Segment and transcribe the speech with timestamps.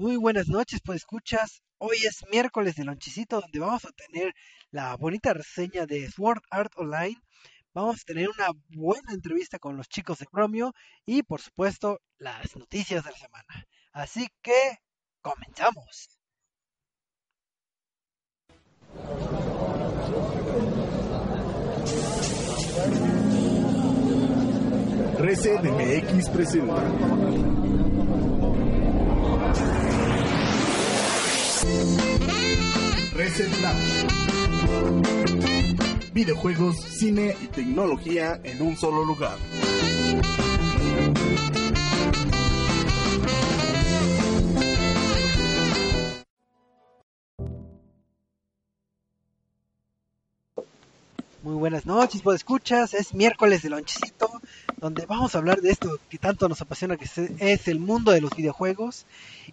[0.00, 1.62] Muy buenas noches, pues escuchas.
[1.76, 4.32] Hoy es miércoles de lonchecito donde vamos a tener
[4.70, 7.18] la bonita reseña de Sword Art Online.
[7.74, 10.72] Vamos a tener una buena entrevista con los chicos de Chromio
[11.04, 13.66] y por supuesto las noticias de la semana.
[13.92, 14.78] Así que
[15.20, 16.18] comenzamos.
[25.18, 27.59] Reset presenta.
[33.14, 33.76] Reset Lab.
[36.12, 39.36] Videojuegos, cine y tecnología en un solo lugar.
[51.42, 52.92] Muy buenas noches, pues escuchas.
[52.92, 54.30] Es miércoles de lonchecito
[54.80, 58.22] donde vamos a hablar de esto que tanto nos apasiona, que es el mundo de
[58.22, 59.04] los videojuegos.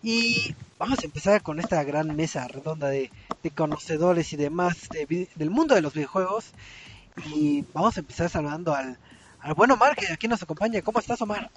[0.01, 3.11] Y vamos a empezar con esta gran mesa redonda de,
[3.55, 4.89] conocedores y demás
[5.35, 6.51] del mundo de los videojuegos.
[7.25, 8.97] Y vamos a empezar saludando al,
[9.41, 10.81] al buen Omar, que aquí nos acompaña.
[10.81, 11.49] ¿Cómo estás, Omar?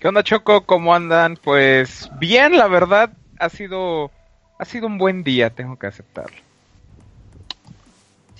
[0.00, 0.66] ¿Qué onda, Choco?
[0.66, 1.36] ¿Cómo andan?
[1.36, 4.10] Pues bien, la verdad, ha sido,
[4.58, 6.36] ha sido un buen día, tengo que aceptarlo.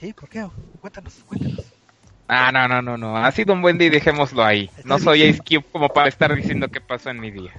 [0.00, 0.44] Sí, ¿por qué?
[0.80, 1.71] Cuéntanos, cuéntanos.
[2.34, 3.14] Ah, no, no, no, no.
[3.14, 4.70] Ha sido un buen día y dejémoslo ahí.
[4.84, 7.52] No soy Ace Cube como para estar diciendo qué pasó en mi día.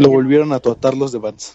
[0.00, 1.54] Lo volvieron a tratar los de Vance.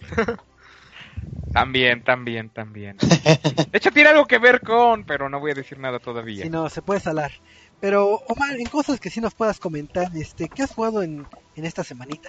[1.54, 2.98] también, también, también.
[2.98, 6.44] De hecho, tiene algo que ver con, pero no voy a decir nada todavía.
[6.44, 7.32] Sí, no, se puede salar.
[7.80, 11.64] Pero, Omar, en cosas que sí nos puedas comentar, este, ¿qué has jugado en, en
[11.64, 12.28] esta semanita?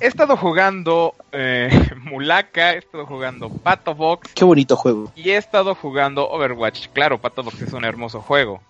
[0.00, 1.70] He estado jugando eh,
[2.04, 4.32] Mulaka, he estado jugando Pato Box.
[4.34, 5.12] Qué bonito juego.
[5.14, 6.88] Y he estado jugando Overwatch.
[6.88, 8.62] Claro, Pato Box es un hermoso juego.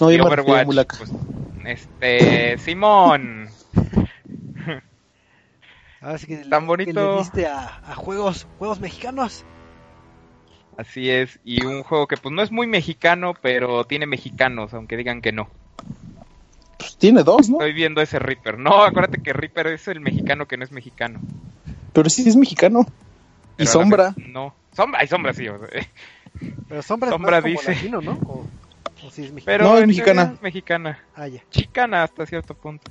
[0.00, 0.96] No, y Overwatch, Mulaka.
[0.98, 1.12] Pues,
[1.64, 3.48] este, Simón.
[6.00, 7.24] Ahora sí que Tan bonito.
[7.34, 9.44] le a, a, juegos, juegos mexicanos.
[10.76, 14.96] Así es, y un juego que pues no es muy mexicano, pero tiene mexicanos, aunque
[14.96, 15.48] digan que no.
[16.84, 17.56] Pues, tiene dos, ¿no?
[17.56, 18.58] Estoy viendo ese Reaper.
[18.58, 21.18] No, acuérdate que Reaper es el mexicano que no es mexicano.
[21.94, 22.86] Pero sí es mexicano.
[23.56, 24.14] y Sombra.
[24.16, 24.54] no.
[24.76, 25.46] Sombra, hay Sombra sí.
[26.68, 27.74] Pero Sombra, Sombra es dice.
[27.74, 28.12] Latino, ¿no?
[28.26, 28.46] O,
[29.10, 29.44] sí es mexicana.
[29.44, 30.32] Pero no, es mexicana.
[30.34, 30.98] Es mexicana.
[31.14, 31.42] Ah, ya.
[31.50, 32.90] Chicana hasta cierto punto.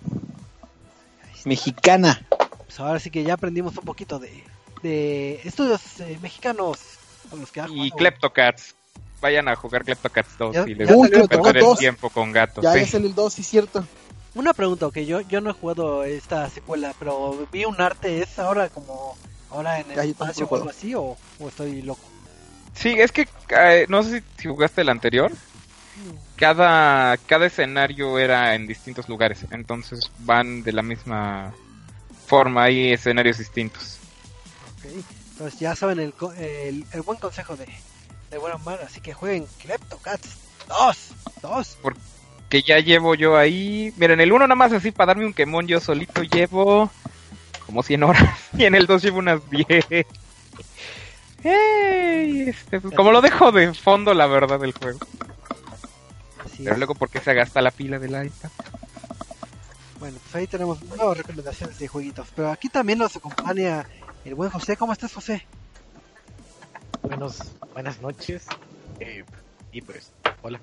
[1.46, 2.26] Mexicana.
[2.66, 4.44] Pues ahora sí que ya aprendimos un poquito de,
[4.82, 6.80] de estudios eh, mexicanos
[7.30, 8.76] con los que Y Kleptocats
[9.24, 12.62] vayan a jugar Kleptocats 2 y les va a perder el tiempo con gatos.
[12.62, 13.88] Ya es el 2, sí, cierto.
[14.36, 18.38] Una pregunta, que yo, yo no he jugado esta secuela, pero vi un arte, ¿es
[18.38, 19.16] ahora como
[19.50, 21.16] ahora en el espacio o algo así o,
[21.48, 22.02] estoy loco?
[22.74, 25.32] Sí, es que eh, no sé si, jugaste el anterior.
[26.36, 31.54] Cada, cada escenario era en distintos lugares, entonces van de la misma
[32.26, 34.00] forma, hay escenarios distintos.
[34.80, 37.68] Ok, entonces ya saben el, el, el buen consejo de,
[38.34, 41.12] de buena mar, así que jueguen Kleptocats 2,
[41.44, 41.78] 2.
[41.82, 45.68] Porque ya llevo yo ahí, miren, el 1 nada más así para darme un quemón
[45.68, 46.90] yo solito llevo
[47.66, 49.86] como 100 horas y en el 2 llevo unas 10.
[51.44, 55.00] Este, pues, como lo dejo de fondo la verdad del juego.
[56.58, 58.50] Pero luego porque se gasta la pila del iPad.
[60.00, 62.28] Bueno, pues ahí tenemos nuevas recomendaciones de jueguitos.
[62.36, 63.86] Pero aquí también nos acompaña
[64.26, 64.78] el buen José.
[64.78, 65.46] ¿Cómo estás, José?
[67.04, 67.40] Buenos,
[67.74, 68.48] buenas noches.
[69.02, 69.26] Eh,
[69.74, 70.60] y pues, hola.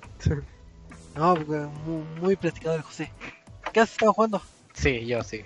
[1.15, 3.13] No, muy, muy platicador José.
[3.73, 4.43] ¿Qué has estado jugando?
[4.73, 5.43] Sí, yo sí.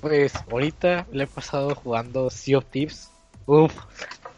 [0.00, 3.10] Pues ahorita le he pasado jugando Sea of Thieves.
[3.44, 3.74] Uf,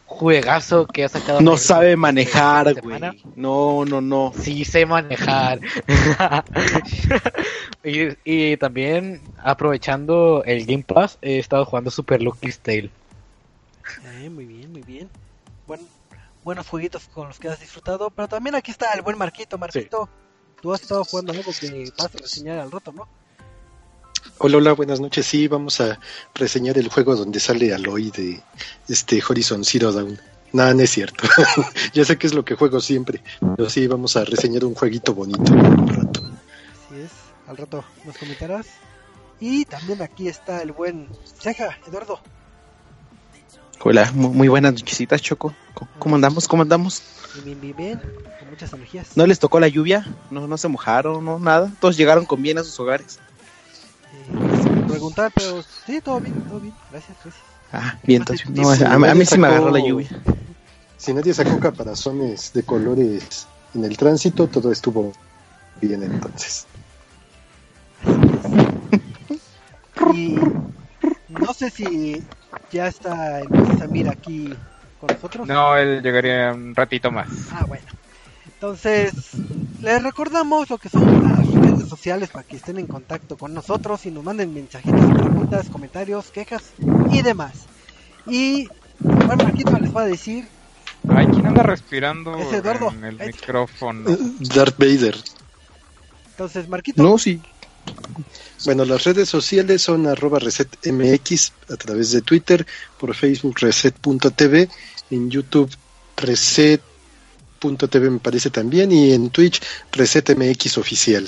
[0.05, 1.39] juegazo que ha sacado.
[1.39, 2.99] No sabe manejar, güey.
[3.35, 4.33] No, no, no.
[4.37, 5.61] Sí sé manejar.
[7.85, 12.89] y, y, también aprovechando el Game Pass, he estado jugando Super Lucky's Tale.
[14.03, 15.09] Eh, muy bien, muy bien
[16.47, 18.09] buenos jueguitos con los que has disfrutado.
[18.09, 19.57] Pero también aquí está el buen Marquito.
[19.57, 20.07] Marquito,
[20.61, 23.05] tú has estado jugando algo que vas a reseñar al rato, ¿no?
[24.37, 25.25] Hola, hola, buenas noches.
[25.25, 25.99] Sí, vamos a
[26.33, 28.41] reseñar el juego donde sale Aloy de
[28.87, 30.17] este Horizon Zero Dawn.
[30.53, 31.27] Nada, no es cierto.
[31.93, 33.21] ya sé que es lo que juego siempre.
[33.57, 36.21] Pero sí, vamos a reseñar un jueguito bonito al rato.
[36.87, 37.11] Así es,
[37.45, 38.67] al rato nos comentarás.
[39.41, 41.09] Y también aquí está el buen
[41.41, 42.21] Ceja, Eduardo.
[43.83, 45.53] Hola, muy, buenas nochecitas, Choco.
[45.99, 46.47] ¿Cómo andamos?
[46.47, 47.03] ¿Cómo andamos?
[47.43, 48.01] Bien, bien, bien,
[48.39, 49.15] con muchas energías.
[49.15, 50.05] ¿No les tocó la lluvia?
[50.31, 51.23] ¿No, no se mojaron?
[51.23, 51.37] ¿No?
[51.37, 51.71] Nada.
[51.79, 53.19] ¿Todos llegaron con bien a sus hogares?
[54.13, 56.73] Eh, preguntar, pero sí, todo bien, todo bien.
[56.91, 57.43] Gracias, gracias.
[57.71, 58.49] Ah, bien, entonces.
[58.49, 60.09] No, a, mí sí me agarró la lluvia.
[60.97, 65.13] Si nadie sacó caparazones de colores en el tránsito, todo estuvo
[65.81, 66.65] bien entonces.
[70.13, 70.37] Y
[71.27, 72.23] no sé si
[72.71, 73.47] ya está el
[73.77, 74.53] Samir aquí
[74.99, 75.47] con nosotros.
[75.47, 77.27] No, él llegaría un ratito más.
[77.51, 77.85] Ah, bueno.
[78.45, 79.13] Entonces,
[79.81, 84.05] les recordamos lo que son las redes sociales para que estén en contacto con nosotros
[84.07, 86.63] y nos manden mensajitos, preguntas, comentarios, quejas
[87.11, 87.65] y demás.
[88.25, 88.67] Y,
[88.99, 90.47] bueno, Marquito les va a decir,
[91.07, 92.89] Ay, ¿quién anda respirando Es Eduardo.
[92.89, 94.09] en el micrófono?
[94.39, 95.15] Darth Vader.
[96.31, 97.39] entonces, Marquito, No, sí.
[98.65, 102.65] Bueno, las redes sociales son arroba resetmx a través de Twitter,
[102.99, 104.69] por Facebook reset.tv,
[105.11, 105.71] en YouTube
[106.17, 109.61] reset.tv me parece también y en Twitch
[109.91, 111.27] resetmx oficial.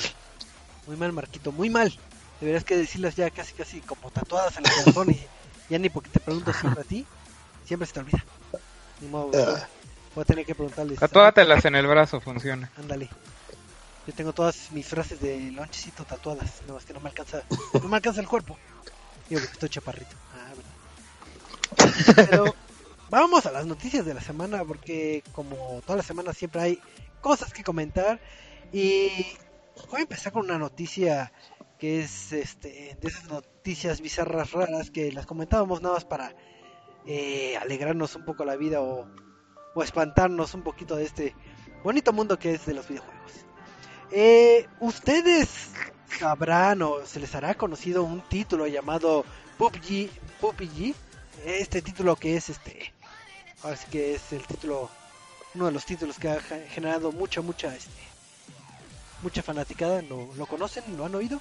[0.87, 1.97] muy mal, Marquito, muy mal.
[2.41, 5.19] Deberías que decirlas ya casi, casi como tatuadas en el corazón y
[5.69, 7.05] ya ni porque te pregunto siempre a ti,
[7.65, 8.23] siempre se te olvida.
[9.01, 9.67] Ni modo, Ah.
[10.15, 10.99] voy a tener que preguntarles.
[10.99, 12.71] Tatuátelas en el brazo, funciona.
[12.77, 13.09] Ándale.
[14.07, 17.43] Yo tengo todas mis frases de lonchecito tatuadas, no es que no me alcanza,
[17.73, 18.57] no me alcanza el cuerpo.
[19.29, 20.15] Digo que estoy chaparrito.
[20.33, 21.95] Ah, bueno.
[22.15, 22.55] Pero
[23.09, 26.81] vamos a las noticias de la semana porque como toda la semana siempre hay
[27.21, 28.19] cosas que comentar
[28.71, 29.09] y
[29.89, 31.31] voy a empezar con una noticia
[31.77, 36.35] que es este de esas noticias bizarras raras que las comentábamos nada más para
[37.05, 39.07] eh, alegrarnos un poco la vida o,
[39.75, 41.35] o espantarnos un poquito de este
[41.83, 43.45] bonito mundo que es de los videojuegos.
[44.11, 45.49] Eh, Ustedes
[46.19, 49.25] sabrán o se les hará conocido un título llamado
[49.57, 50.09] PUBG,
[50.41, 50.95] PUBG,
[51.45, 52.91] este título que es este,
[53.63, 54.89] ahora sí que es el título,
[55.55, 58.01] uno de los títulos que ha ge- generado mucha, mucha, este,
[59.21, 60.01] mucha fanaticada.
[60.01, 60.83] ¿Lo, lo conocen?
[60.97, 61.39] ¿Lo han oído?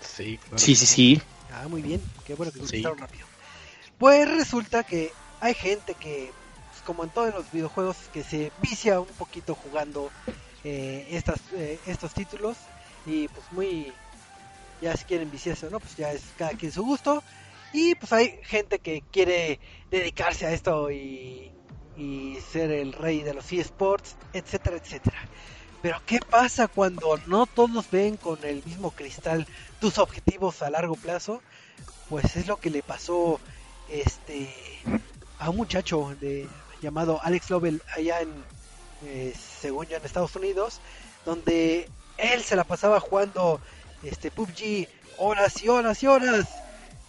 [0.00, 0.58] Sí, claro.
[0.58, 1.22] Sí, sí, sí.
[1.52, 2.64] Ah, muy bien, qué bueno que Sí.
[2.66, 3.26] contestaron rápido.
[3.98, 6.30] Pues resulta que hay gente que,
[6.70, 10.10] pues, como en todos los videojuegos, que se vicia un poquito jugando
[10.68, 11.22] eh,
[11.52, 12.56] eh, estos títulos
[13.06, 13.92] y pues muy,
[14.80, 17.22] ya si quieren viciarse o no, pues ya es cada quien su gusto.
[17.72, 19.60] Y pues hay gente que quiere
[19.90, 21.52] dedicarse a esto y,
[21.96, 25.18] y ser el rey de los eSports, etcétera, etcétera.
[25.82, 29.46] Pero ¿qué pasa cuando no todos ven con el mismo cristal
[29.80, 31.42] tus objetivos a largo plazo?
[32.08, 33.40] Pues es lo que le pasó
[33.88, 34.48] este
[35.38, 36.48] a un muchacho de
[36.82, 38.30] llamado Alex Lovell allá en
[39.04, 40.80] eh, según yo en Estados Unidos,
[41.24, 41.88] donde
[42.18, 43.60] él se la pasaba jugando
[44.02, 44.88] este PUBG
[45.18, 46.46] horas y horas y horas,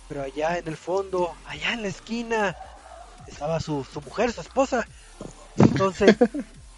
[0.08, 2.56] pero allá en el fondo, allá en la esquina
[3.28, 4.88] estaba su, su mujer, su esposa.
[5.58, 6.16] Entonces,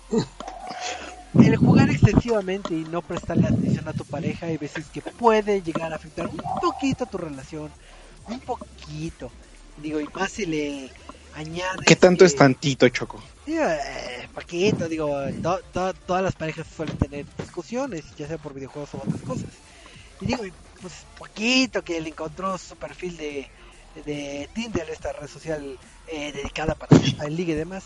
[1.33, 5.93] el jugar excesivamente y no prestarle atención a tu pareja hay veces que puede llegar
[5.93, 7.71] a afectar un poquito tu relación,
[8.27, 9.31] un poquito.
[9.77, 10.91] Digo, y más si le
[11.35, 13.21] añades ¿Qué tanto que- es tantito, Choco?
[13.45, 15.09] Digo, eh, poquito, digo,
[15.41, 19.49] to- to- todas las parejas suelen tener discusiones, ya sea por videojuegos o otras cosas.
[20.21, 20.43] Y digo,
[20.81, 23.49] pues poquito que le encontró su perfil de,
[24.05, 25.77] de Tinder, esta red social
[26.07, 26.95] eh, dedicada para
[27.25, 27.85] el ligue y demás.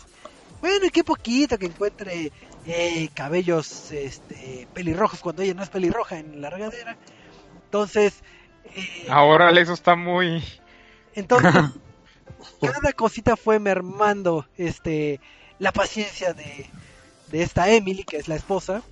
[0.60, 2.30] Bueno, y qué poquito que encuentre
[2.66, 6.96] eh, cabellos este, pelirrojos cuando ella no es pelirroja en la regadera.
[7.66, 8.14] Entonces,
[8.76, 10.42] eh, Ahora eso está muy...
[11.14, 11.52] entonces,
[12.60, 15.20] cada cosita fue mermando este
[15.58, 16.66] la paciencia de,
[17.28, 18.82] de esta Emily, que es la esposa.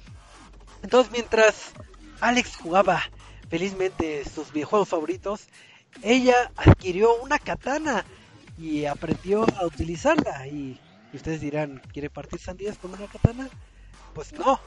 [0.82, 1.72] Entonces, mientras
[2.20, 3.02] Alex jugaba
[3.48, 5.46] felizmente sus videojuegos favoritos,
[6.02, 8.04] ella adquirió una katana
[8.58, 10.46] y aprendió a utilizarla.
[10.46, 10.80] Y,
[11.12, 13.48] y ustedes dirán, ¿quiere partir sandías con una katana?
[14.14, 14.60] Pues no.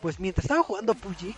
[0.00, 1.34] Pues mientras estaba jugando PUBG,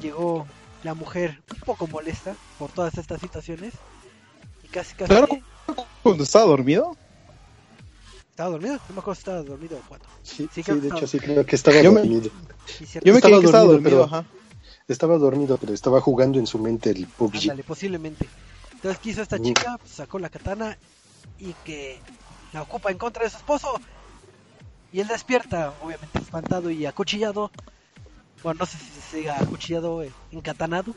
[0.00, 0.46] llegó
[0.82, 3.74] la mujer un poco molesta por todas estas situaciones.
[4.64, 5.08] Y casi, casi...
[5.08, 5.28] Claro.
[6.02, 6.96] ¿Cuando estaba dormido?
[8.30, 8.74] ¿Estaba dormido?
[8.88, 10.08] No me acuerdo si estaba dormido o cuándo.
[10.22, 12.30] Sí, Sí, sí, creo que de estaba- hecho sí creo que estaba Yo me- dormido.
[12.66, 12.86] Sí.
[13.04, 14.24] Yo me Estaba creí que estaba dormido, dormido, pero- ajá.
[14.88, 17.42] Estaba dormido, pero estaba jugando en su mente el PUBG.
[17.42, 18.28] Ándale, posiblemente.
[18.72, 19.42] Entonces, ¿qué hizo esta Mm.
[19.42, 19.78] chica?
[19.78, 20.76] Pues, sacó la katana
[21.38, 22.00] y que
[22.52, 23.72] la ocupa en contra de su esposo.
[24.92, 27.50] Y él despierta, obviamente espantado y acuchillado.
[28.42, 30.94] Bueno, no sé si se diga acuchillado, eh, encatanado.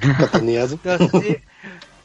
[0.00, 0.74] Cataneado.
[0.74, 1.36] Entonces, sí,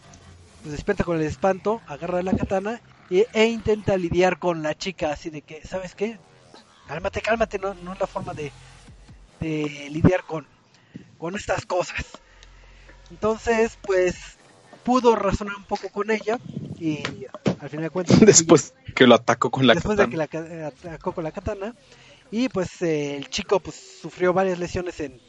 [0.61, 5.11] pues despierta con el espanto, agarra la katana y, e intenta lidiar con la chica,
[5.11, 6.17] así de que, ¿sabes qué?
[6.87, 8.53] Cálmate, cálmate, no, no es la forma de,
[9.39, 10.47] de lidiar con,
[11.17, 12.05] con estas cosas.
[13.09, 14.15] Entonces, pues,
[14.83, 16.37] pudo razonar un poco con ella
[16.79, 16.99] y
[17.59, 18.19] al final de cuentas...
[18.25, 20.11] Después que lo atacó con la después de katana.
[20.11, 21.75] que la ca- atacó con la katana
[22.29, 25.21] y pues eh, el chico pues sufrió varias lesiones en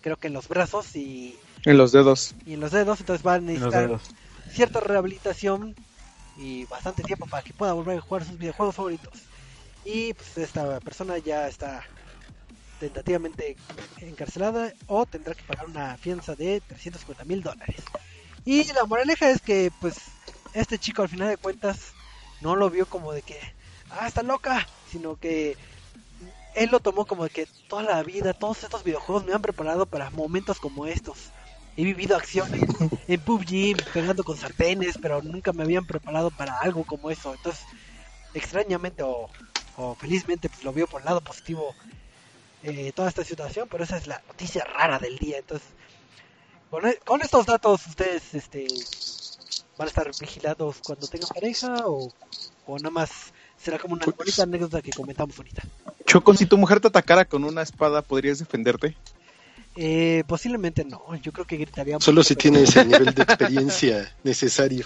[0.00, 2.34] creo que en los brazos y, En los dedos.
[2.46, 4.02] y en los dedos entonces va a En los necesitar dedos.
[4.50, 5.74] Cierta rehabilitación
[6.36, 9.12] y bastante tiempo para que pueda volver a jugar sus videojuegos favoritos
[9.84, 11.82] y pues esta persona ya está
[12.78, 13.56] tentativamente
[13.98, 17.82] encarcelada o tendrá que pagar una fianza de 350 mil dólares
[18.44, 19.96] Y la moraleja es que, pues,
[20.54, 21.92] este chico al final de cuentas
[22.40, 23.38] no lo vio como de que,
[23.90, 25.56] ah, está loca, sino que
[26.54, 29.86] él lo tomó como de que toda la vida, todos estos videojuegos me han preparado
[29.86, 31.30] para momentos como estos.
[31.80, 32.60] He vivido acciones
[33.08, 37.32] en PUBG pegando con sartenes, pero nunca me habían preparado para algo como eso.
[37.32, 37.64] Entonces,
[38.34, 39.30] extrañamente o,
[39.76, 41.74] o felizmente, pues lo vio por el lado positivo
[42.62, 45.38] eh, toda esta situación, pero esa es la noticia rara del día.
[45.38, 45.68] Entonces,
[46.68, 48.66] con, e- con estos datos, ustedes este,
[49.78, 52.12] van a estar vigilados cuando tengan pareja o,
[52.66, 55.62] o nada más será como una bonita anécdota que comentamos ahorita.
[56.04, 58.98] Choco, si tu mujer te atacara con una espada, ¿podrías defenderte?
[59.82, 61.98] Eh, posiblemente no, yo creo que gritaría.
[62.00, 64.84] Solo mucho, si pero- tienes el nivel de experiencia necesario.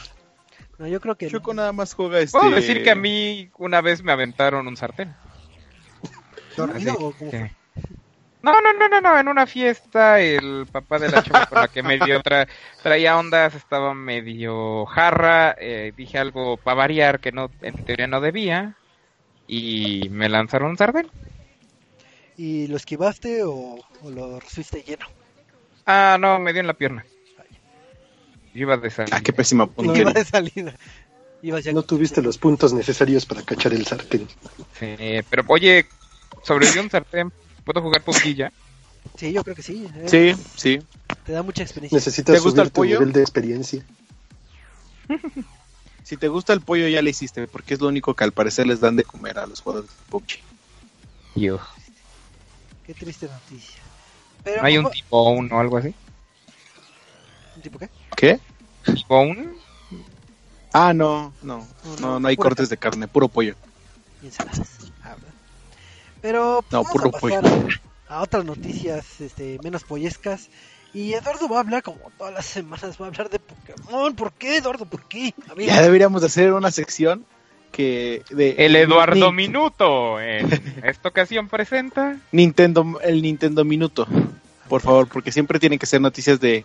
[0.78, 1.62] No, yo creo que Choco no.
[1.62, 2.38] nada más juega este...
[2.38, 5.12] Puedo decir que a mí una vez me aventaron un sartén.
[6.56, 7.50] ¿Dormido Así o cómo fue?
[8.42, 11.68] No, no, no, no, no, en una fiesta el papá de la chava con la
[11.68, 12.46] que medio tra-
[12.82, 18.20] traía ondas estaba medio jarra, eh, dije algo para variar que no, en teoría no
[18.20, 18.76] debía
[19.48, 21.10] y me lanzaron un sartén.
[22.36, 25.06] ¿Y lo esquivaste o, o lo recibiste lleno?
[25.86, 27.04] Ah, no, me dio en la pierna.
[28.54, 29.16] Yo iba de salida.
[29.16, 30.12] Ah, qué pésima Iba puntería.
[30.12, 30.74] de salida.
[31.42, 34.26] Ya No tuviste los puntos necesarios para cachar el sartén.
[34.78, 34.96] Sí,
[35.28, 35.84] pero oye,
[36.42, 37.30] sobrevivió un sartén,
[37.64, 38.02] ¿puedo jugar
[38.34, 38.50] ya?
[39.16, 39.86] Sí, yo creo que sí.
[39.94, 40.80] eh, Sí, sí.
[41.26, 41.96] Te da mucha experiencia.
[41.98, 42.98] Necesitas ¿Te gusta subir el tu pollo?
[43.00, 43.84] nivel de experiencia.
[46.02, 48.66] Si te gusta el pollo, ya le hiciste, porque es lo único que al parecer
[48.66, 50.38] les dan de comer a los jugadores de PUBG.
[51.34, 51.58] Yo.
[52.86, 53.80] Qué triste noticia.
[54.42, 55.94] Pero, ¿No hay un ¿cómo- tipo 1 o algo así?
[57.56, 57.88] ¿Un tipo qué?
[58.16, 58.40] ¿Qué?
[58.84, 59.52] ¿Tipo 1?
[60.72, 61.66] Ah, no, no,
[62.00, 63.54] no, no hay cortes de carne, puro pollo.
[64.22, 64.90] y ensaladas.
[65.02, 65.14] Ah.
[66.20, 67.46] Pero pues, No, vamos puro a pasar
[68.08, 70.48] a, a otras noticias este, menos pollescas.
[70.92, 74.14] Y Eduardo va a hablar, como todas las semanas, va a hablar de Pokémon.
[74.14, 74.86] ¿Por qué, Eduardo?
[74.86, 75.34] ¿Por qué?
[75.58, 77.24] Ya deberíamos de hacer una sección
[77.74, 80.48] que de El Eduardo Ni- Minuto en
[80.84, 82.16] esta ocasión presenta.
[82.32, 84.06] Nintendo, el Nintendo Minuto,
[84.68, 86.64] por favor, porque siempre tienen que ser noticias de,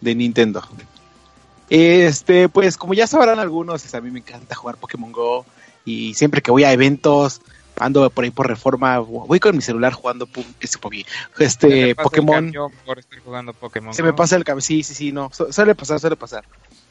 [0.00, 0.62] de Nintendo.
[1.68, 5.44] Este, pues como ya sabrán algunos, a mí me encanta jugar Pokémon Go
[5.84, 7.40] y siempre que voy a eventos,
[7.78, 10.28] ando por ahí por reforma, voy con mi celular jugando
[10.60, 11.04] este, Poké-
[11.36, 12.52] Se este me pasa el Pokémon.
[12.84, 13.94] Por estar jugando Pokémon.
[13.94, 16.44] Se me pasa el cabello, sí, sí, sí, no, su- suele pasar, suele pasar.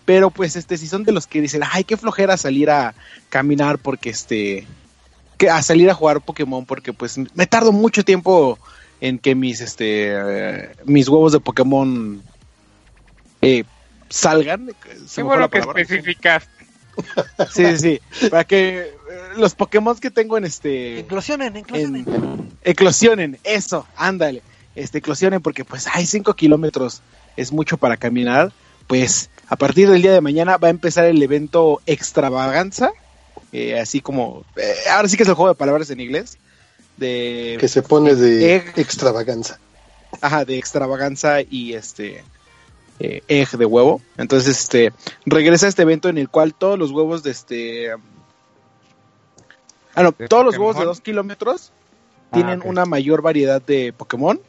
[0.05, 2.93] Pero pues este, si son de los que dicen, ay, qué flojera salir a
[3.29, 4.65] caminar porque este,
[5.37, 8.59] que a salir a jugar Pokémon porque pues me tardo mucho tiempo
[9.01, 12.21] en que mis, este, eh, mis huevos de Pokémon
[13.41, 13.63] eh,
[14.09, 14.67] salgan.
[14.67, 15.81] Qué fue bueno que palabra.
[15.81, 16.49] especificaste.
[17.51, 18.93] Sí, sí, sí, para que eh,
[19.35, 22.05] los Pokémon que tengo en este inclusionen, inclusionen.
[22.07, 24.41] en- eclosionen, eso, ándale,
[24.75, 27.01] este, eclosionen porque pues hay 5 kilómetros,
[27.35, 28.53] es mucho para caminar,
[28.87, 32.91] pues a partir del día de mañana va a empezar el evento extravaganza,
[33.51, 36.37] eh, así como, eh, ahora sí que es el juego de palabras en inglés,
[36.97, 38.73] de, Que se pone de Egg.
[38.77, 39.59] extravaganza.
[40.21, 42.23] ajá, de extravaganza y este,
[42.99, 44.93] eh, egg de huevo, entonces este,
[45.25, 47.91] regresa este evento en el cual todos los huevos de este,
[49.93, 50.85] ah no, ¿De todos los huevos de?
[50.85, 51.71] 2 kilómetros
[52.31, 54.39] Ah, tienen una mayor variedad de Pokémon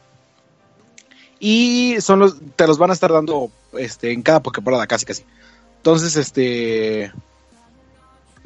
[1.41, 5.25] y son los te los van a estar dando este en cada Pokémon casi casi.
[5.79, 7.13] Entonces, este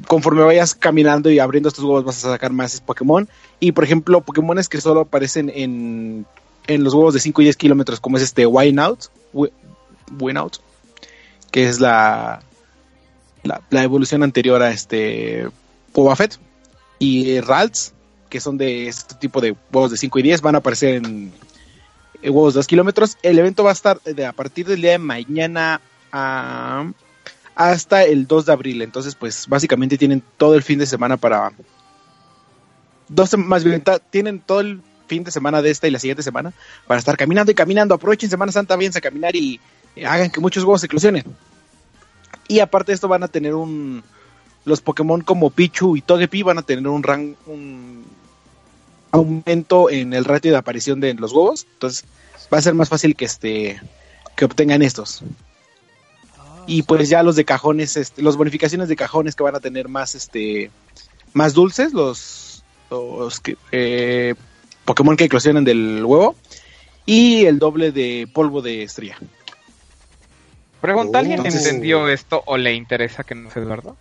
[0.07, 3.27] conforme vayas caminando y abriendo estos huevos vas a sacar más Pokémon
[3.59, 6.25] y por ejemplo, Pokémones que solo aparecen en
[6.67, 9.51] en los huevos de 5 y 10 kilómetros como es este Wynout, Wi-
[10.19, 10.57] Wynout,
[11.51, 12.41] que es la,
[13.43, 15.47] la evolución anterior a este
[15.93, 16.37] Boba Fett
[16.99, 17.93] y Ralts
[18.29, 21.31] que son de este tipo de huevos de 5 y 10, van a aparecer en
[22.29, 23.17] huevos de 2 kilómetros.
[23.23, 26.91] El evento va a estar de, a partir del día de mañana a-
[27.55, 28.81] hasta el 2 de abril.
[28.81, 31.51] Entonces, pues básicamente tienen todo el fin de semana para...
[33.07, 36.53] Dos, más bien, tienen todo el fin de semana de esta y la siguiente semana
[36.87, 37.93] para estar caminando y caminando.
[37.93, 39.59] Aprovechen Semana Santa, váyanse a caminar y
[39.97, 41.25] eh, hagan que muchos huevos se eclosionen.
[42.47, 44.03] Y aparte de esto van a tener un...
[44.63, 47.35] Los Pokémon como Pichu y Togepi van a tener un rank...
[47.47, 48.00] Un,
[49.11, 51.65] aumento en el ratio de aparición de los huevos.
[51.73, 52.05] Entonces
[52.53, 53.81] va a ser más fácil que este
[54.35, 55.21] que obtengan estos.
[56.37, 59.59] Ah, Y pues ya los de cajones, este, los bonificaciones de cajones que van a
[59.59, 60.71] tener más este
[61.33, 64.35] más dulces, los, los que, eh,
[64.85, 66.35] Pokémon que eclosionan del huevo.
[67.05, 69.17] Y el doble de polvo de estrella.
[70.81, 73.95] Pregunta, ¿alguien Entonces- entendió esto o le interesa que no sea Eduardo?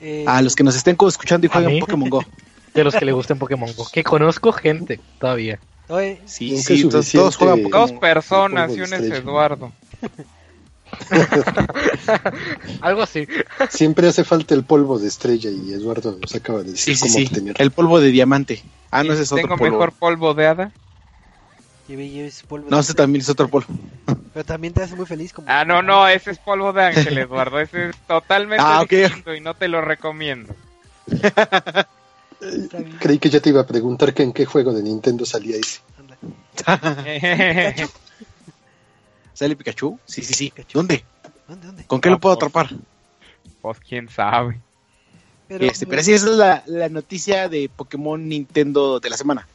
[0.00, 1.78] eh, A los que nos estén escuchando y ¿A juegan?
[1.80, 2.24] Pokémon Go.
[2.74, 3.86] De los que le gusten Pokémon Go.
[3.92, 5.58] Que conozco gente todavía.
[5.88, 7.88] oye, Sí, sí, todos, juegan Pokémon.
[7.88, 9.02] Dos personas y uno es.
[9.02, 9.72] Eduardo.
[12.80, 13.26] Algo así.
[13.70, 17.14] Siempre hace falta el polvo de estrella y Eduardo nos acaba de decir sí, cómo
[17.14, 17.24] sí.
[17.26, 17.62] obtenerlo.
[17.64, 18.62] El polvo de diamante.
[18.90, 19.72] Ah, no, ese es otro Tengo polvo.
[19.72, 20.72] mejor polvo de hada.
[21.88, 22.68] Lleve, lleve su polvo.
[22.70, 23.66] No, de- ese también es otro polvo.
[24.32, 25.48] Pero también te hace muy feliz como...
[25.50, 27.60] Ah, no, no, ese es polvo de ángel, Eduardo.
[27.60, 28.90] Ese es totalmente Ah, ok.
[28.90, 30.54] distinto y no te lo recomiendo.
[32.98, 35.80] Creí que ya te iba a preguntar que en qué juego de Nintendo salía ese.
[39.34, 39.98] ¿Sale Pikachu?
[40.04, 40.50] Sí, sí, sí.
[40.50, 40.78] Pikachu.
[40.78, 41.04] ¿Dónde?
[41.48, 41.84] ¿Dónde, dónde?
[41.84, 42.70] ¿Con qué lo puedo atrapar?
[43.60, 44.60] pues quién sabe.
[45.48, 49.46] Pero, Este, pero sí, esa es la, la noticia de Pokémon Nintendo de la semana.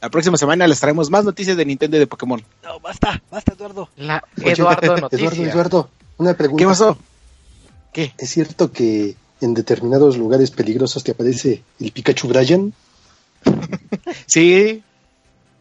[0.00, 2.42] La próxima semana les traemos más noticias de Nintendo y de Pokémon.
[2.62, 3.88] No, basta, basta, Eduardo.
[3.96, 5.08] La Oye, Eduardo.
[5.10, 6.62] Eduardo, Eduardo, una pregunta.
[6.62, 6.98] ¿Qué pasó?
[7.92, 8.12] ¿Qué?
[8.18, 12.72] ¿Es cierto que en determinados lugares peligrosos te aparece el Pikachu Brian?
[14.26, 14.82] Sí.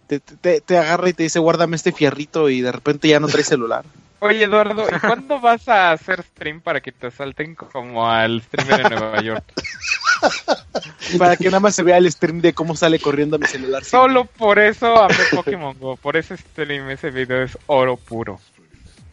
[0.08, 3.28] Te, te- te agarra y te dice, guárdame este fierrito y de repente ya no
[3.28, 3.86] trae celular.
[4.20, 8.82] Oye, Eduardo, ¿y cuándo vas a hacer stream para que te salten como al streamer
[8.92, 9.44] en Nueva York?
[11.20, 13.84] Para que nada más se vea el stream de cómo sale corriendo mi celular.
[13.84, 13.92] Sí.
[13.92, 15.98] Solo por eso amé Pokémon Go.
[15.98, 18.40] Por ese stream, ese video es oro puro.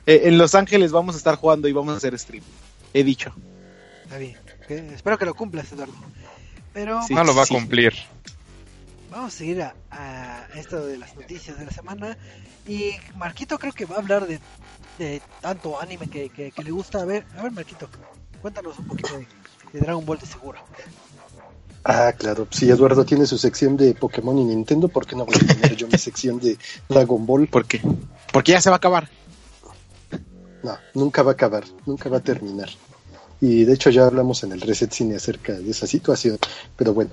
[0.06, 2.42] Eh, en Los Ángeles vamos a estar jugando y vamos a hacer stream.
[2.94, 3.34] He dicho.
[4.04, 4.36] Está bien.
[4.78, 5.94] Espero que lo cumplas, Eduardo.
[6.72, 7.14] Pero Sí.
[7.14, 7.92] No lo va a cumplir.
[9.10, 12.16] vamos a seguir a, a esto de las noticias de la semana.
[12.66, 14.38] Y Marquito creo que va a hablar de,
[14.98, 17.00] de tanto anime que, que- que le gusta.
[17.00, 17.88] A ver, a ver, Marquito,
[18.40, 19.26] cuéntanos un poquito de,
[19.72, 20.58] de Dragon Ball de seguro.
[21.84, 22.46] Ah, claro.
[22.52, 25.74] Si Eduardo tiene su sección de Pokémon y Nintendo, ¿por qué no voy a tener
[25.76, 26.56] yo mi sección de
[26.88, 27.48] Dragon Ball?
[27.48, 27.82] ¿Por qué?
[28.32, 29.08] Porque ya se va a acabar.
[30.62, 32.68] No, nunca va a acabar, nunca va a terminar.
[33.42, 36.38] Y de hecho ya hablamos en el Reset Cine acerca de esa situación.
[36.76, 37.10] Pero bueno,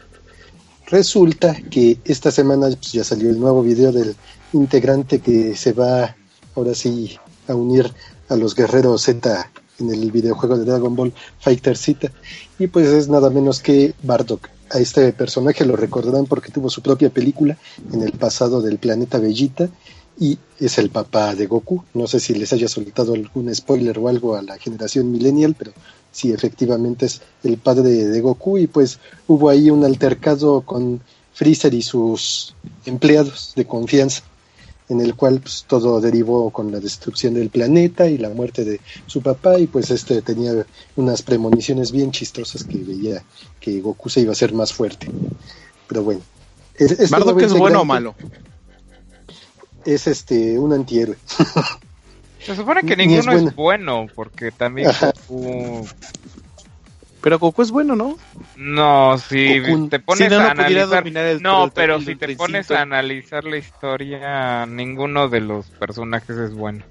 [0.86, 4.16] resulta que esta semana pues, ya salió el nuevo video del
[4.54, 6.16] integrante que se va
[6.56, 7.18] ahora sí
[7.48, 7.92] a unir
[8.30, 12.12] a los guerreros Z en el videojuego de Dragon Ball Fighter Z.
[12.60, 14.50] Y pues es nada menos que Bardock.
[14.70, 17.58] A este personaje lo recordarán porque tuvo su propia película
[17.92, 19.68] en el pasado del planeta Bellita
[20.20, 21.84] y es el papá de Goku.
[21.96, 25.72] No sé si les haya soltado algún spoiler o algo a la generación millennial, pero
[26.12, 31.02] sí, efectivamente es el padre de Goku y pues hubo ahí un altercado con
[31.34, 32.54] Freezer y sus
[32.86, 34.24] empleados de confianza,
[34.90, 38.82] en el cual pues, todo derivó con la destrucción del planeta y la muerte de
[39.06, 43.24] su papá y pues este tenía unas premoniciones bien chistosas que veía
[43.60, 45.08] que Goku se iba a hacer más fuerte.
[45.88, 46.22] Pero bueno.
[46.76, 48.16] es- ¿Bardock nuevo es bueno o malo?
[49.86, 51.18] Es este un antihéroe.
[52.40, 55.12] Se supone que Ni es ninguno es, bueno, porque también Ajá.
[55.28, 55.88] Goku...
[57.22, 58.18] Pero Goku es bueno, ¿no?
[58.56, 61.06] No, si Goku- te pones Si no, no a analizar...
[61.06, 65.66] el- No, el- pero el si te pones a analizar la historia, ninguno de los
[65.68, 66.84] personajes es bueno.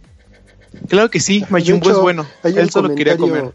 [0.88, 2.26] Claro que sí, Majin Buu es bueno.
[2.44, 3.52] Él solo quería comer.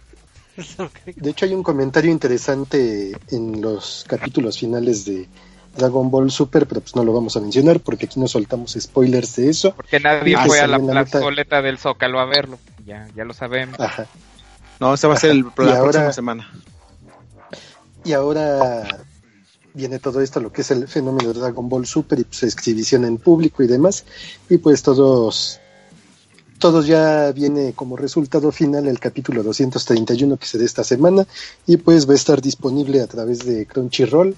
[1.15, 5.27] De hecho, hay un comentario interesante en los capítulos finales de
[5.75, 9.35] Dragon Ball Super, pero pues no lo vamos a mencionar porque aquí no soltamos spoilers
[9.37, 9.73] de eso.
[9.75, 12.59] Porque nadie fue a la la plazoleta del Zócalo a verlo.
[12.85, 13.79] Ya, ya lo sabemos.
[13.79, 14.05] Ajá.
[14.79, 16.51] No, ese va a ser el, la Y ahora- próxima semana.
[18.05, 18.85] Y ahora
[19.73, 23.05] viene todo esto, lo que es el fenómeno de Dragon Ball Super y pues exhibición
[23.05, 24.03] en público y demás.
[24.49, 25.59] Y pues todos,
[26.59, 31.25] todos ya viene como resultado final el capítulo 231 que se dé esta semana
[31.65, 34.35] y pues va a estar disponible a través de Crunchyroll.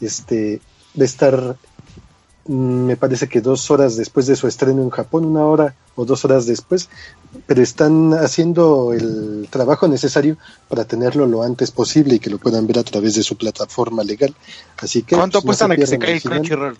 [0.00, 0.60] Este
[0.98, 1.56] va a estar,
[2.46, 2.52] mm,
[2.86, 6.24] me parece que dos horas después de su estreno en Japón, una hora o dos
[6.24, 6.88] horas después,
[7.46, 10.36] pero están haciendo el trabajo necesario
[10.68, 14.02] para tenerlo lo antes posible y que lo puedan ver a través de su plataforma
[14.02, 14.34] legal.
[14.78, 16.22] Así que ¿Cuánto pues, no apuestan a que se caiga el.
[16.22, 16.78] Crunchyroll?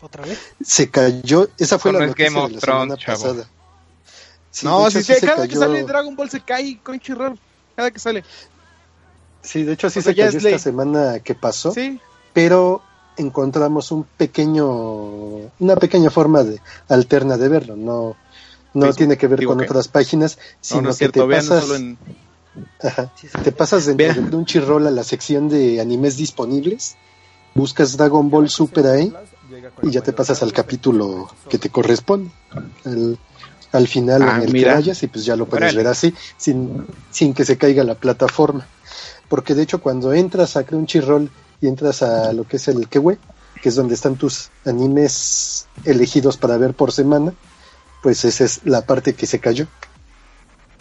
[0.00, 0.38] ¿Otra vez?
[0.62, 3.18] Se cayó, esa fue la noticia Game de la semana chavo.
[3.22, 3.48] pasada.
[4.50, 6.78] Sí, de no, hecho, si sí se- cada que cayó- sale Dragon Ball se cae
[6.82, 7.38] Crunchyroll.
[7.76, 8.24] Cada que sale.
[9.42, 10.58] Sí, de hecho sí o sea, se cayó es esta ley.
[10.58, 12.00] semana que pasó, Sí.
[12.38, 12.80] Pero
[13.16, 14.64] encontramos un pequeño,
[15.58, 17.74] una pequeña forma de alterna de verlo.
[17.74, 18.14] No,
[18.74, 21.26] no Facebook, tiene que ver con que- otras páginas, sino No, no es que cierto.
[21.26, 21.98] te pasas, solo en.
[22.80, 26.94] ajá, te pasas dentro de Crunchyroll a la sección de animes disponibles,
[27.56, 29.12] buscas Dragon Ball Super ahí
[29.82, 32.30] y ya te pasas al capítulo que te corresponde.
[32.84, 33.18] Al,
[33.72, 34.70] al final Ah, en el mira.
[34.70, 35.76] que vayas y pues ya lo puedes Órale.
[35.78, 38.64] ver así, sin, sin que se caiga la plataforma.
[39.28, 41.28] Porque de hecho cuando entras a Crunchyroll
[41.60, 43.18] y entras a lo que es el Kewe,
[43.62, 47.32] que es donde están tus animes elegidos para ver por semana,
[48.02, 49.66] pues esa es la parte que se cayó.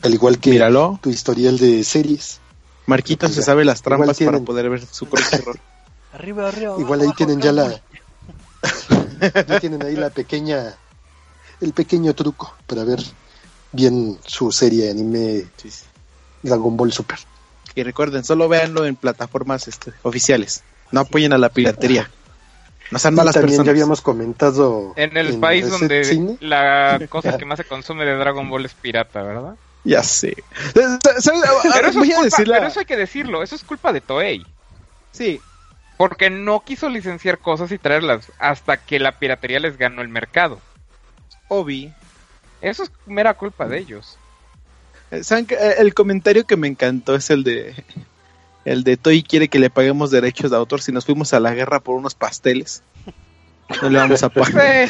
[0.04, 1.00] Al igual que Míralo.
[1.02, 2.40] tu historial de series.
[2.86, 5.60] Marquito se sabe las trampas para poder ver su Crunchyroll.
[6.14, 6.76] Arriba, arriba.
[6.80, 7.82] Igual abajo, ahí abajo, tienen ya la
[9.48, 10.76] ya tienen ahí la pequeña
[11.60, 13.04] el pequeño truco para ver
[13.72, 15.84] bien su serie anime Sí, sí.
[16.44, 17.18] Dragon Ball Super.
[17.78, 20.64] Y recuerden, solo véanlo en plataformas este, oficiales.
[20.92, 22.10] No apoyen a la piratería.
[22.90, 23.66] No sean malas también personas.
[23.68, 28.16] ya habíamos comentado En el país donde Cine, la cosa que más se consume de
[28.16, 29.58] Dragon Ball es pirata, ¿verdad?
[29.84, 30.44] Ya sé.
[30.74, 31.34] Pero eso,
[32.00, 34.44] Voy a pero eso hay que decirlo, eso es culpa de Toei.
[35.12, 35.40] Sí,
[35.98, 40.60] Porque no quiso licenciar cosas y traerlas hasta que la piratería les ganó el mercado.
[41.48, 41.94] Obi.
[42.60, 44.18] Eso es mera culpa de ellos.
[45.12, 45.22] Eh.
[45.30, 47.76] Eh, El comentario que me encantó es el de
[48.66, 51.54] el de Toy quiere que le paguemos derechos de autor si nos fuimos a la
[51.54, 52.84] guerra por unos pasteles.
[53.82, 54.90] No le vamos a pagar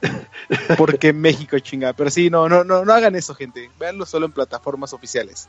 [0.76, 1.92] porque México chinga.
[1.92, 3.70] Pero sí, no, no, no, no hagan eso, gente.
[3.78, 5.48] Véanlo solo en plataformas oficiales.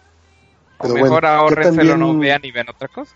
[0.77, 3.13] o Pero mejor bueno, ahorrenselo, no también- vean y vean otra cosa.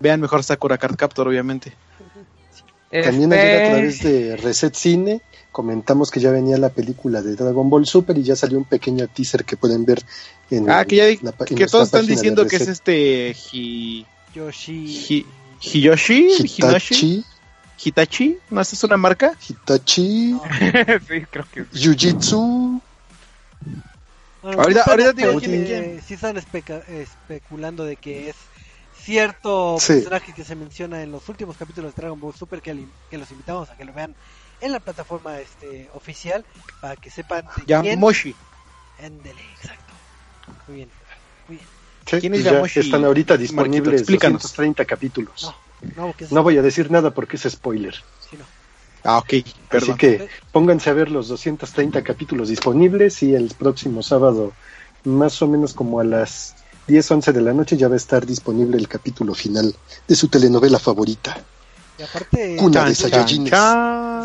[0.00, 1.72] Vean mejor Sakura Card Captor, obviamente.
[2.90, 5.20] También Este, ayer a través de Reset Cine
[5.52, 9.06] comentamos que ya venía la película de Dragon Ball Super y ya salió un pequeño
[9.08, 10.02] teaser que pueden ver
[10.50, 14.06] en Ah, que ya di- la en que todos están diciendo que es este Hi,
[14.34, 14.86] Yoshi.
[14.86, 15.26] Hi-
[15.60, 17.24] Hiyoshi, Hinoshi, Hitachi,
[17.82, 19.32] Hitachi, ¿no esa es una marca?
[19.48, 20.42] Hitachi, No.
[21.08, 21.68] sí, creo que sí.
[21.88, 22.80] Jiu-Jitsu,
[24.42, 26.00] Bueno, Ahorita- ahorita digo quién quién.
[26.06, 28.36] sí están especa- especulando de que es
[29.02, 29.94] cierto Sí.
[29.94, 33.30] personaje que se menciona en los últimos capítulos de Dragon Ball Super que, que los
[33.32, 34.14] invitamos a que lo vean
[34.60, 36.44] en la plataforma este oficial
[36.80, 37.84] para que sepan de quién.
[37.84, 38.34] Yamoshi.
[39.00, 39.92] Éndele, exacto.
[40.66, 40.88] Muy bien.
[41.46, 41.68] Muy bien.
[42.06, 42.80] Sí, ¿Quién es ya Yamoshi?
[42.80, 44.42] están ahorita disponibles explícanos.
[44.42, 45.52] 230 capítulos.
[45.96, 47.94] No, no, es- No voy a decir nada porque es spoiler.
[48.28, 48.44] sí, no.
[49.04, 49.28] Ah, ok,
[49.70, 49.90] perdón.
[49.90, 54.52] Así que pónganse a ver los 230 capítulos disponibles y el próximo sábado,
[55.04, 56.56] más o menos como a las
[56.88, 59.74] 10, 11 de la noche, ya va a estar disponible el capítulo final
[60.08, 61.40] de su telenovela favorita,
[61.98, 63.52] Y aparte, Cuna de Saiyajines.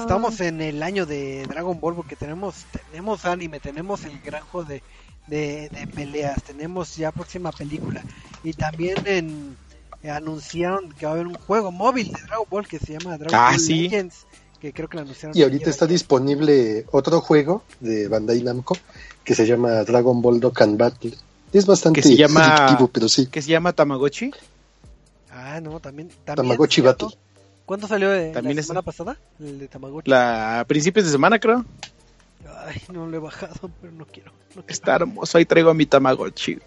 [0.01, 4.67] estamos en el año de Dragon Ball porque tenemos tenemos anime, tenemos el gran juego
[4.69, 4.83] de,
[5.27, 8.03] de, de peleas, tenemos ya próxima película
[8.43, 9.57] y también en,
[10.03, 13.17] eh, anunciaron que va a haber un juego móvil de Dragon Ball que se llama
[13.17, 13.81] Dragon Ah, Ball sí.
[13.89, 14.27] Legends,
[14.61, 15.35] que creo que lo anunciaron.
[15.35, 18.77] Y ahorita está disponible otro juego de Bandai Namco
[19.23, 21.15] que se llama Dragon Ball Dokkan Battle.
[21.51, 23.27] Es bastante Que se llama- pero sí.
[23.27, 24.31] que se llama Tamagotchi.
[25.31, 26.09] Ah, no, también.
[26.09, 26.81] también Tamagotchi.
[26.81, 27.07] Battle.
[27.73, 29.17] ¿Cuándo salió de También la es- semana pasada?
[29.39, 30.07] El de Tamagotchi.
[30.07, 31.65] La, a principios de semana, creo.
[32.67, 34.31] Ay, no lo he bajado, pero no quiero.
[34.49, 34.67] No quiero.
[34.67, 35.39] Está hermoso.
[35.39, 36.53] Ahí traigo a mi Tamagotchi.
[36.57, 36.61] No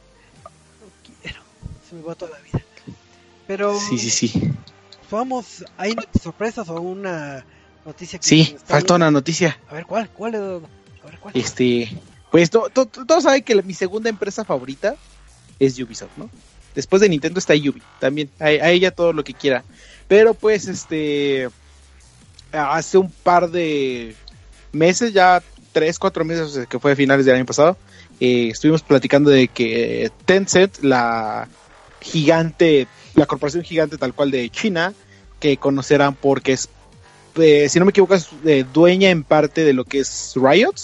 [1.22, 1.40] quiero.
[1.88, 2.60] Se me va toda la vida.
[3.46, 4.50] Pero Sí, sí, sí.
[5.08, 7.44] vamos, ¿hay sorpresas o una
[7.84, 9.56] noticia que Sí, falta una noticia.
[9.70, 10.10] A ver, ¿cuál?
[10.10, 10.34] ¿Cuál?
[10.34, 10.40] A
[11.08, 11.36] ver, ¿cuál?
[11.36, 11.88] Este,
[12.32, 14.96] pues to- to- to- todos saben que mi segunda empresa favorita
[15.60, 16.28] es Ubisoft, ¿no?
[16.74, 19.62] Después de Nintendo está Ubi, también, a, a ella todo lo que quiera.
[20.08, 21.48] Pero pues, este,
[22.52, 24.14] hace un par de
[24.72, 25.42] meses, ya
[25.72, 27.76] tres, cuatro meses, que fue a finales del año pasado,
[28.20, 31.48] eh, estuvimos platicando de que Tencent, la
[32.00, 34.94] gigante, la corporación gigante tal cual de China,
[35.40, 36.68] que conocerán porque es,
[37.36, 40.74] eh, si no me equivoco, es eh, dueña en parte de lo que es Riot.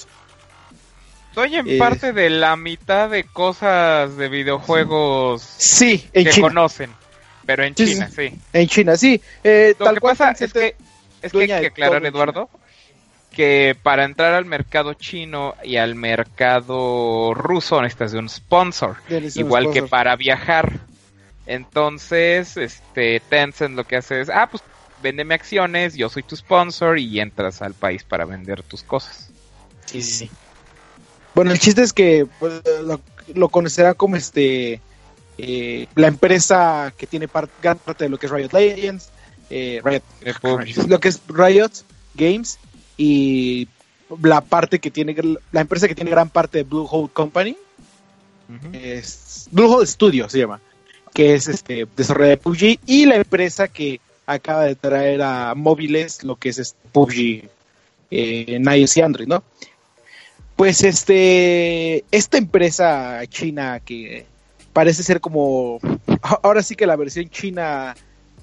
[1.35, 6.49] Soy en parte de la mitad de cosas de videojuegos Sí, en que China.
[6.49, 6.91] conocen.
[7.47, 8.33] Pero en Sí, China, sí.
[8.53, 9.21] En China, sí.
[9.43, 10.77] Eh, Lo tal que cual pasa es que,
[11.23, 12.49] es que hay que aclarar, Eduardo,
[13.33, 18.97] que para entrar al mercado chino y al mercado ruso necesitas de un sponsor.
[19.11, 20.81] un igual que para viajar.
[21.47, 24.63] Entonces, este Tencent lo que hace es, ah, pues
[25.03, 29.31] véndeme acciones, yo soy tu sponsor y entras al país para vender tus cosas.
[29.87, 30.31] Sí, sí, sí.
[31.35, 33.01] Bueno, el chiste es que pues, lo,
[33.35, 34.81] lo conocerá como este
[35.39, 37.29] eh, la empresa que tiene
[37.63, 39.11] gran parte de lo que es Riot Legends,
[39.51, 40.03] eh, Riot,
[40.41, 40.89] PUBG.
[40.89, 41.71] lo que es Riot
[42.15, 42.59] Games
[42.97, 43.69] y
[44.23, 45.17] la parte que tiene
[45.53, 47.57] la empresa que tiene gran parte de Bluehole Company
[48.49, 48.69] Ujú.
[48.73, 50.61] es Bluehole Studio se llama,
[51.15, 56.23] que es este desarrollo de PUBG y la empresa que acaba de traer a móviles
[56.23, 57.49] lo que es este PUBG
[58.11, 59.43] eh, en iOS y Android, ¿no?
[60.57, 64.27] Pues este esta empresa china que
[64.73, 65.79] parece ser como
[66.43, 67.95] ahora sí que la versión china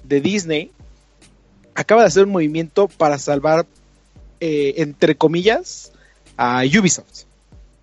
[0.04, 0.70] de Disney
[1.74, 3.66] acaba de hacer un movimiento para salvar
[4.40, 5.92] eh, entre comillas
[6.36, 7.24] a Ubisoft.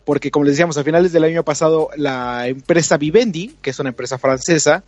[0.05, 3.89] Porque como les decíamos a finales del año pasado la empresa Vivendi que es una
[3.89, 4.83] empresa francesa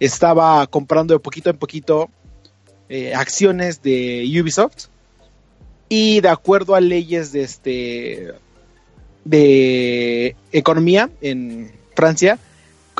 [0.00, 2.10] estaba comprando de poquito en poquito
[2.88, 4.86] eh, acciones de Ubisoft.
[5.88, 8.32] Y de acuerdo a leyes de este
[9.24, 12.38] de economía en Francia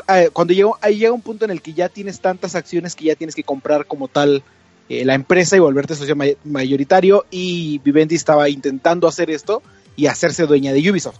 [0.07, 3.05] eh, cuando llega, ahí llega un punto en el que ya tienes tantas acciones que
[3.05, 4.43] ya tienes que comprar como tal
[4.89, 9.63] eh, la empresa y volverte socio may- mayoritario y Vivendi estaba intentando hacer esto
[9.95, 11.17] y hacerse dueña de Ubisoft.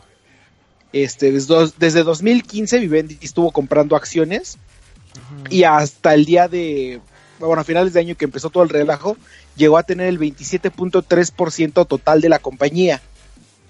[0.93, 4.58] Este, desde, desde 2015 Vivendi estuvo comprando acciones
[5.50, 7.02] y hasta el día de,
[7.39, 9.17] bueno, a finales de año que empezó todo el relajo,
[9.58, 13.02] llegó a tener el 27.3% total de la compañía.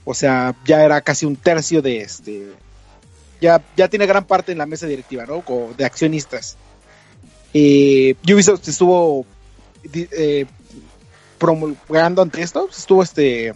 [0.04, 2.48] O sea, ya era casi un tercio de este.
[3.46, 5.44] Ya, ya tiene gran parte en la mesa directiva, ¿no?
[5.78, 6.58] De accionistas.
[7.54, 9.24] Eh, Ubisoft estuvo
[9.94, 10.48] eh,
[11.38, 13.54] promulgando ante esto, estuvo este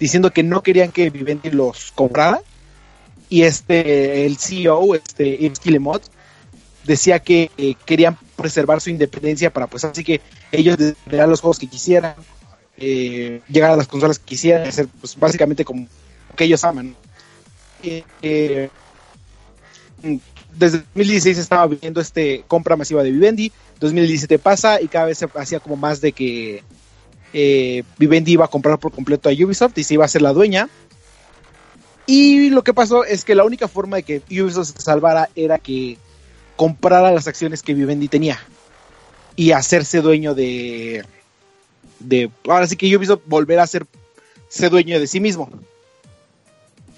[0.00, 2.40] diciendo que no querían que Vivendi los comprara.
[3.28, 6.10] Y este, el CEO, este, Yves
[6.82, 11.60] decía que eh, querían preservar su independencia para pues así que ellos desarrollar los juegos
[11.60, 12.16] que quisieran,
[12.78, 15.86] eh, llegar a las consolas que quisieran, hacer pues básicamente como
[16.34, 16.96] que ellos aman.
[17.84, 18.68] Eh,
[20.56, 25.28] desde 2016 estaba viendo este compra masiva de Vivendi, 2017 pasa y cada vez se
[25.34, 26.62] hacía como más de que
[27.32, 30.32] eh, Vivendi iba a comprar por completo a Ubisoft y se iba a ser la
[30.32, 30.68] dueña.
[32.06, 35.58] Y lo que pasó es que la única forma de que Ubisoft se salvara era
[35.58, 35.96] que
[36.56, 38.38] comprara las acciones que Vivendi tenía
[39.36, 41.04] y hacerse dueño de,
[42.00, 43.86] de ahora sí que Ubisoft volver a ser,
[44.48, 45.48] ser dueño de sí mismo.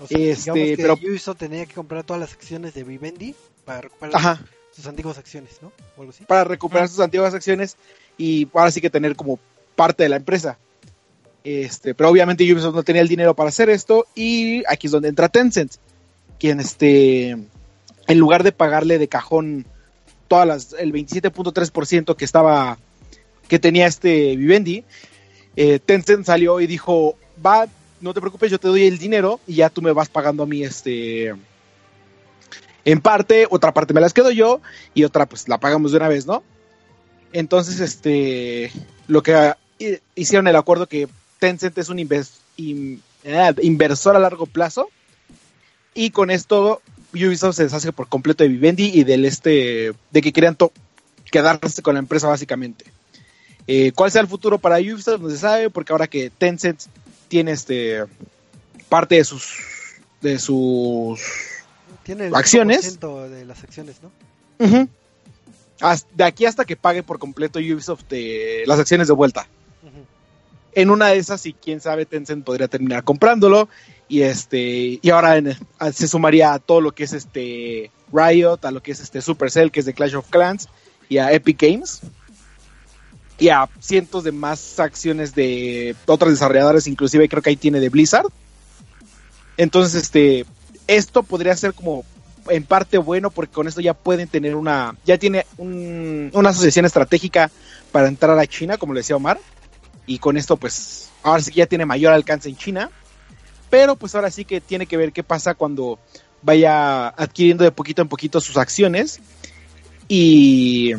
[0.03, 3.35] O sea, Este, que pero- Ubisoft tenía que comprar todas las acciones de Vivendi
[3.65, 5.73] para recuperar Ajá, sus antiguas acciones, ¿no?
[5.97, 6.25] O algo así.
[6.25, 7.77] para recuperar sus antiguas acciones
[8.19, 9.39] y ahora sí que tener como
[9.77, 10.59] parte de la empresa.
[11.45, 15.09] Este, pero obviamente Ubisoft no tenía el dinero para hacer esto y aquí es donde
[15.09, 15.73] entra Tencent,
[16.39, 19.67] quien este, en lugar de pagarle de cajón
[20.29, 22.79] todas las, el 27.3% que estaba,
[23.49, 24.85] que tenía este Vivendi,
[25.57, 27.67] eh, Tencent salió y dijo, va,
[28.03, 30.47] no te preocupes, yo te doy el dinero y ya tú me vas pagando a
[30.47, 31.35] mí este,
[32.85, 34.61] en parte, otra parte me las quedo yo
[34.93, 36.43] y otra pues la pagamos de una vez, ¿no?
[37.33, 38.71] Entonces, este,
[39.07, 42.99] lo que hi- hicieron el acuerdo que Tencent es un eh,
[43.63, 44.89] inversor a largo plazo
[45.95, 46.83] y con esto
[47.15, 50.57] Ubisoft se deshace por completo de Vivendi y del este, de que querían
[51.31, 52.85] quedarse con la empresa básicamente.
[53.67, 55.21] Eh, ¿Cuál sea el futuro para Ubisoft?
[55.21, 56.81] No se sabe porque ahora que Tencent
[57.33, 58.05] tiene este
[58.91, 59.55] parte de sus
[60.21, 61.19] de sus
[62.03, 62.99] Tiene el acciones.
[63.01, 64.11] 5% de las acciones, ¿no?
[66.15, 69.47] De aquí hasta que pague por completo Ubisoft eh, las acciones de vuelta.
[70.75, 73.71] En una de esas, y quién sabe, Tencent podría terminar comprándolo.
[74.09, 78.59] Y este y ahora en- a- se sumaría a todo lo que es este Riot,
[78.67, 80.69] a lo que es este Supercell, que es de Clash of Clans,
[81.09, 82.01] y a Epic Games.
[83.43, 87.89] Y a cientos de más acciones de otras desarrolladoras, inclusive creo que ahí tiene de
[87.89, 88.27] Blizzard.
[89.57, 90.47] Entonces, este,
[90.87, 92.05] esto podría ser como
[92.49, 96.85] en parte bueno porque con esto ya pueden tener una, ya tiene un- una asociación
[96.85, 97.51] estratégica
[97.91, 99.41] para entrar a China, como le decía Omar,
[100.07, 102.91] y con esto pues ahora sí que ya tiene mayor alcance en China,
[103.71, 105.99] pero pues ahora sí que tiene que ver qué pasa cuando
[106.43, 109.19] vaya adquiriendo de poquito en poquito sus acciones
[110.09, 110.93] y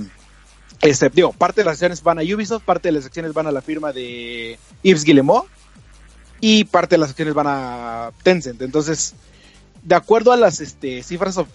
[0.83, 3.51] este, digo, parte de las acciones van a Ubisoft, parte de las acciones van a
[3.51, 5.47] la firma de Yves Guillemot
[6.41, 9.15] y parte de las acciones van a Tencent, entonces
[9.81, 11.47] de acuerdo a las este, cifras, of-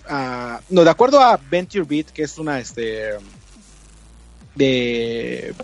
[0.70, 3.12] no, de acuerdo a VentureBeat, que es una este
[4.54, 5.54] de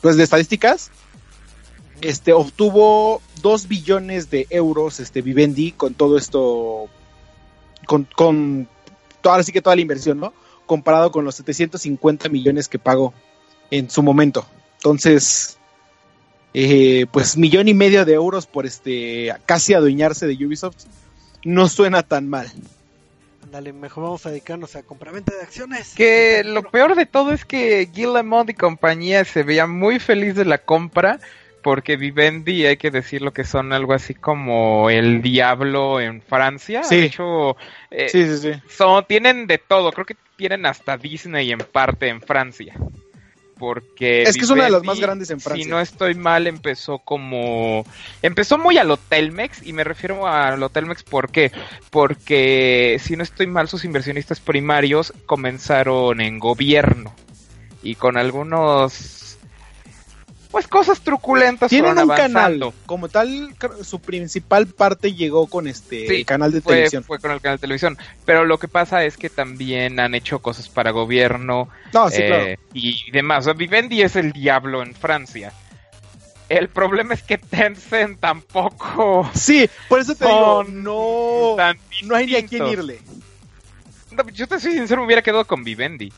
[0.00, 0.90] pues de estadísticas,
[2.00, 6.88] este obtuvo 2 billones de euros este Vivendi con todo esto
[7.86, 8.68] con, con
[9.20, 10.32] toda, que toda la inversión, ¿no?
[10.68, 13.12] Comparado con los 750 millones que pagó
[13.72, 14.46] en su momento.
[14.76, 15.58] Entonces,
[16.54, 20.84] eh, pues millón y medio de euros por este casi adueñarse de Ubisoft
[21.44, 22.50] no suena tan mal.
[23.42, 25.94] Ándale, mejor vamos a dedicarnos a compraventa de acciones.
[25.94, 30.44] Que lo peor de todo es que Guillemot y compañía se veía muy feliz de
[30.44, 31.18] la compra
[31.62, 36.82] porque Vivendi, hay que decirlo que son algo así como el diablo en Francia.
[36.84, 36.96] Sí.
[36.96, 37.56] De hecho,
[37.90, 38.62] eh, Sí, sí, sí.
[38.68, 42.74] son, tienen de todo, creo que tienen hasta Disney en parte en Francia.
[43.58, 45.64] Porque Es que es una de las más grandes en Francia.
[45.64, 47.84] Si no estoy mal, empezó como.
[48.22, 51.50] Empezó muy al Hotelmex, y me refiero al Hotelmex ¿por qué?
[51.90, 57.12] Porque si no estoy mal, sus inversionistas primarios comenzaron en gobierno.
[57.82, 59.17] Y con algunos.
[60.50, 62.70] Pues cosas truculentas Tienen un avanzando.
[62.70, 67.04] canal, como tal, su principal parte llegó con este Sí, canal de fue, televisión.
[67.04, 67.98] fue con el canal de televisión.
[68.24, 72.26] Pero lo que pasa es que también han hecho cosas para gobierno No, sí, eh,
[72.28, 72.46] claro.
[72.72, 73.40] y demás.
[73.40, 75.52] O sea, Vivendi es el diablo en Francia.
[76.48, 81.56] El problema es que Tencent tampoco Sí, por eso te digo, no,
[82.04, 83.00] no hay ni a quién irle.
[84.12, 86.10] No, yo te soy sincero, me hubiera quedado con Vivendi.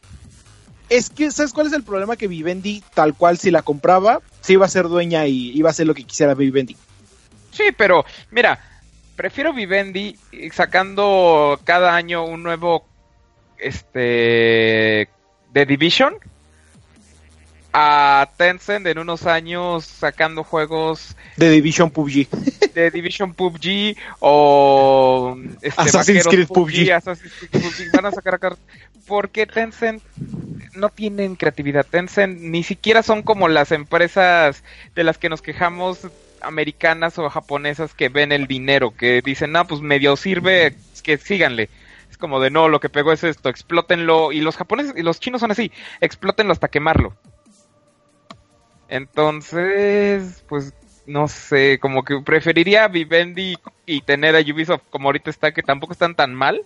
[0.90, 2.16] Es que, ¿sabes cuál es el problema?
[2.16, 5.70] Que Vivendi, tal cual, si la compraba, se iba a ser dueña y iba a
[5.70, 6.76] hacer lo que quisiera Vivendi.
[7.52, 8.58] Sí, pero mira,
[9.14, 10.16] prefiero Vivendi
[10.52, 12.84] sacando cada año un nuevo
[13.58, 15.08] este
[15.52, 16.14] de Division
[17.72, 22.28] a Tencent en unos años sacando juegos De Division PUBG.
[22.74, 26.90] de Division PUBG o este, Assassin's Creed PUBG.
[26.90, 27.92] Assassin's Creed PUBG.
[27.92, 28.56] Van a sacar acá
[29.06, 30.02] porque Tencent
[30.74, 31.86] no tienen creatividad.
[31.86, 34.62] Tencent ni siquiera son como las empresas
[34.94, 36.08] de las que nos quejamos
[36.42, 41.68] americanas o japonesas que ven el dinero, que dicen, no, pues medio sirve, que síganle.
[42.10, 44.32] Es como de, no, lo que pegó es esto, explótenlo.
[44.32, 47.14] Y los japoneses y los chinos son así, explótenlo hasta quemarlo.
[48.88, 50.74] Entonces, pues
[51.06, 53.56] no sé, como que preferiría Vivendi
[53.86, 56.62] y tener a Ubisoft como ahorita está, que tampoco están tan mal.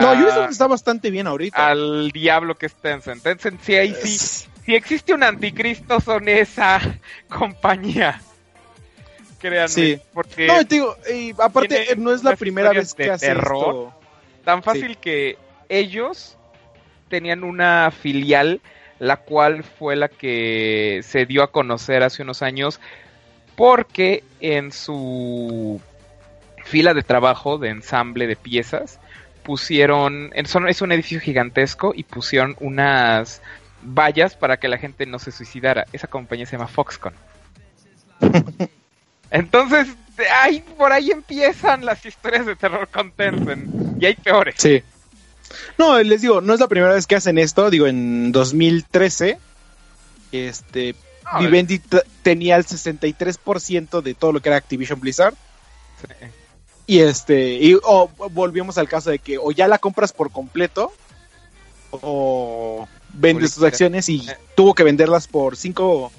[0.00, 1.66] No, a- Ubisoft está bastante bien ahorita.
[1.68, 3.22] al diablo que es Tencent.
[3.22, 4.18] Tencent sí, ahí sí.
[4.64, 6.80] Si existe un anticristo, son esa
[7.28, 8.20] compañía.
[9.38, 9.68] Créanme.
[9.68, 10.00] Sí.
[10.12, 13.56] Porque No, te digo, y aparte no es la primera vez que hace terror.
[13.56, 13.94] esto.
[14.44, 16.36] tan fácil que ellos
[17.08, 18.60] tenían una filial
[18.98, 22.80] la cual fue la que se dio a conocer hace unos años
[23.54, 25.80] porque en su
[26.64, 28.98] fila de trabajo de ensamble de piezas
[29.48, 33.40] pusieron es un edificio gigantesco y pusieron unas
[33.82, 37.14] vallas para que la gente no se suicidara esa compañía se llama Foxconn
[39.30, 39.88] entonces
[40.42, 44.82] ahí por ahí empiezan las historias de terror con Tencent y hay peores Sí.
[45.78, 47.70] No, les digo, no es la primera vez que hacen esto.
[47.70, 49.38] Digo, en 2013,
[50.30, 51.80] este, No, Vivendi
[52.22, 55.32] tenía el 63% de todo lo que era Activision Blizzard.
[56.02, 56.26] Sí.
[56.88, 60.90] Y este, y o volvimos al caso de que o ya la compras por completo
[61.90, 64.36] o vendes tus acciones y Eh.
[64.56, 66.10] tuvo que venderlas por 5,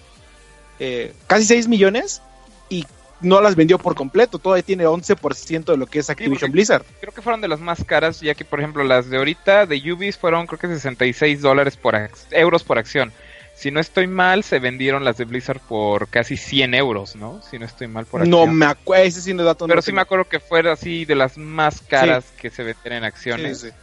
[1.28, 2.22] casi 6 millones
[2.70, 2.86] y
[3.22, 4.40] no las vendió por completo.
[4.40, 6.86] Todavía tiene 11% de lo que es Activision Blizzard.
[7.02, 9.92] creo que fueron de las más caras, ya que por ejemplo las de ahorita de
[9.92, 11.96] Ubis fueron creo que 66 dólares por
[12.32, 13.12] euros por acción.
[13.60, 17.42] Si no estoy mal, se vendieron las de Blizzard por casi 100 euros, ¿no?
[17.42, 18.58] Si no estoy mal por No acción.
[18.58, 19.66] me acuerdo, ese sí no dato.
[19.68, 19.96] Pero no sí tengo.
[19.98, 23.60] me acuerdo que fue así de las más caras que se venden en acciones.
[23.60, 23.74] Sí, sí.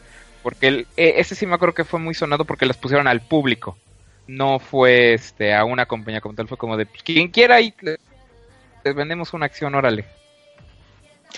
[0.42, 3.20] Porque el, eh, ese sí me acuerdo que fue muy sonado porque las pusieron al
[3.20, 3.76] público.
[4.26, 7.74] No fue este a una compañía como tal, fue como de pues, quien quiera y
[7.80, 7.98] le-
[8.82, 10.06] les vendemos una acción, órale.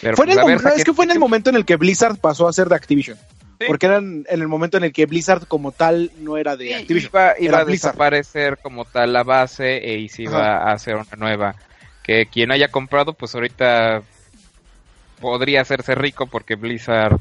[0.00, 1.64] Pero, Fue en pues, el ver, no, es que fue en el momento en el
[1.64, 3.18] que Blizzard pasó a ser de Activision.
[3.58, 3.64] Sí.
[3.66, 7.10] Porque era en, el momento en el que Blizzard como tal no era de Activision.
[7.12, 7.92] Iba, iba era a Blizzard.
[7.92, 11.56] desaparecer como tal la base e y se iba a hacer una nueva.
[12.04, 14.02] Que quien haya comprado, pues ahorita
[15.20, 17.18] podría hacerse rico porque Blizzard,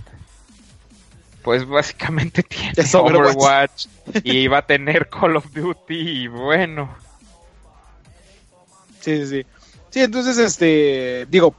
[1.41, 3.35] pues básicamente tiene Es Overwatch.
[3.35, 3.87] Overwatch
[4.23, 6.95] y va a tener Call of Duty y bueno.
[8.99, 9.45] Sí, sí, sí.
[9.89, 11.55] Sí, entonces, este, digo,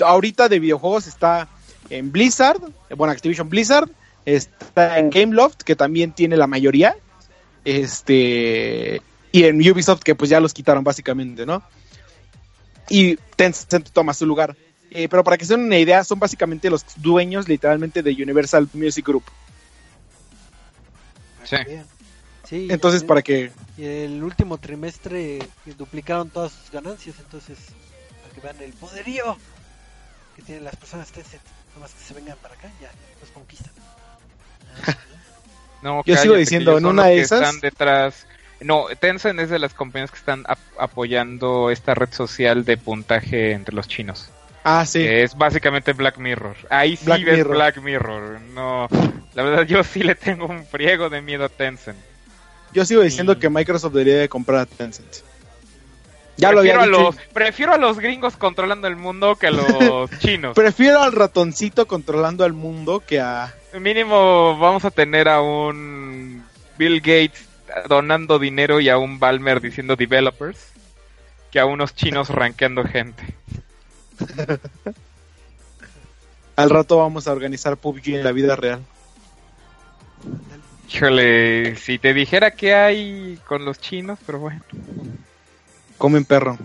[0.00, 1.48] ahorita de videojuegos está
[1.90, 2.60] en Blizzard,
[2.96, 3.88] bueno, Activision Blizzard,
[4.26, 6.96] está en Gameloft, que también tiene la mayoría,
[7.64, 9.00] este,
[9.32, 11.62] y en Ubisoft, que pues ya los quitaron básicamente, ¿no?
[12.88, 14.56] Y Tencent toma su lugar.
[14.90, 18.68] Eh, pero para que se den una idea, son básicamente los dueños literalmente de Universal
[18.72, 19.24] Music Group.
[21.44, 21.56] Sí.
[21.66, 21.84] Bien.
[22.48, 23.50] Sí, Entonces, para que...
[23.76, 25.40] y el último trimestre
[25.76, 27.58] duplicaron todas sus ganancias, entonces
[28.22, 29.36] para que vean el poderío
[30.36, 31.42] que tienen las personas Tencent,
[31.74, 33.72] nomás que se vengan para acá, ya los conquistan.
[35.82, 38.26] No, Yo sigo cállate, que diciendo, en una de esas- Están detrás.
[38.60, 43.52] No, Tencent es de las compañías que están ap- apoyando esta red social de puntaje
[43.52, 44.30] entre los chinos.
[44.68, 44.98] Ah, sí.
[44.98, 46.56] que es básicamente Black Mirror.
[46.70, 47.54] Ahí sí Black ves Mirror.
[47.54, 48.40] Black Mirror.
[48.52, 48.88] No,
[49.34, 51.98] la verdad yo sí le tengo un friego de miedo a Tencent.
[52.72, 53.40] Yo sigo diciendo Sí.
[53.40, 55.06] que Microsoft debería de comprar a Tencent.
[56.38, 57.16] Ya lo había prefiero, a dicho.
[57.16, 60.54] los, prefiero a los gringos controlando el mundo que a los chinos.
[60.56, 63.54] Prefiero al ratoncito controlando al mundo que a...
[63.80, 66.44] Mínimo vamos a tener a un
[66.78, 67.46] Bill Gates
[67.88, 70.72] donando dinero y a un Balmer diciendo developers
[71.50, 73.34] que a unos chinos rankeando gente.
[76.56, 78.80] Al rato vamos a organizar PUBG en la vida real.
[80.88, 84.62] Híjole, si te dijera qué hay con los chinos, pero bueno.
[85.98, 86.56] Comen perro.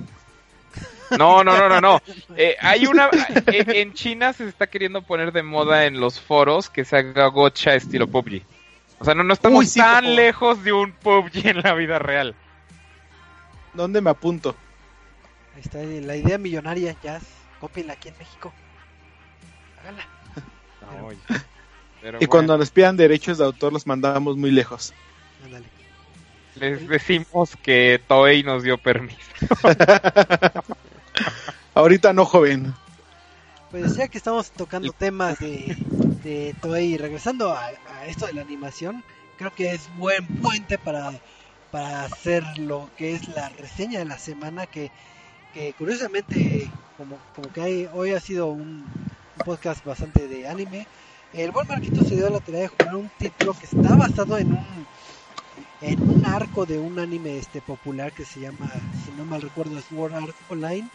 [1.17, 2.01] No, no, no, no, no.
[2.35, 3.09] Eh, hay una.
[3.47, 7.27] En, en China se está queriendo poner de moda en los foros que se haga
[7.27, 8.41] gocha estilo PUBG.
[8.99, 11.73] O sea, no, no estamos Uy, sí, tan como- lejos de un PUBG en la
[11.73, 12.35] vida real.
[13.73, 14.55] ¿Dónde me apunto?
[15.55, 17.19] Ahí está la idea millonaria, ya
[17.59, 18.53] cópienla aquí en México.
[19.81, 20.05] Háganla.
[20.99, 21.19] No, oye,
[22.01, 24.93] pero Y cuando nos pidan derechos de autor los mandamos muy lejos.
[25.45, 25.65] Ándale.
[26.55, 29.17] les decimos que Toei nos dio permiso.
[31.73, 32.73] Ahorita no, joven.
[33.71, 35.77] Pues ya que estamos tocando temas de,
[36.23, 37.71] de Toei regresando a,
[38.05, 39.03] esto de la animación,
[39.37, 41.13] creo que es buen puente para,
[41.71, 44.91] para hacer lo que es la reseña de la semana que,
[45.53, 50.85] que curiosamente como, como que hoy ha sido un, un podcast bastante de anime.
[51.33, 54.51] El buen Marquito se dio la tarea de jugar un título que está basado en
[54.51, 54.85] un
[55.81, 58.71] en un arco de un anime este popular que se llama,
[59.03, 60.87] si no mal recuerdo, Sword Art Online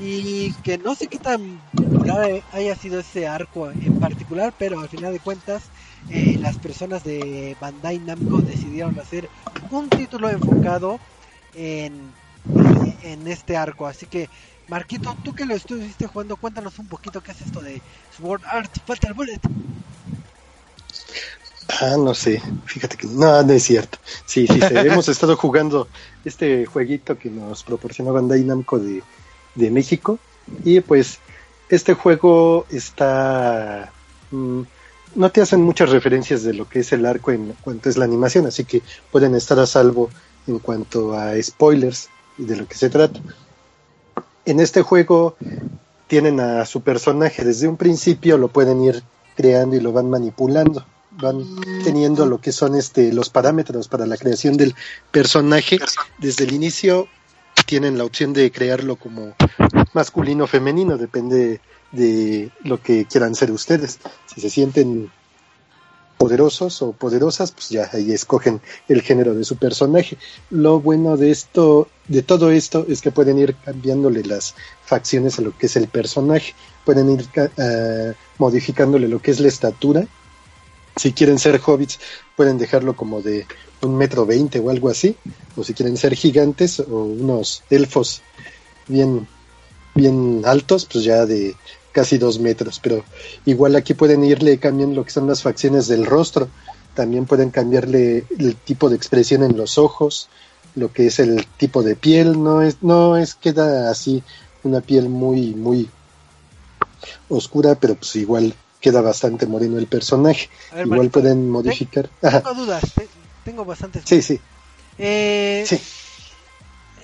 [0.00, 4.88] y que no sé qué tan popular haya sido ese arco en particular, pero al
[4.88, 5.64] final de cuentas
[6.10, 9.28] eh, las personas de Bandai Namco decidieron hacer
[9.70, 10.98] un título enfocado
[11.54, 11.92] en,
[13.02, 14.28] en este arco, así que
[14.68, 17.82] Marquito, tú que lo estuviste jugando, cuéntanos un poquito qué es esto de
[18.16, 19.40] Sword Art Fatal Bullet.
[21.80, 23.98] Ah, no sé, fíjate que no, no es cierto.
[24.26, 25.88] Sí, sí, sí, hemos estado jugando
[26.24, 29.02] este jueguito que nos proporcionó Bandai Namco de,
[29.54, 30.18] de México
[30.64, 31.18] y pues
[31.68, 33.90] este juego está...
[34.30, 34.62] mm,
[35.14, 38.04] no te hacen muchas referencias de lo que es el arco en cuanto es la
[38.04, 40.10] animación, así que pueden estar a salvo
[40.46, 42.08] en cuanto a spoilers
[42.38, 43.20] y de lo que se trata.
[44.44, 45.36] En este juego
[46.06, 49.02] tienen a su personaje desde un principio, lo pueden ir
[49.36, 50.84] creando y lo van manipulando
[51.20, 51.44] van
[51.84, 54.74] teniendo lo que son este los parámetros para la creación del
[55.10, 55.78] personaje.
[56.18, 57.08] Desde el inicio
[57.66, 59.34] tienen la opción de crearlo como
[59.92, 61.60] masculino o femenino depende
[61.92, 63.98] de lo que quieran ser ustedes.
[64.26, 65.10] Si se sienten
[66.16, 70.16] poderosos o poderosas pues ya ahí escogen el género de su personaje.
[70.50, 74.54] Lo bueno de esto de todo esto es que pueden ir cambiándole las
[74.84, 76.54] facciones a lo que es el personaje.
[76.84, 80.06] Pueden ir uh, modificándole lo que es la estatura
[81.02, 81.98] si quieren ser hobbits,
[82.36, 83.44] pueden dejarlo como de
[83.80, 85.16] un metro veinte o algo así.
[85.56, 88.22] O si quieren ser gigantes o unos elfos
[88.86, 89.26] bien,
[89.96, 91.56] bien altos, pues ya de
[91.90, 92.78] casi dos metros.
[92.80, 93.04] Pero
[93.46, 96.48] igual aquí pueden irle cambiando lo que son las facciones del rostro.
[96.94, 100.28] También pueden cambiarle el tipo de expresión en los ojos,
[100.76, 102.40] lo que es el tipo de piel.
[102.40, 104.22] No es, no es queda así
[104.62, 105.90] una piel muy, muy
[107.28, 110.50] oscura, pero pues igual queda bastante moreno el personaje.
[110.70, 112.10] Ver, Igual pueden modificar.
[112.20, 112.42] Tengo Ajá.
[112.54, 113.08] dudas, te-
[113.44, 114.40] tengo bastantes Sí, sí,
[114.98, 115.80] Eh, sí.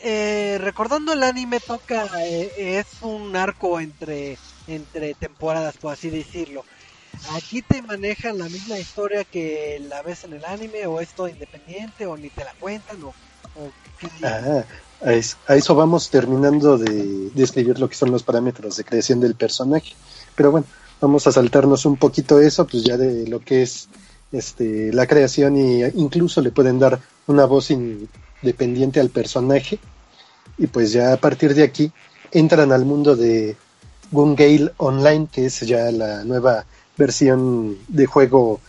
[0.02, 6.64] eh, recordando el anime toca eh, es un arco entre entre temporadas por así decirlo
[7.36, 11.28] aquí te manejan la misma historia que la ves en el anime o es todo
[11.28, 13.16] independiente o ni te la cuentan o,
[13.54, 14.44] o qué dirías?
[14.44, 14.66] Ah,
[15.00, 19.20] a, es- a eso vamos terminando de describir lo que son los parámetros de creación
[19.20, 19.94] del personaje.
[20.34, 20.66] Pero bueno,
[21.00, 23.88] vamos a saltarnos un poquito eso, pues ya de lo que es
[24.30, 29.78] este la creación y incluso le pueden dar una voz independiente al personaje
[30.58, 31.92] y pues ya a partir de aquí
[32.32, 33.56] entran al mundo de
[34.10, 36.64] Gun Gale Online, que es ya la nueva
[36.96, 38.60] versión de juego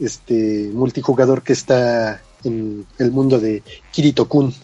[0.00, 3.62] este multijugador que está en el mundo de
[3.92, 4.54] Kirito-kun.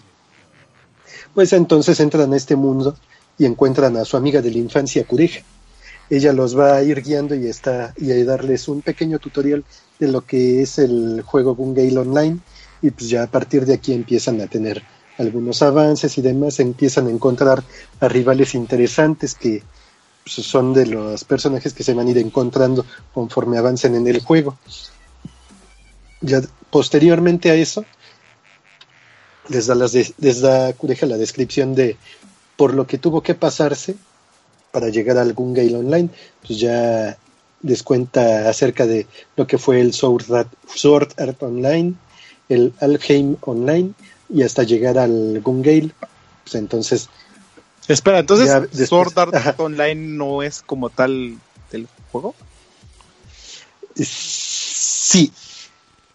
[1.35, 2.97] Pues entonces entran a este mundo
[3.39, 5.43] y encuentran a su amiga de la infancia, Kureja.
[6.11, 9.65] Ella los va a ir guiando y está y a darles un pequeño tutorial
[9.99, 12.39] de lo que es el juego Gun Gale Online
[12.83, 14.83] y pues ya a partir de aquí empiezan a tener
[15.17, 17.63] algunos avances y demás, empiezan a encontrar
[18.01, 19.63] a rivales interesantes que
[20.25, 22.85] pues, son de los personajes que se van a ir encontrando
[23.15, 24.59] conforme avancen en el juego.
[26.21, 27.85] Ya posteriormente a eso,
[29.49, 31.97] les da, las de- les da Cureja la descripción de
[32.57, 33.95] por lo que tuvo que pasarse
[34.75, 36.09] para llegar a algún Gale Online,
[36.45, 37.17] pues ya
[37.63, 39.07] les cuenta acerca de
[39.37, 41.95] lo que fue el Sword Art, Sword Art Online,
[42.49, 43.93] el Alheim Online
[44.29, 45.93] y hasta llegar al Gungale.
[46.43, 47.09] Pues entonces,
[47.87, 49.55] Espera, entonces después- Sword Art ajá.
[49.59, 51.39] Online no es como tal
[51.71, 52.35] del juego.
[53.95, 55.31] sí,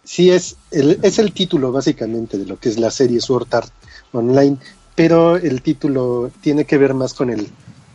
[0.04, 3.72] sí es el, es el título básicamente de lo que es la serie Sword Art
[4.12, 4.58] Online,
[4.94, 7.48] pero el título tiene que ver más con el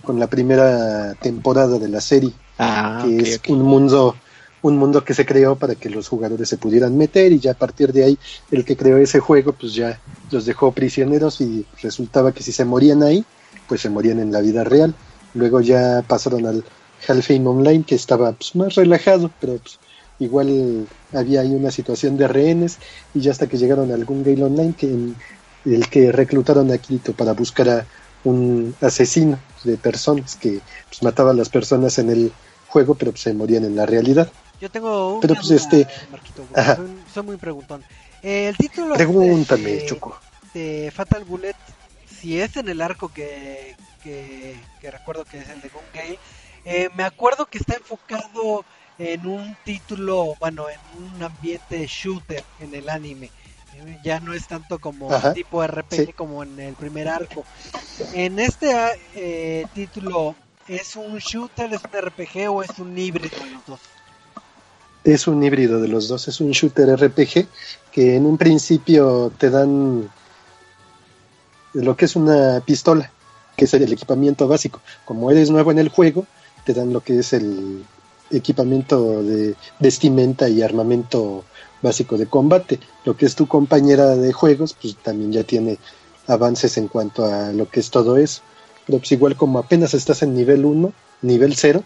[0.06, 2.32] con la primera temporada de la serie.
[2.58, 4.16] Ah, que es un mundo
[4.62, 7.56] un mundo que se creó para que los jugadores se pudieran meter y ya a
[7.56, 8.18] partir de ahí
[8.50, 10.00] el que creó ese juego pues ya
[10.32, 13.24] los dejó prisioneros y resultaba que si se morían ahí
[13.68, 14.96] pues se morían en la vida real
[15.36, 16.64] luego ya pasaron al
[17.08, 19.78] Halfheim Online que estaba pues, más relajado pero pues,
[20.18, 22.80] igual había ahí una situación de rehenes
[23.14, 24.88] y ya hasta que llegaron a algún Gale Online que
[25.66, 27.86] el que reclutaron a Kirito para buscar a
[28.26, 30.60] un asesino de personas que
[30.90, 32.34] pues, mataba a las personas en el
[32.68, 34.30] juego pero pues, se morían en la realidad.
[34.60, 36.46] Yo tengo una pero, pues, duda, este- Marquito,
[36.76, 37.84] soy, soy muy preguntón.
[38.22, 40.20] Eh, el título pregúntame de, Choco.
[40.54, 41.56] De Fatal Bullet
[42.26, 46.20] si es en el arco que, que, que recuerdo que es el de Gun Gale,
[46.66, 48.66] eh, me acuerdo que está enfocado
[48.98, 53.30] en un título, bueno, en un ambiente shooter en el anime.
[54.04, 56.14] Ya no es tanto como Ajá, tipo RPG sí.
[56.14, 57.44] como en el primer arco.
[58.14, 58.72] En este
[59.16, 60.36] eh, título,
[60.68, 63.80] ¿es un shooter, es un RPG o es un híbrido de los dos?
[65.04, 67.48] Es un híbrido de los dos, es un shooter RPG
[67.92, 70.10] que en un principio te dan
[71.74, 73.12] lo que es una pistola,
[73.56, 74.82] que es el equipamiento básico.
[75.04, 76.26] Como eres nuevo en el juego,
[76.66, 77.86] te dan lo que es el
[78.32, 81.46] equipamiento de vestimenta y armamento
[81.82, 82.80] básico de combate.
[83.04, 85.78] Lo que es tu compañera de juegos, pues también ya tiene
[86.28, 88.42] avances en cuanto a lo que es todo eso.
[88.86, 91.84] Pero pues igual como apenas estás en nivel 1, nivel 0,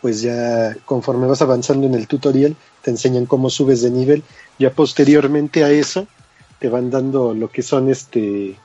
[0.00, 4.22] pues ya conforme vas avanzando en el tutorial te enseñan cómo subes de nivel.
[4.60, 6.06] Ya posteriormente a eso
[6.60, 8.56] te van dando lo que son este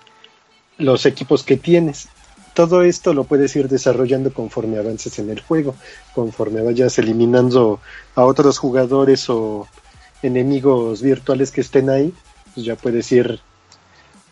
[0.77, 2.07] los equipos que tienes.
[2.53, 5.75] Todo esto lo puedes ir desarrollando conforme avances en el juego,
[6.13, 7.79] conforme vayas eliminando
[8.15, 9.67] a otros jugadores o
[10.21, 12.13] enemigos virtuales que estén ahí,
[12.53, 13.39] pues ya puedes ir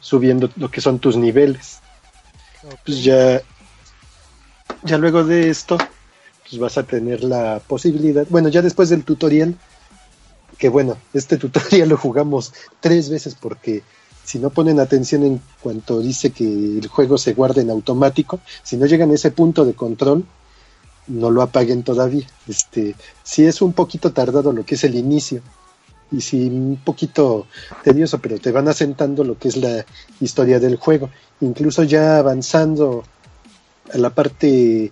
[0.02, 1.80] subiendo lo que son tus niveles.
[2.86, 3.42] Pues ya
[4.84, 5.78] ya luego de esto
[6.50, 9.56] pues vas a tener la posibilidad, bueno, ya después del tutorial,
[10.58, 13.84] que bueno, este tutorial lo jugamos tres veces porque
[14.30, 18.78] si no ponen atención en cuanto dice que el juego se guarda en automático, si
[18.78, 20.24] no llegan a ese punto de control,
[21.08, 22.28] no lo apaguen todavía.
[22.48, 25.42] Este, sí es un poquito tardado lo que es el inicio
[26.12, 27.48] y sí un poquito
[27.84, 29.84] tedioso, pero te van asentando lo que es la
[30.20, 31.10] historia del juego.
[31.42, 33.04] Incluso ya avanzando
[33.92, 34.92] a la parte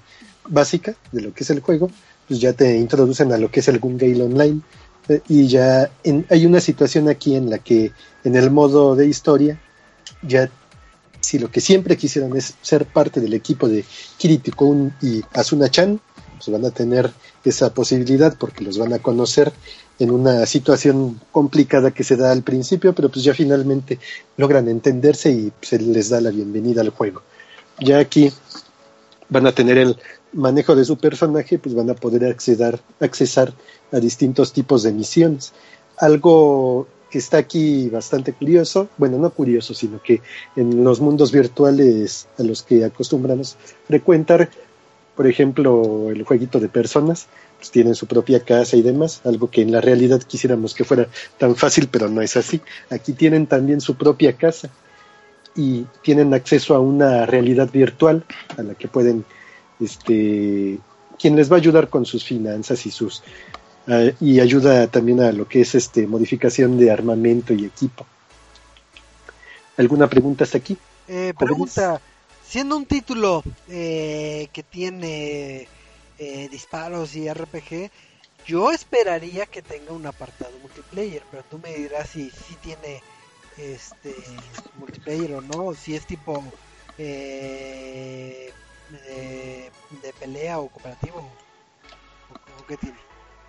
[0.49, 1.91] básica de lo que es el juego,
[2.27, 4.61] pues ya te introducen a lo que es el Gun Gale Online
[5.27, 7.91] y ya en- hay una situación aquí en la que
[8.23, 9.59] en el modo de historia
[10.21, 10.49] ya
[11.19, 13.83] si lo que siempre quisieron es ser parte del equipo de
[14.17, 15.99] Kirito Kun y Asuna-chan,
[16.37, 17.11] pues van a tener
[17.43, 19.51] esa posibilidad porque los van a conocer
[19.99, 23.99] en una situación complicada que se da al principio, pero pues ya finalmente
[24.37, 27.23] logran entenderse y se les da la bienvenida al juego.
[27.79, 28.31] Ya aquí
[29.29, 29.97] van a tener el
[30.38, 33.53] manejo de su personaje, pues van a poder acceder, accesar
[33.91, 35.53] a distintos tipos de misiones.
[35.97, 40.21] Algo que está aquí bastante curioso, bueno, no curioso, sino que
[40.55, 43.57] en los mundos virtuales a los que acostumbramos
[43.88, 44.49] frecuentar,
[45.15, 47.27] por ejemplo, el jueguito de personas,
[47.57, 51.07] pues tienen su propia casa y demás, algo que en la realidad quisiéramos que fuera
[51.39, 52.61] tan fácil, pero no es así.
[52.91, 54.69] Aquí tienen también su propia casa
[55.55, 58.23] y tienen acceso a una realidad virtual
[58.57, 59.25] a la que pueden,
[59.80, 60.80] este,
[61.19, 63.23] quien les va a ayudar con sus finanzas y sus
[63.88, 68.05] eh, y ayuda también a lo que es este modificación de armamento y equipo.
[69.78, 70.78] ¿Alguna pregunta hasta aquí?
[71.07, 72.01] Eh, pregunta,
[72.45, 75.67] siendo un título eh, que tiene
[76.17, 77.91] eh, disparos y RPG,
[78.45, 83.01] yo esperaría que tenga un apartado multiplayer, pero tú me dirás si, si tiene
[83.57, 84.15] este
[84.80, 86.43] multiplayer o no, si es tipo
[86.97, 88.46] eh,
[88.89, 89.71] de,
[90.01, 92.97] de pelea o cooperativo, o, o qué tiene.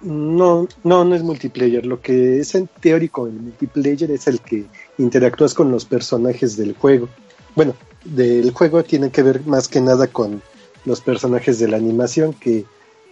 [0.00, 1.84] No, no, no es multiplayer.
[1.84, 4.66] Lo que es en teórico el multiplayer es el que
[4.98, 7.08] interactúas con los personajes del juego.
[7.56, 7.74] Bueno,
[8.04, 10.42] del juego tiene que ver más que nada con
[10.84, 12.64] los personajes de la animación que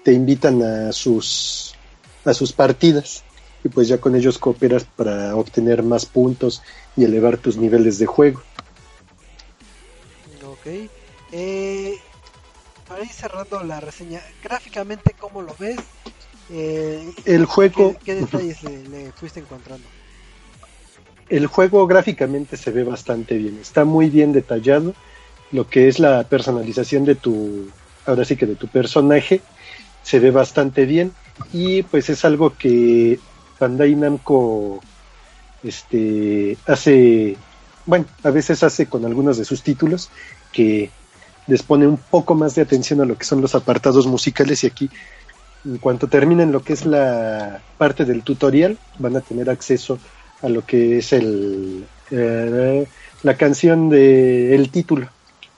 [0.04, 1.74] te invitan a sus
[2.24, 3.24] a sus partidas
[3.64, 6.62] y pues ya con ellos cooperas para obtener más puntos
[6.96, 8.42] y elevar tus niveles de juego.
[10.44, 10.88] Ok.
[11.32, 11.98] Eh,
[12.88, 15.78] para ir cerrando la reseña, gráficamente, ¿cómo lo ves?
[16.50, 19.86] Eh, El juego ¿Qué, qué detalles le, le fuiste encontrando?
[21.28, 24.94] el juego gráficamente se ve bastante bien, está muy bien detallado,
[25.50, 27.68] lo que es la personalización de tu,
[28.06, 29.40] ahora sí que de tu personaje,
[30.04, 31.12] se ve bastante bien
[31.52, 33.18] y pues es algo que
[33.58, 34.80] Bandai Namco
[35.64, 37.36] este hace,
[37.86, 40.10] bueno, a veces hace con algunos de sus títulos
[40.52, 40.90] que
[41.46, 44.66] les pone un poco más de atención a lo que son los apartados musicales y
[44.66, 44.90] aquí
[45.64, 49.98] en cuanto terminen lo que es la parte del tutorial van a tener acceso
[50.42, 52.86] a lo que es el eh,
[53.22, 55.08] la canción de el título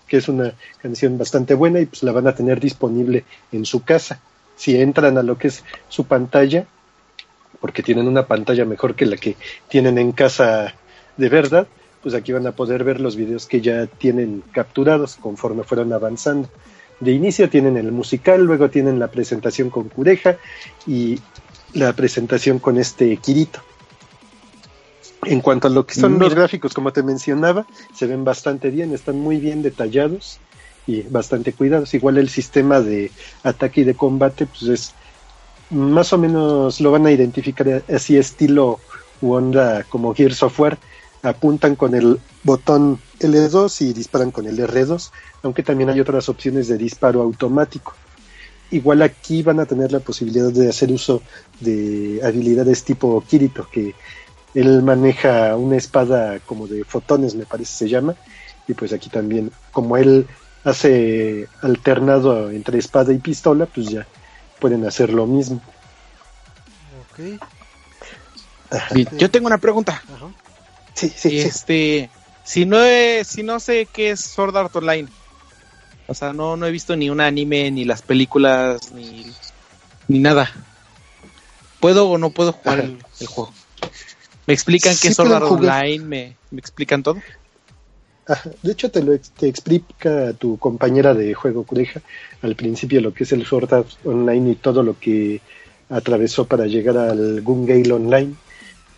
[0.09, 3.85] que es una canción bastante buena y pues la van a tener disponible en su
[3.85, 4.21] casa.
[4.57, 6.67] Si entran a lo que es su pantalla
[7.61, 9.37] porque tienen una pantalla mejor que la que
[9.69, 10.75] tienen en casa
[11.17, 11.69] de verdad
[12.03, 16.49] pues aquí van a poder ver los videos que ya tienen capturados conforme fueron avanzando
[17.01, 20.37] de inicio tienen el musical luego tienen la presentación con Cureja
[20.87, 21.19] y
[21.75, 23.61] la presentación con este Kirito
[25.25, 26.43] En cuanto a lo que son los Mira.
[26.43, 30.39] gráficos, como te mencionaba, se ven bastante bien, están muy bien detallados
[30.87, 31.93] y bastante cuidados.
[31.95, 33.11] Igual el sistema de
[33.43, 34.95] ataque y de combate, pues es
[35.71, 38.81] más o menos lo van a identificar así estilo
[39.21, 40.79] u onda como Gear Software.
[41.29, 45.11] Apuntan con el botón L2 y disparan con el R2,
[45.43, 47.95] aunque también hay otras opciones de disparo automático.
[48.71, 51.23] Igual aquí van a tener la posibilidad de hacer uso
[51.61, 53.95] de habilidades tipo Kirito, que
[54.55, 58.15] él maneja una espada como de fotones, me parece se llama,
[58.67, 60.27] y pues aquí también, como él
[60.65, 64.07] hace alternado entre espada y pistola, pues ya
[64.61, 65.63] pueden hacer lo mismo.
[67.11, 67.41] Ok.
[68.93, 70.03] Sí, Yo tengo una pregunta.
[70.15, 70.27] Ajá.
[70.99, 71.39] Sí, sí, sí.
[71.39, 72.11] Este,
[72.43, 75.07] si no es, si no sé qué es Sword Art Online,
[76.09, 79.27] o sea, no, no he visto ni un anime, ni las películas, ni,
[80.09, 80.51] ni nada.
[81.79, 83.53] ¿Puedo o no puedo jugar el, el juego?
[84.49, 85.45] ¿Me explican qué es Sword Art.
[85.45, 86.05] Online?
[86.05, 87.23] ¿Me, ¿Me explican todo?
[88.27, 92.01] Ajá, De hecho, te lo te explica tu compañera de juego, Cureja,
[92.43, 95.41] al principio lo que es el Sword Art Online y todo lo que
[95.91, 98.35] atravesó para llegar al Gun Gale Online.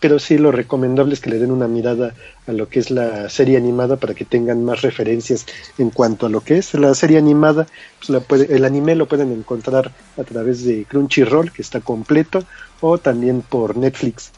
[0.01, 2.15] Pero sí, lo recomendable es que le den una mirada
[2.47, 5.45] a lo que es la serie animada para que tengan más referencias
[5.77, 7.67] en cuanto a lo que es la serie animada.
[7.99, 12.43] Pues la puede- el anime lo pueden encontrar a través de Crunchyroll, que está completo,
[12.81, 14.33] o también por Netflix.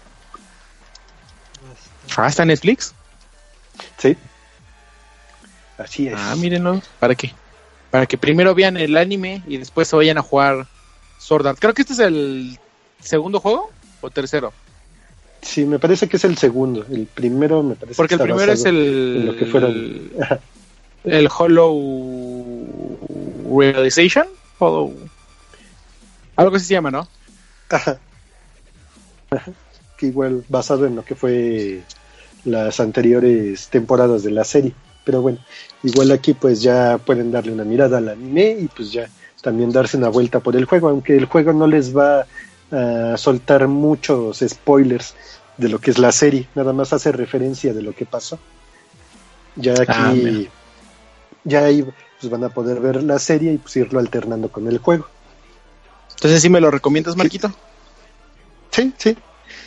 [2.17, 2.93] Ah, está Netflix.
[3.99, 4.17] Sí.
[5.79, 6.15] Así es.
[6.17, 6.83] Ah, mírenlo.
[6.99, 7.33] ¿Para qué?
[7.91, 10.67] Para que primero vean el anime y después se vayan a jugar
[11.19, 11.59] Sword Art.
[11.61, 12.59] Creo que este es el
[13.01, 14.53] segundo juego o tercero.
[15.43, 16.86] Sí, me parece que es el segundo.
[16.90, 19.26] El primero me parece Porque el que está primero es el.
[19.26, 20.11] lo que fueron.
[21.05, 22.99] El Hollow
[23.59, 24.28] Realization.
[24.59, 24.95] Hollow.
[26.36, 27.09] Algo así se llama, ¿no?
[27.68, 27.99] Ajá.
[29.30, 29.53] Ajá.
[29.97, 31.82] Que igual basado en lo que fue
[32.45, 34.72] las anteriores temporadas de la serie.
[35.05, 35.38] Pero bueno,
[35.82, 39.09] igual aquí pues ya pueden darle una mirada al anime y pues ya
[39.43, 42.26] también darse una vuelta por el juego, aunque el juego no les va
[42.73, 45.14] a soltar muchos spoilers
[45.57, 48.39] de lo que es la serie, nada más hace referencia de lo que pasó.
[49.57, 50.49] Ya Ah, aquí,
[51.45, 51.85] ya ahí
[52.20, 55.07] pues van a poder ver la serie y pues irlo alternando con el juego.
[56.14, 57.53] Entonces sí me lo recomiendas, Marquito.
[58.70, 59.16] Sí, sí.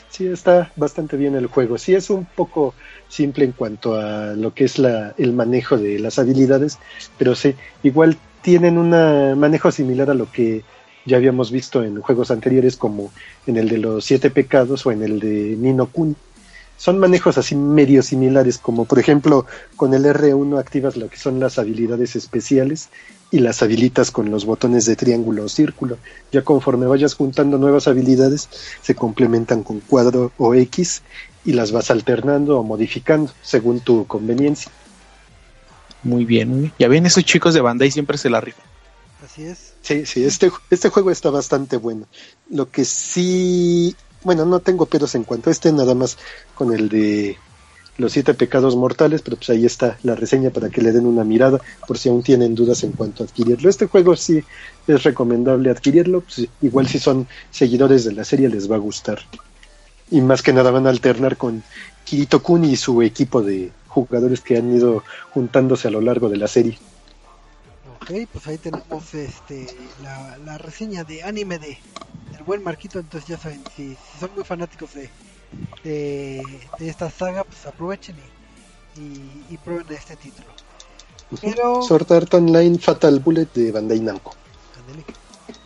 [0.10, 1.78] Sí, está bastante bien el juego.
[1.78, 2.74] Sí, es un poco
[3.10, 6.80] simple en cuanto a lo que es la, el manejo de las habilidades,
[7.18, 7.53] pero sí,
[7.84, 8.91] igual tienen un
[9.38, 10.64] manejo similar a lo que
[11.06, 13.12] ya habíamos visto en juegos anteriores, como
[13.45, 16.16] en el de los siete pecados o en el de Nino Kuni.
[16.78, 19.45] Son manejos así medio similares, como por ejemplo
[19.78, 22.89] con el R1 activas lo que son las habilidades especiales
[23.32, 25.97] y las habilitas con los botones de triángulo o círculo.
[26.32, 28.49] Ya conforme vayas juntando nuevas habilidades,
[28.82, 31.01] se complementan con cuadro o X
[31.45, 34.72] y las vas alternando o modificando según tu conveniencia.
[36.03, 36.74] Muy bien, muy bien.
[36.78, 38.74] Ya ven, esos chicos de Bandai siempre se la rifan.
[39.36, 39.73] Así es.
[39.81, 42.05] Sí, sí, este, este juego está bastante bueno.
[42.49, 46.17] Lo que sí, bueno, no tengo pedos en cuanto a este, nada más
[46.53, 47.36] con el de
[47.97, 51.25] los siete pecados mortales, pero pues ahí está la reseña para que le den una
[51.25, 53.69] mirada por si aún tienen dudas en cuanto a adquirirlo.
[53.69, 54.41] Este juego sí
[54.88, 59.19] es recomendable adquirirlo, pues igual si son seguidores de la serie les va a gustar.
[60.11, 61.61] Y más que nada van a alternar con
[62.05, 66.38] Kirito Kun y su equipo de jugadores que han ido juntándose a lo largo de
[66.38, 66.79] la serie.
[68.08, 69.66] Ok, pues ahí tenemos este
[70.03, 71.78] la, la reseña de anime de
[72.32, 75.10] del buen Marquito, entonces ya saben, si, si son muy fanáticos de,
[75.84, 76.43] de,
[76.78, 78.16] de esta saga, pues aprovechen
[78.95, 80.47] y, y, y prueben este título.
[81.41, 84.36] Pero, Sword Art Online Fatal Bullet de Bandai Namco.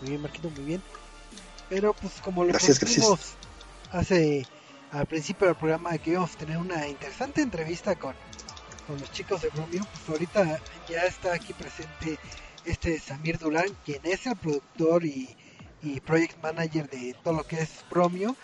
[0.02, 0.82] muy bien Marquito, muy bien.
[1.70, 3.20] Pero pues como lo prometimos
[3.92, 4.48] hace
[4.92, 8.16] al principio del programa que íbamos a tener una interesante entrevista con,
[8.90, 10.60] con los chicos de Bromio, pues ahorita
[10.90, 12.18] ya está aquí presente
[12.66, 15.30] este Samir Durán, quien es el productor y,
[15.84, 18.36] y project manager de todo lo que es Bromio.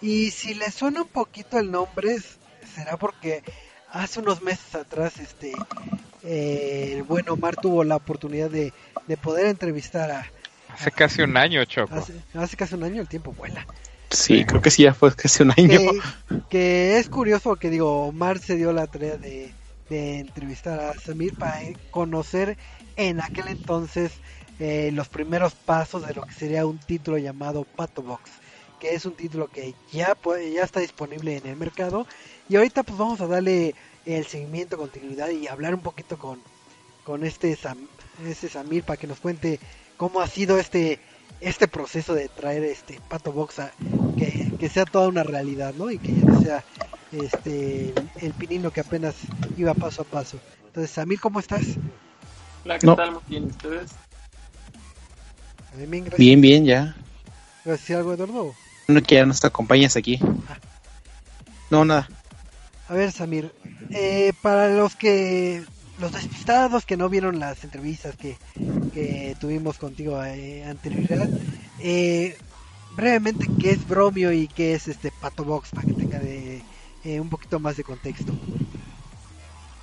[0.00, 2.16] Y si le suena un poquito el nombre,
[2.74, 3.44] será porque
[3.92, 5.52] hace unos meses atrás este
[6.24, 8.72] eh, el buen Omar tuvo la oportunidad de,
[9.06, 10.26] de poder entrevistar a,
[10.68, 11.94] Hace casi un año, Choco.
[11.94, 13.64] hace, hace casi un año el tiempo vuela
[14.10, 15.68] Sí, creo que sí, ya fue casi un año.
[15.68, 16.00] que,
[16.50, 19.52] que es curioso que digo, Omar se dio la tarea de,
[19.92, 22.56] de entrevistar a Samir para conocer
[22.96, 24.12] en aquel entonces
[24.58, 28.30] eh, los primeros pasos de lo que sería un título llamado Pato Box,
[28.80, 32.06] que es un título que ya puede- ya está disponible en el mercado
[32.48, 33.74] y ahorita pues vamos a darle
[34.06, 36.40] el seguimiento, continuidad y hablar un poquito con,
[37.04, 37.86] con este, Sam-
[38.26, 39.60] este Samir para que nos cuente
[39.98, 40.98] cómo ha sido este
[41.40, 43.72] este proceso de traer este Pato Box a,
[44.16, 45.90] que, que sea toda una realidad, ¿no?
[45.90, 46.64] Y que ya sea
[47.12, 49.14] este el, el pinino que apenas
[49.56, 50.38] iba paso a paso.
[50.68, 51.62] Entonces, Samir, ¿cómo estás?
[52.64, 52.96] Hola, ¿qué No.
[52.96, 53.12] tal?
[53.12, 53.90] Muy bien, ¿ustedes?
[55.76, 56.18] Bien, bien, gracias.
[56.18, 56.96] Bien, bien, ya.
[57.64, 58.54] ¿Vas a decir algo, Eduardo?
[58.88, 60.18] No que ya nos acompañas aquí.
[61.70, 62.08] No, nada.
[62.88, 63.52] A ver, Samir,
[63.90, 65.62] eh, para los que
[65.98, 68.36] los despistados que no vieron las entrevistas que,
[68.92, 71.28] que tuvimos contigo eh, anterioridad,
[71.80, 72.36] eh,
[72.96, 76.62] brevemente, ¿qué es Bromio y qué es este Pato Box para que tenga de,
[77.04, 78.32] eh, un poquito más de contexto?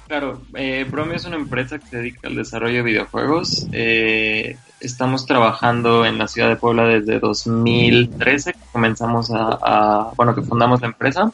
[0.10, 3.68] Claro, eh, Bromio es una empresa que se dedica al desarrollo de videojuegos.
[3.72, 10.42] Eh, estamos trabajando en la ciudad de Puebla desde 2013, que comenzamos a, bueno, que
[10.42, 11.32] fundamos la empresa.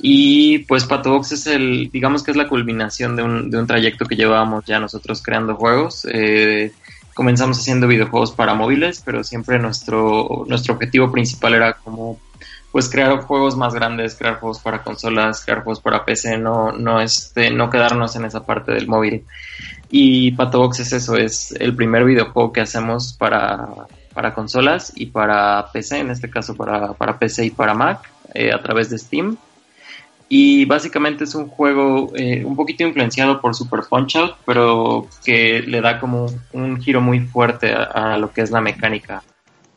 [0.00, 4.06] Y pues Patobox es el, digamos que es la culminación de un, de un trayecto
[4.06, 6.06] que llevábamos ya nosotros creando juegos.
[6.10, 6.72] Eh,
[7.12, 12.18] comenzamos haciendo videojuegos para móviles, pero siempre nuestro, nuestro objetivo principal era como
[12.72, 17.00] pues crear juegos más grandes, crear juegos para consolas, crear juegos para PC, no, no
[17.02, 19.24] este, no quedarnos en esa parte del móvil.
[19.90, 23.68] Y Patobox es eso, es el primer videojuego que hacemos para,
[24.14, 28.50] para consolas y para PC, en este caso para, para PC y para Mac, eh,
[28.52, 29.36] a través de Steam.
[30.30, 35.60] Y básicamente es un juego eh, un poquito influenciado por Super Punch Out, pero que
[35.60, 39.22] le da como un giro muy fuerte a, a lo que es la mecánica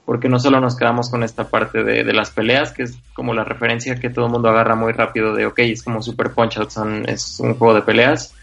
[0.05, 3.33] porque no solo nos quedamos con esta parte de, de las peleas, que es como
[3.33, 6.57] la referencia que todo el mundo agarra muy rápido de, ok, es como Super Punch
[6.57, 8.33] Out, son- es un juego de peleas,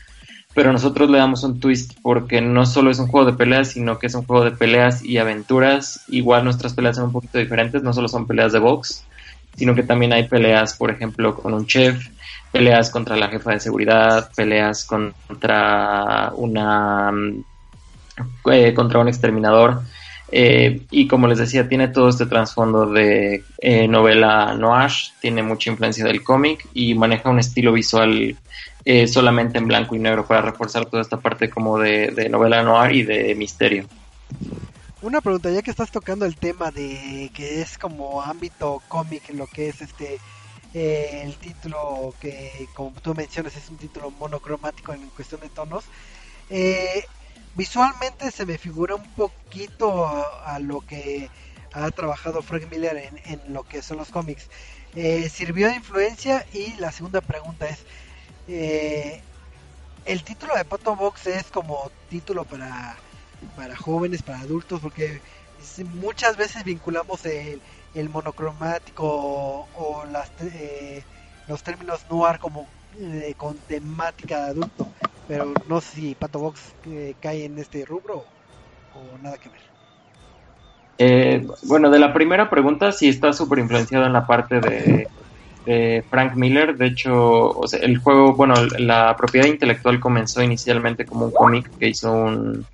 [0.55, 3.99] pero nosotros le damos un twist porque no solo es un juego de peleas, sino
[3.99, 6.05] que es un juego de peleas y aventuras.
[6.09, 9.09] Igual nuestras peleas son un poquito diferentes, no solo son peleas de box,
[9.55, 12.07] sino que también hay peleas, por ejemplo, con un chef,
[12.51, 17.13] peleas contra la jefa de seguridad, peleas contra una
[18.51, 19.83] eh, contra un exterminador.
[20.35, 25.71] Eh, y como les decía, tiene todo este trasfondo de eh, novela noir, tiene mucha
[25.71, 28.35] influencia del cómic y maneja un estilo visual
[28.87, 32.97] eh, solamente en blanco y negro para reforzar toda esta parte como de, novela noir
[32.97, 33.87] y de misterio.
[35.03, 39.47] Una pregunta, ya que estás tocando el tema de que es como ámbito cómic, lo
[39.47, 40.19] que es este
[40.73, 45.85] eh, el título que, como tú mencionas, es un título monocromático en cuestión de tonos.
[46.49, 47.05] eh,
[47.55, 50.07] visualmente se me figura un poquito
[50.45, 51.29] a, lo que
[51.73, 54.49] ha trabajado Frank Miller en, lo que son los cómics.
[54.95, 56.47] Eh, ¿Sirvió de influencia?
[56.53, 57.79] Y la segunda pregunta es,
[58.49, 59.23] eh,
[60.05, 62.97] ¿el título de Pato Box es como título para
[63.57, 65.21] para jóvenes, para adultos, porque
[65.95, 67.61] muchas veces vinculamos el,
[68.09, 71.05] monocromático o, las, eh,
[71.49, 72.67] los términos noir como
[73.37, 74.87] con temática de adulto,
[75.33, 76.75] pero no sé si Pato Box
[77.21, 78.27] cae en este rubro
[78.95, 79.61] o nada que ver.
[80.99, 85.09] Eh, bueno, de la primera pregunta, sí está súper influenciado en la parte de,
[85.65, 86.77] de Frank Miller.
[86.77, 91.71] De hecho, o sea, el juego, bueno, la propiedad intelectual comenzó inicialmente como un cómic
[91.79, 92.67] que hizo un,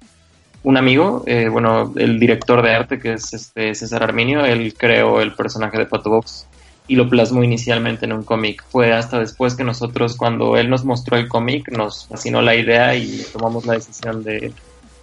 [0.64, 5.20] un amigo, eh, bueno, el director de arte que es este César Arminio, él creó
[5.20, 6.48] el personaje de Pato Box
[6.88, 8.64] y lo plasmó inicialmente en un cómic.
[8.70, 12.96] Fue hasta después que nosotros, cuando él nos mostró el cómic, nos fascinó la idea
[12.96, 14.52] y tomamos la decisión de,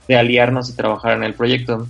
[0.07, 1.87] de aliarnos y trabajar en el proyecto.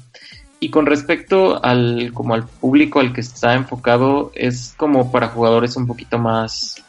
[0.60, 5.78] Y con respecto al como al público al que está enfocado, es como para jugadores
[5.78, 6.84] un poquito más,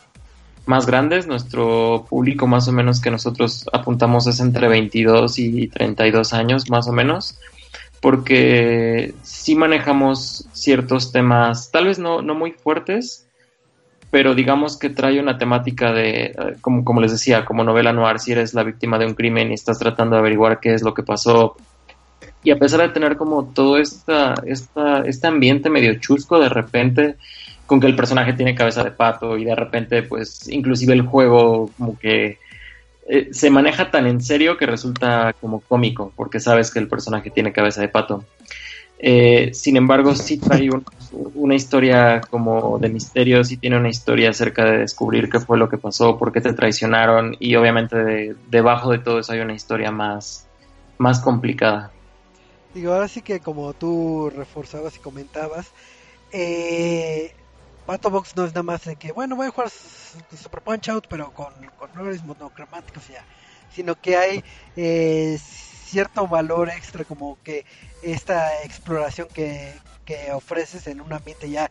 [0.66, 1.28] más grandes.
[1.28, 6.88] Nuestro público más o menos que nosotros apuntamos es entre 22 y 32 años más
[6.88, 7.38] o menos.
[8.00, 13.26] Porque sí manejamos ciertos temas, tal vez no, no muy fuertes,
[14.10, 18.18] pero digamos que trae una temática de, eh, como, como les decía, como novela noir,
[18.18, 20.94] si eres la víctima de un crimen y estás tratando de averiguar qué es lo
[20.94, 21.56] que pasó,
[22.42, 27.16] y a pesar de tener como todo esta, esta, este ambiente medio chusco de repente,
[27.66, 31.70] con que el personaje tiene cabeza de pato y de repente pues inclusive el juego
[31.76, 32.38] como que
[33.08, 37.30] eh, se maneja tan en serio que resulta como cómico, porque sabes que el personaje
[37.30, 38.24] tiene cabeza de pato.
[38.98, 40.84] Eh, sin embargo, sí trae un-
[41.34, 45.68] una historia como de misterio, sí tiene una historia acerca de descubrir qué fue lo
[45.68, 49.54] que pasó, por qué te traicionaron y obviamente de- debajo de todo eso hay una
[49.54, 50.46] historia más,
[50.98, 51.92] más complicada.
[52.74, 55.66] Digo, ahora sí que como tú reforzabas y comentabas,
[56.32, 57.32] eh,
[57.86, 59.70] Pato Box no es nada más de que, bueno, voy a jugar
[60.16, 63.24] S- Super Punch Out, pero con, con colores monocromáticos ya,
[63.68, 64.44] sino que hay
[64.76, 67.64] eh, cierto valor extra, como que
[68.02, 69.72] esta exploración que,
[70.04, 71.70] que ofreces en un ambiente ya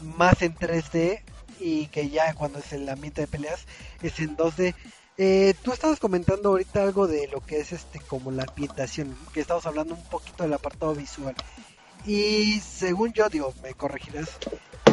[0.00, 1.22] más en 3D
[1.60, 3.66] y que ya cuando es el ambiente de peleas
[4.02, 4.74] es en 2D.
[5.16, 9.40] Eh, tú estabas comentando ahorita algo de lo que es este como la ambientación, que
[9.40, 11.36] estamos hablando un poquito del apartado visual.
[12.06, 14.28] Y según yo, digo, me corregirás,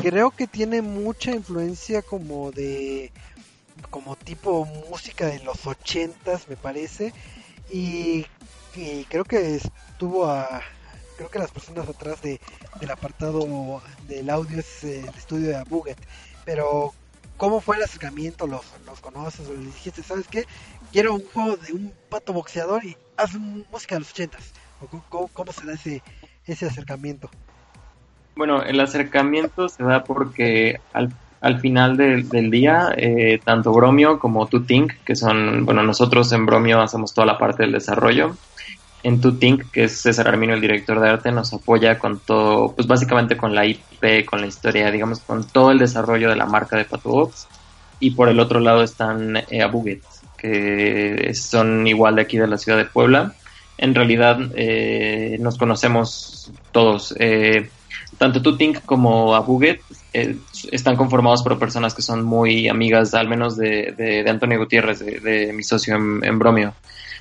[0.01, 3.11] creo que tiene mucha influencia como de
[3.89, 7.13] como tipo música de los ochentas me parece
[7.71, 8.25] y,
[9.09, 10.61] creo que estuvo a
[11.17, 12.39] creo que las personas atrás de,
[12.79, 15.97] del apartado del audio es el estudio de Abuget
[16.45, 16.93] pero
[17.37, 18.47] ¿cómo fue el acercamiento?
[18.47, 20.45] ¿Los, los conoces o les dijiste, sabes qué?
[20.91, 25.27] Quiero un juego de un pato boxeador y haz música de los ochentas ¿O cómo,
[25.27, 26.01] cómo se da ese,
[26.45, 27.29] ese acercamiento?
[28.35, 34.47] Bueno, el acercamiento se da porque al, al final del, día, eh, tanto Bromio como
[34.47, 38.35] Tutink, que son, bueno, nosotros en Bromio hacemos toda la parte del desarrollo.
[39.03, 42.87] En Tutink, que es César Armino, el director de arte, nos apoya con todo, pues
[42.87, 46.77] básicamente con la IP, con la historia, digamos, con todo el desarrollo de la marca
[46.77, 47.47] de Patobox.
[47.99, 50.03] Y por el otro lado están eh, Abuget,
[50.37, 53.33] que son igual de aquí de la ciudad de Puebla.
[53.81, 57.13] En realidad eh, nos conocemos todos.
[57.19, 57.69] Eh,
[58.17, 59.81] tanto Tutink como Abuget
[60.13, 60.37] eh,
[60.71, 65.51] están conformados por personas que son muy amigas, al menos de, Antonio Gutiérrez, de, de,
[65.51, 66.73] mi socio en, en, Bromio.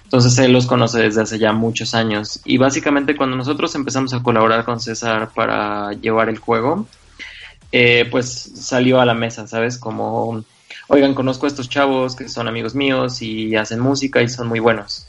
[0.05, 2.41] Entonces él los conoce desde hace ya muchos años.
[2.45, 6.87] Y básicamente cuando nosotros empezamos a colaborar con César para llevar el juego,
[7.73, 9.79] eh, pues salió a la mesa, ¿sabes?
[9.79, 10.45] Como,
[10.89, 14.59] oigan, conozco a estos chavos que son amigos míos y hacen música y son muy
[14.59, 15.07] buenos.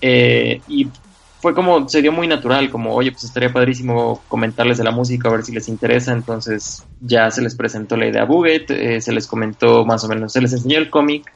[0.00, 0.88] Eh, y
[1.40, 5.28] fue como, se dio muy natural, como, oye, pues estaría padrísimo comentarles de la música,
[5.28, 6.12] a ver si les interesa.
[6.12, 10.08] Entonces ya se les presentó la idea a Buget, eh, se les comentó más o
[10.08, 11.32] menos, se les enseñó el cómic,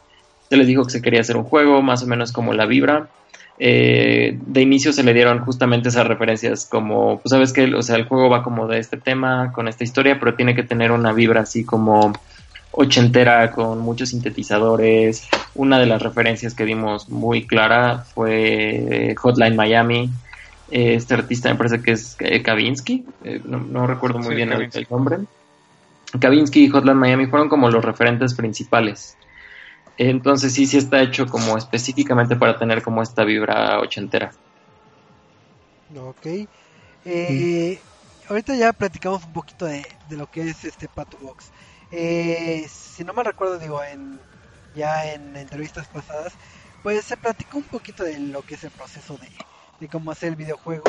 [0.49, 3.09] se les dijo que se quería hacer un juego, más o menos como la vibra.
[3.59, 7.97] Eh, de inicio se le dieron justamente esas referencias como, pues sabes que, o sea,
[7.97, 11.13] el juego va como de este tema, con esta historia, pero tiene que tener una
[11.13, 12.13] vibra así como
[12.73, 15.29] ochentera con muchos sintetizadores.
[15.55, 20.11] Una de las referencias que vimos muy clara fue Hotline Miami.
[20.71, 23.05] Este artista me parece que es Kavinsky,
[23.45, 25.19] no, no, recuerdo muy sí, bien el, el, nombre.
[26.19, 29.17] Kavinsky y Hotline Miami fueron como los referentes principales.
[29.99, 34.33] Entonces sí, sí está hecho como específicamente para tener como esta vibra ochentera.
[35.97, 36.27] Ok.
[37.05, 37.79] Eh.
[38.29, 41.51] Ahorita ya platicamos un poquito de, de, lo que es este Pato Box.
[41.93, 44.21] Eh, si no me recuerdo, digo, en
[44.75, 46.33] ya en entrevistas pasadas,
[46.83, 49.31] pues se platicó un poquito de lo que es el proceso de,
[49.79, 50.85] de cómo hacer el videojuego.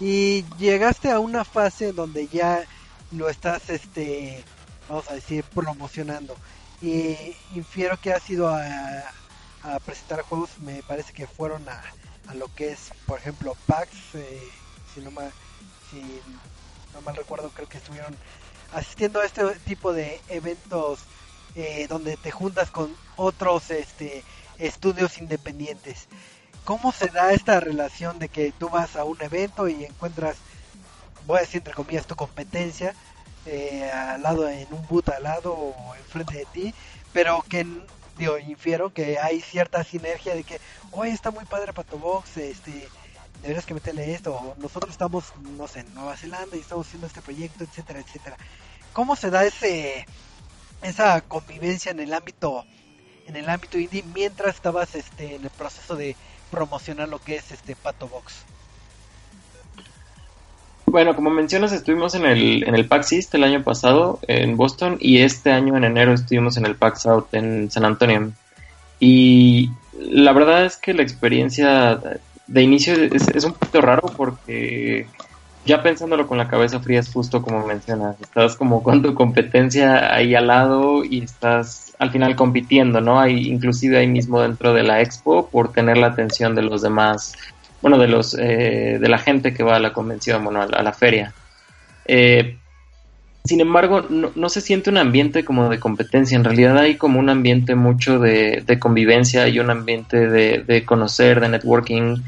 [0.00, 2.64] Y llegaste a una fase donde ya
[3.12, 4.44] lo estás, este,
[4.88, 6.36] vamos a decir, promocionando
[6.82, 9.12] y infiero que has ido a,
[9.84, 11.82] presentar juegos, me parece que fueron a,
[12.28, 14.48] a lo que es, por ejemplo, PAX, eh,
[14.94, 15.30] si, no mal,
[15.90, 16.00] si
[16.94, 18.16] no mal recuerdo, creo que estuvieron
[18.72, 21.00] asistiendo a este tipo de eventos
[21.54, 24.22] eh, donde te juntas con otros este,
[24.58, 26.08] estudios independientes.
[26.64, 30.36] ¿Cómo se da esta relación de que tú vas a un evento y encuentras,
[31.26, 32.94] voy a decir entre comillas, tu competencia?
[33.46, 36.74] eh, al lado, en un boot al lado o enfrente de ti,
[37.12, 37.66] pero que,
[38.18, 40.60] digo, infiero que hay cierta sinergia de que,
[40.92, 42.88] oye, está muy padre Pato Box, este,
[43.42, 47.22] deberías que meterle esto, nosotros estamos, no sé, en Nueva Zelanda y estamos haciendo este
[47.22, 48.36] proyecto, etcétera, etcétera.
[48.92, 50.06] ¿Cómo se da ese,
[50.82, 52.64] esa convivencia en el ámbito,
[53.26, 56.16] en el ámbito indie mientras estabas, este, en el proceso de
[56.50, 58.44] promocionar lo que es este Pato Box?
[60.86, 64.98] Bueno, como mencionas, estuvimos en el, en el PAX East el año pasado en Boston
[65.00, 68.32] y este año en enero estuvimos en el PAX South en San Antonio.
[68.98, 72.00] Y la verdad es que la experiencia
[72.50, 75.06] de inicio es, un poquito raro porque
[75.64, 80.12] ya pensándolo con la cabeza fría es justo como mencionas, estás como con tu competencia
[80.12, 83.20] ahí al lado y estás al final compitiendo, ¿no?
[83.20, 87.34] Hay, inclusive ahí mismo dentro de la expo por tener la atención de los demás
[87.82, 90.78] bueno, de los eh, de la gente que va a la convención, bueno, a la,
[90.78, 91.32] a la feria.
[92.04, 92.58] Eh,
[93.44, 97.30] sin embargo, no, se siente un ambiente como de competencia, en realidad hay como un
[97.30, 102.18] ambiente mucho de, convivencia y un ambiente de, conocer, de networking.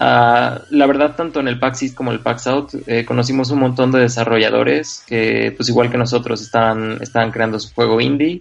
[0.00, 3.60] Uh, la verdad, tanto en el PAX East como el PAX Out, eh, conocimos un
[3.60, 8.40] montón de desarrolladores que, pues igual que nosotros, estaban, estaban creando su juego indie.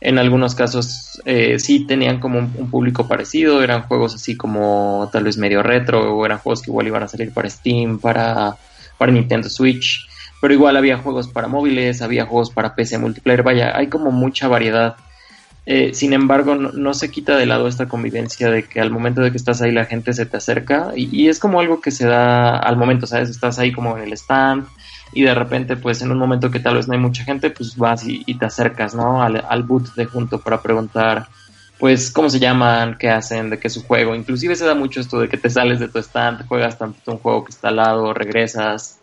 [0.00, 5.10] En algunos casos eh, sí tenían como un, un, público parecido, eran juegos así como
[5.12, 8.56] tal vez medio retro, o eran juegos que igual iban a salir para Steam, para,
[8.96, 10.06] para Nintendo Switch,
[10.40, 14.48] pero igual había juegos para móviles, había juegos para PC multiplayer, vaya, hay como mucha
[14.48, 14.96] variedad.
[15.66, 19.20] Eh, sin embargo, no, no, se quita de lado esta convivencia de que al momento
[19.20, 22.06] de que estás ahí la gente se te acerca y, es como algo que se
[22.06, 23.28] da al momento, ¿sabes?
[23.28, 24.66] Estás ahí como en el stand,
[25.12, 27.76] y de repente pues en un momento que tal vez no hay mucha gente pues
[27.76, 31.26] vas y, y te acercas no al, al boot de junto para preguntar
[31.78, 35.00] pues cómo se llaman, qué hacen, de qué es su juego, inclusive se da mucho
[35.00, 37.76] esto de que te sales de tu stand, juegas tanto un juego que está al
[37.76, 38.99] lado, regresas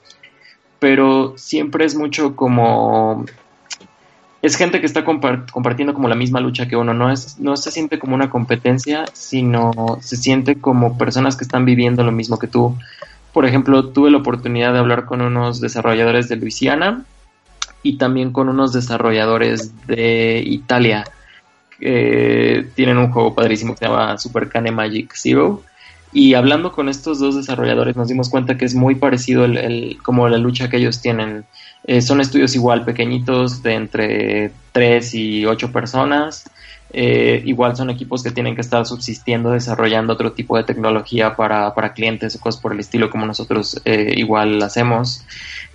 [0.79, 3.25] pero siempre es mucho como
[4.41, 7.57] es gente que está compar- compartiendo como la misma lucha que uno, no es no
[7.57, 12.37] se siente como una competencia, sino se siente como personas que están viviendo lo mismo
[12.37, 12.75] que tú.
[13.33, 17.03] Por ejemplo, tuve la oportunidad de hablar con unos desarrolladores de Luisiana
[17.83, 21.03] y también con unos desarrolladores de Italia
[21.79, 25.61] que tienen un juego padrísimo que se llama Super Cane Magic Zero.
[26.19, 30.27] Y hablando con estos dos desarrolladores nos dimos cuenta que es muy parecido el, como
[30.27, 31.45] la lucha que ellos tienen.
[31.83, 36.49] Eh, son estudios igual pequeñitos de entre 3 y 8 personas.
[36.91, 41.75] Eh, igual son equipos que tienen que estar subsistiendo, desarrollando otro tipo de tecnología para,
[41.75, 45.23] para clientes o cosas por el estilo como nosotros eh, igual hacemos.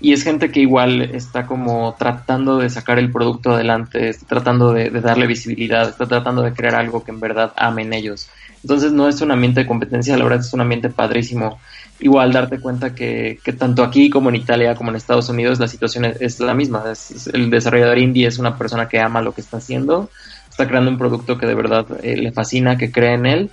[0.01, 4.73] Y es gente que igual está como tratando de sacar el producto adelante, está tratando
[4.73, 8.29] de, de darle visibilidad, está tratando de crear algo que en verdad amen ellos.
[8.63, 11.61] Entonces no es un ambiente de competencia, la verdad es un ambiente padrísimo.
[11.99, 15.69] Igual darte cuenta que, que tanto aquí como en Italia como en Estados Unidos la
[15.69, 16.85] situación es, la misma.
[17.33, 20.11] El desarrollador indie es una persona que ama lo que está haciendo,
[20.49, 23.51] está creando un producto que de verdad eh, le fascina, que cree en él,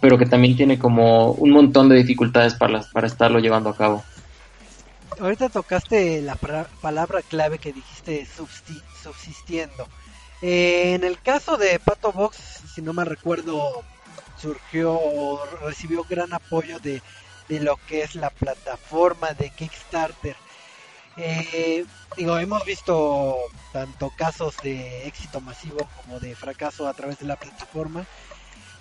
[0.00, 3.76] pero que también tiene como un montón de dificultades para, las- para estarlo llevando a
[3.76, 4.04] cabo.
[5.18, 6.36] Ahorita tocaste la
[6.80, 9.88] palabra clave que dijiste subsistiendo.
[10.42, 12.36] Eh, en el caso de Pato Box,
[12.74, 13.84] si no me recuerdo,
[14.40, 17.02] surgió o recibió gran apoyo de,
[17.48, 20.36] de lo que es la plataforma de Kickstarter.
[21.16, 23.36] Eh, digo, hemos visto
[23.72, 28.04] tanto casos de éxito masivo como de fracaso a través de la plataforma.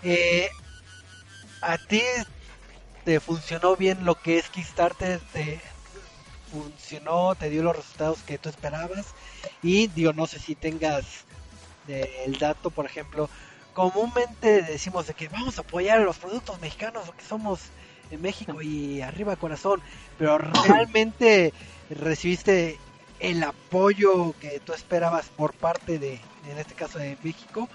[0.04, 0.50] Eh,
[1.62, 2.02] ¿A ti
[3.06, 5.22] te funcionó bien lo que es Kickstarter?
[5.32, 5.62] ¿Te
[6.52, 7.36] funcionó?
[7.36, 9.08] ¿Te dio los resultados que tú esperabas?
[9.64, 11.06] Y digo, no sé si tengas
[11.88, 13.30] el dato, por ejemplo,
[13.76, 17.60] comúnmente decimos de que vamos a apoyar a los productos mexicanos porque somos
[18.10, 19.82] en México y arriba corazón,
[20.18, 21.54] pero realmente
[21.90, 22.80] recibiste
[23.20, 26.14] el apoyo que tú esperabas por parte de,
[26.50, 27.68] en este caso de México,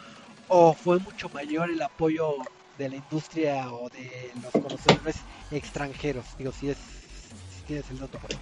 [0.49, 2.35] o fue mucho mayor el apoyo
[2.79, 5.17] de la industria o de los conocedores
[5.53, 8.39] extranjeros, digo, si es si tienes el dato por ahí.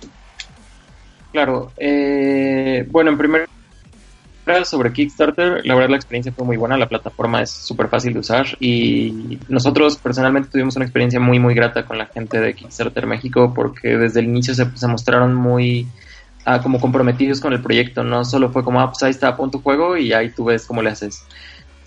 [1.33, 3.49] Claro, eh, bueno, en primer
[4.65, 8.21] sobre Kickstarter, la verdad la experiencia fue muy buena, la plataforma es súper fácil de
[8.21, 13.07] usar y nosotros personalmente tuvimos una experiencia muy muy grata con la gente de Kickstarter
[13.07, 15.87] México porque desde el inicio se, se mostraron muy
[16.45, 19.51] ah, como comprometidos con el proyecto, no solo fue como, ah, pues ahí está, pon
[19.51, 21.23] tu juego y ahí tú ves cómo le haces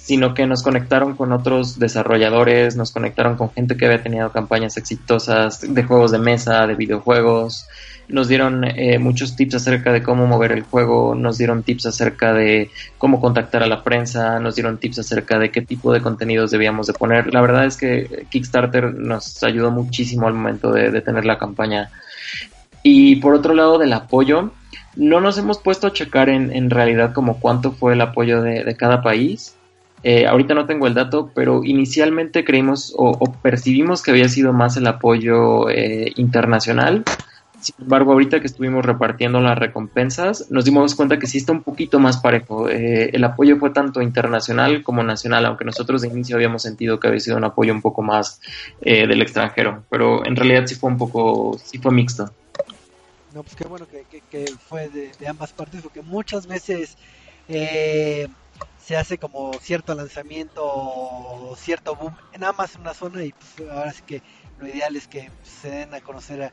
[0.01, 4.75] sino que nos conectaron con otros desarrolladores, nos conectaron con gente que había tenido campañas
[4.77, 7.67] exitosas de juegos de mesa, de videojuegos,
[8.07, 12.33] nos dieron eh, muchos tips acerca de cómo mover el juego, nos dieron tips acerca
[12.33, 16.51] de cómo contactar a la prensa, nos dieron tips acerca de qué tipo de contenidos
[16.51, 17.33] debíamos de poner.
[17.33, 21.89] La verdad es que Kickstarter nos ayudó muchísimo al momento de, tener la campaña.
[22.83, 24.51] Y por otro lado del apoyo,
[24.95, 28.75] no nos hemos puesto a checar en, en realidad como cuánto fue el apoyo de,
[28.75, 29.55] cada país.
[30.03, 34.51] Eh, ahorita no tengo el dato, pero inicialmente creímos o, o percibimos que había sido
[34.51, 37.03] más el apoyo eh, internacional.
[37.61, 41.61] Sin embargo, ahorita que estuvimos repartiendo las recompensas, nos dimos cuenta que sí está un
[41.61, 42.67] poquito más parejo.
[42.67, 47.07] Eh, el apoyo fue tanto internacional como nacional, aunque nosotros de inicio habíamos sentido que
[47.07, 48.41] había sido un apoyo un poco más
[48.81, 52.31] eh, del extranjero, pero en realidad sí fue un poco, sí fue mixto.
[53.35, 56.97] No, pues qué bueno que, que, que fue de, de, ambas partes, porque muchas veces
[57.47, 58.27] eh,
[58.83, 63.93] se hace como cierto lanzamiento cierto boom, nada más en una zona y pues ahora
[63.93, 64.21] sí que
[64.59, 66.51] lo ideal es que se den a conocer a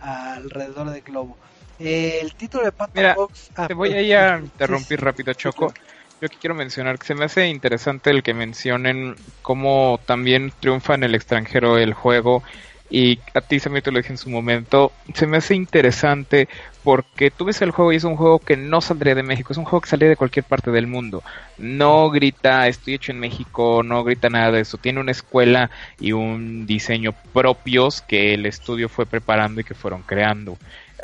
[0.00, 1.36] alrededor del globo.
[1.78, 3.50] Eh, el título de Mira, Box...
[3.56, 5.72] Ah, te voy a, ir a interrumpir sí, rápido, Choco.
[6.20, 11.04] Yo quiero mencionar que se me hace interesante el que mencionen cómo también triunfa en
[11.04, 12.42] el extranjero el juego
[12.90, 16.48] y a ti también te lo dije en su momento, se me hace interesante
[16.82, 19.58] porque tú ves el juego y es un juego que no saldría de México, es
[19.58, 21.22] un juego que saldría de cualquier parte del mundo.
[21.58, 24.78] No grita estoy hecho en México, no grita nada de eso.
[24.78, 25.70] Tiene una escuela
[26.00, 30.56] y un diseño propios que el estudio fue preparando y que fueron creando.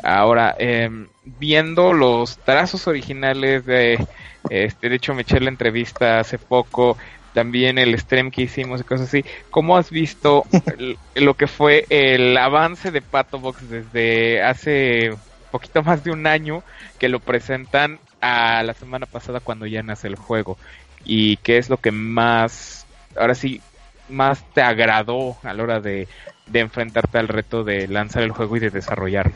[0.03, 0.89] Ahora, eh,
[1.25, 4.05] viendo los trazos originales de,
[4.49, 6.97] este, de hecho me eché la entrevista hace poco
[7.35, 9.25] también el stream que hicimos y cosas así.
[9.51, 10.45] ¿Cómo has visto
[10.79, 15.15] el, lo que fue el avance de Pato Box desde hace
[15.51, 16.63] poquito más de un año
[16.99, 20.57] que lo presentan a la semana pasada cuando ya nace el juego?
[21.05, 23.61] ¿Y qué es lo que más, ahora sí,
[24.09, 26.09] más te agradó a la hora de,
[26.47, 29.35] de enfrentarte al reto de lanzar el juego y de desarrollarlo?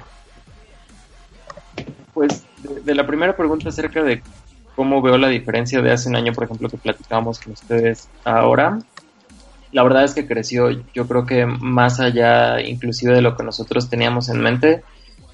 [2.14, 4.22] Pues de, de la primera pregunta acerca de
[4.78, 8.78] cómo veo la diferencia de hace un año, por ejemplo, que platicábamos con ustedes ahora.
[9.72, 13.90] La verdad es que creció, yo creo que más allá inclusive de lo que nosotros
[13.90, 14.84] teníamos en mente.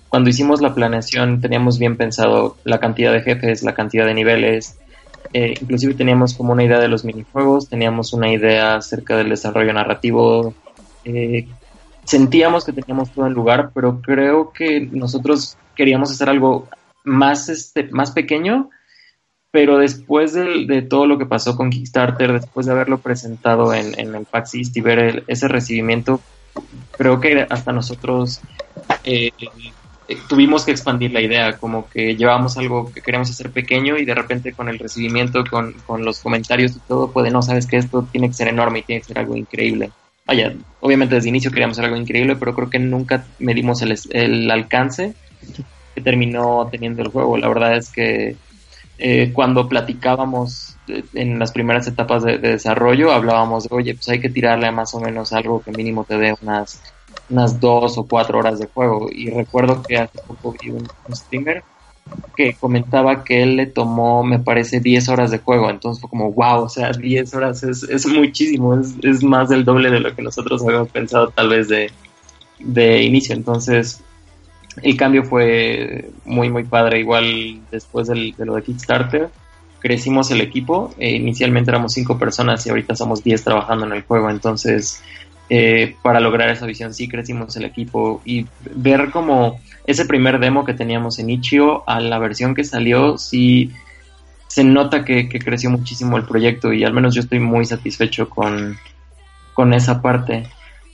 [0.09, 4.79] cuando hicimos la planeación teníamos bien pensado la cantidad de jefes, la cantidad de niveles,
[5.35, 9.75] eh, inclusive teníamos como una idea de los minijuegos, teníamos una idea acerca del desarrollo
[9.75, 10.55] narrativo,
[11.05, 11.47] eh,
[12.05, 16.67] sentíamos que teníamos todo en lugar, pero creo que nosotros queríamos hacer algo
[17.05, 18.71] más, este, más pequeño,
[19.55, 23.97] pero después de, de todo lo que pasó con Kickstarter, después de haberlo presentado en,
[24.01, 26.21] en el PAX East y ver el- ese recibimiento,
[26.99, 28.41] creo que hasta nosotros
[29.05, 29.31] eh,
[30.09, 34.05] eh, tuvimos que expandir la idea, como que llevamos algo que queremos hacer pequeño y
[34.05, 37.77] de repente con el recibimiento, con, con los comentarios y todo, pues no sabes que
[37.77, 39.93] esto tiene que ser enorme y tiene que ser algo increíble.
[40.27, 44.51] Vaya, obviamente desde inicio queríamos hacer algo increíble, pero creo que nunca medimos el, el
[44.51, 45.15] alcance
[45.95, 47.37] que terminó teniendo el juego.
[47.37, 48.35] La verdad es que
[48.99, 54.09] eh, cuando platicábamos eh, en las primeras etapas de, de desarrollo, hablábamos de, oye, pues
[54.09, 56.81] hay que tirarle a más o menos algo que mínimo te dé unas,
[57.31, 59.09] unas dos o cuatro horas de juego.
[59.11, 61.65] Y recuerdo que hace poco vi un, un streamer
[62.37, 65.71] que comentaba que él le tomó, me parece, 10 horas de juego.
[65.71, 69.65] Entonces fue como, wow, o sea, 10 horas es, es muchísimo, es, es más del
[69.65, 71.91] doble de lo que nosotros habíamos pensado tal vez de,
[72.59, 73.35] de inicio.
[73.35, 74.03] Entonces,
[74.83, 77.01] el cambio fue muy, muy padre.
[77.01, 79.29] Igual después de lo de Kickstarter,
[79.81, 80.95] crecimos el equipo.
[80.99, 84.31] Eh, inicialmente éramos cinco personas y ahorita somos 10 trabajando en el juego.
[84.31, 85.03] Entonces,
[85.51, 90.65] eh, para lograr esa visión, sí crecimos el equipo y ver como ese primer demo
[90.65, 93.71] que teníamos en Ichio a la versión que salió, sí
[94.49, 98.31] se nota que, que creció muchísimo el proyecto y al menos yo estoy muy satisfecho
[98.31, 98.79] con,
[99.53, 100.47] con esa parte.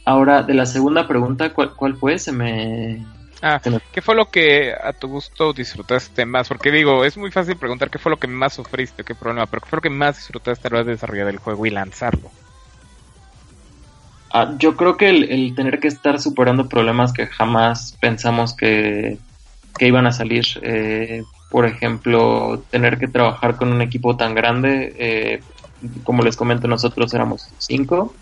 [0.04, 2.18] Ahora, de la segunda pregunta, ¿cuál, cuál fue?
[2.18, 3.04] Se me...
[3.42, 3.60] Ah,
[3.92, 6.48] ¿qué fue lo que a tu gusto disfrutaste más?
[6.48, 9.62] Porque digo, es muy fácil preguntar qué fue lo que más sufriste, qué problema, pero
[9.62, 12.30] qué fue lo que más disfrutaste a la hora de desarrollar el juego y lanzarlo.
[14.32, 19.18] Ah, yo creo que el, el tener que estar superando problemas que jamás pensamos que,
[19.76, 24.94] que iban a salir, eh, por ejemplo, tener que trabajar con un equipo tan grande,
[24.98, 25.44] eh,
[26.04, 28.19] como les comento, nosotros éramos cinco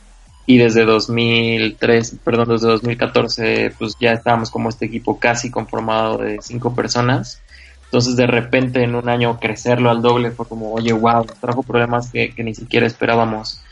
[0.48, 6.38] y desde 2003, perdón, desde 2014, pues ya estábamos como este equipo casi conformado de
[6.40, 7.42] cinco personas.
[7.84, 12.10] Entonces, de repente, en un año crecerlo al doble fue como, oye, wow, trajo problemas
[12.10, 13.62] que, que ni siquiera esperábamos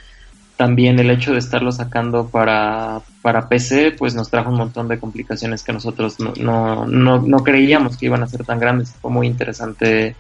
[0.58, 5.00] también el hecho de estarlo sacando para, para PC, pues nos trajo un montón de
[5.00, 8.92] complicaciones que nosotros no, no, no, no creíamos que iban a ser tan grandes.
[9.00, 10.14] Fue muy interesante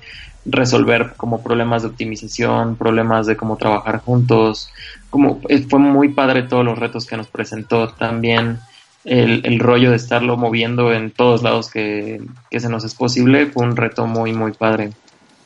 [0.46, 4.70] resolver como problemas de optimización, problemas de cómo trabajar juntos.
[5.10, 8.58] Como, eh, fue muy padre todos los retos que nos presentó también.
[9.04, 12.20] El, el rollo de estarlo moviendo en todos lados que,
[12.50, 14.90] que se nos es posible fue un reto muy, muy padre.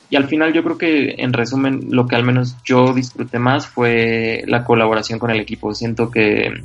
[0.09, 3.67] Y al final yo creo que en resumen lo que al menos yo disfruté más
[3.67, 5.75] fue la colaboración con el equipo.
[5.75, 6.65] Siento que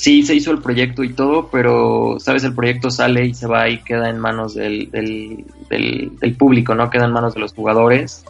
[0.00, 3.68] sí se hizo el proyecto y todo, pero sabes, el proyecto sale y se va
[3.68, 6.88] y queda en manos del, del, del, del público, ¿no?
[6.88, 8.24] Queda en manos de los jugadores.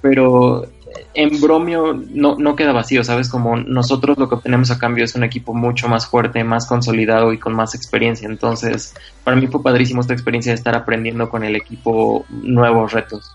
[0.00, 0.64] Pero
[1.12, 3.28] en Bromio no, no queda vacío, ¿sabes?
[3.28, 7.32] Como nosotros lo que obtenemos a cambio es un equipo mucho más fuerte, más consolidado
[7.32, 8.28] y con más experiencia.
[8.28, 8.94] Entonces,
[9.24, 13.28] para mí fue padrísimo esta experiencia de estar aprendiendo con el equipo nuevos retos.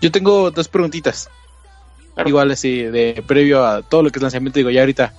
[0.00, 1.28] Yo tengo dos preguntitas.
[2.14, 2.28] Claro.
[2.28, 5.12] Igual así, de previo a todo lo que es lanzamiento, digo, ya ahorita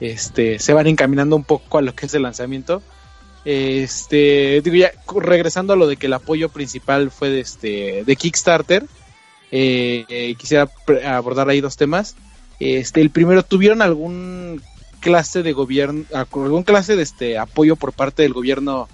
[0.00, 2.82] este, se van encaminando un poco a lo que es el lanzamiento.
[3.44, 8.16] Este, digo, ya regresando a lo de que el apoyo principal fue de, este, de
[8.16, 8.84] Kickstarter,
[9.50, 10.68] eh, eh, quisiera
[11.06, 12.16] abordar ahí dos temas.
[12.58, 14.62] Este, el primero, ¿tuvieron algún
[15.00, 18.88] clase de gobierno, algún clase de este apoyo por parte del gobierno,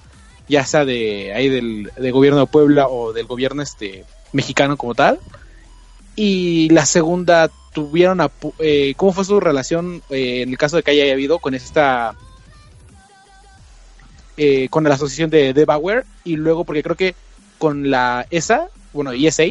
[0.48, 4.94] ya sea de ahí del, del gobierno de Puebla o del gobierno este mexicano como
[4.94, 5.20] tal?
[6.16, 10.82] Y la segunda, tuvieron apo- eh, ¿cómo fue su relación eh, en el caso de
[10.82, 12.14] que haya habido con esta
[14.36, 17.14] eh, con la asociación de Devouer y luego porque creo que
[17.58, 19.44] con la ESA, bueno, ESA,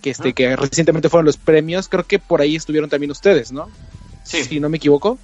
[0.00, 0.32] que este Ah.
[0.32, 3.68] que recientemente fueron los premios, creo que por ahí estuvieron también ustedes, ¿no?
[4.24, 4.44] Sí.
[4.44, 5.18] Si no me equivoco.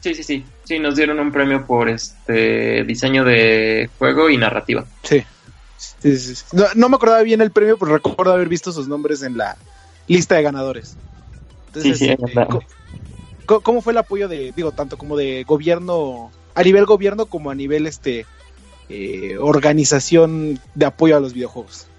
[0.00, 0.44] Sí, sí, sí.
[0.64, 4.84] Sí, nos dieron un premio por este diseño de juego y narrativa.
[5.02, 5.24] Sí.
[5.78, 6.44] Sí, sí, sí.
[6.52, 9.56] No, no me acordaba bien el premio, pero recuerdo haber visto sus nombres en la
[10.08, 10.96] lista de ganadores.
[11.76, 12.48] Entonces, Sí, sí, este, es verdad.
[12.48, 12.64] co-
[13.46, 17.50] co- ¿cómo fue el apoyo de, digo, tanto como de gobierno, a nivel gobierno como
[17.50, 18.26] a nivel este
[18.88, 21.90] eh, organización de apoyo a los videojuegos?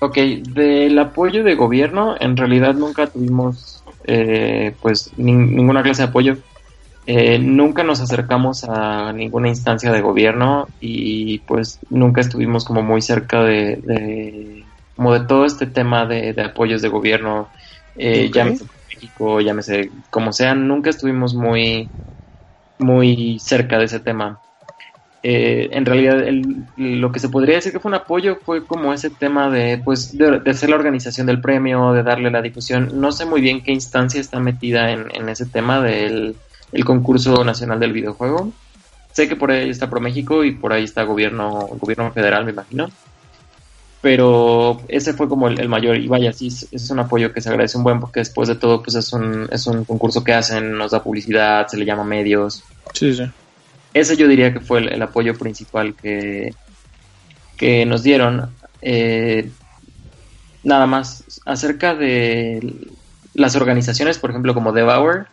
[0.00, 6.08] Ok, del apoyo de gobierno, en realidad nunca tuvimos eh, pues nin- ninguna clase de
[6.08, 6.38] apoyo.
[7.06, 13.02] Eh, nunca nos acercamos a ninguna instancia de gobierno y pues nunca estuvimos como muy
[13.02, 17.50] cerca de, de- como de todo este tema de, de apoyos de gobierno,
[18.00, 18.34] eh, Ok.
[18.34, 18.64] llámese
[18.94, 21.92] México, llámese como sea, nunca estuvimos muy
[22.78, 24.42] muy cerca de ese tema.
[25.22, 28.92] eh, en realidad el- lo que se podría decir que fue un apoyo fue como
[28.94, 32.90] ese tema de pues de, de hacer la organización del premio, de darle la difusión.
[32.94, 36.40] No sé muy bien qué instancia está metida en, en ese tema del
[36.72, 38.58] el concurso nacional del videojuego.
[39.12, 42.96] Sé que por ahí está ProMéxico y por ahí está gobierno gobierno federal, me imagino.
[44.02, 47.40] Pero ese fue como el, el mayor y vaya, sí, es, es un apoyo que
[47.42, 50.32] se agradece un buen porque después de todo pues es un, es un concurso que
[50.32, 52.62] hacen, nos da publicidad, se le llama medios
[52.94, 53.24] Sí, sí.
[53.92, 56.54] ese yo diría que fue el, el apoyo principal que,
[57.58, 58.50] que nos dieron.
[58.80, 59.50] Eh,
[60.64, 62.74] nada más, acerca de
[63.34, 65.26] las organizaciones, por ejemplo, como Devour,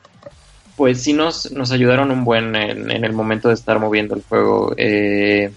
[0.76, 4.24] pues sí nos, nos ayudaron un buen en, en el momento de estar moviendo el
[4.24, 4.74] juego.
[4.78, 5.52] Eh,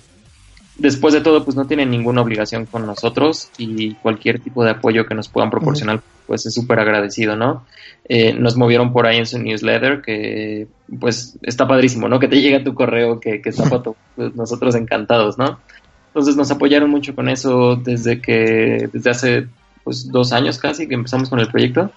[0.80, 5.06] después de todo, pues no tienen ninguna obligación con nosotros y cualquier tipo de apoyo
[5.06, 7.64] que nos puedan proporcionar, pues es súper agradecido, ¿no?
[8.08, 10.66] Eh, nos movieron por ahí en su newsletter, que
[10.98, 12.18] pues está padrísimo, ¿no?
[12.18, 15.60] Que te llega tu correo, que, que está foto, pues nosotros encantados, ¿no?
[16.08, 19.46] Entonces nos apoyaron mucho con eso desde que, desde hace
[19.84, 21.92] pues dos años casi que empezamos con el proyecto.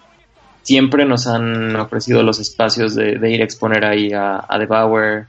[0.61, 5.27] Siempre nos han ofrecido los espacios de, de ir a exponer ahí a, a Devour.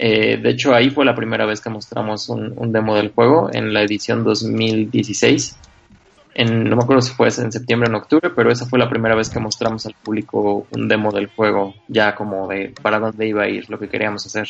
[0.00, 3.74] Eh, de hecho, ahí fue la primera vez que mostramos un, demo del juego en
[3.74, 5.56] la edición 2016
[6.34, 8.88] en, no me acuerdo si fue en septiembre o en octubre, pero esa fue la
[8.88, 13.26] primera vez que mostramos al público un demo del juego, ya como de para dónde
[13.26, 14.46] iba a ir, lo que queríamos hacer.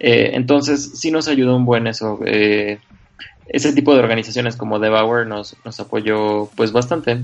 [0.00, 2.18] Eh, entonces, sí nos ayudó un buen eso.
[2.26, 2.80] Eh,
[3.46, 7.20] ese tipo de organizaciones como Devour nos, nos apoyó pues bastante.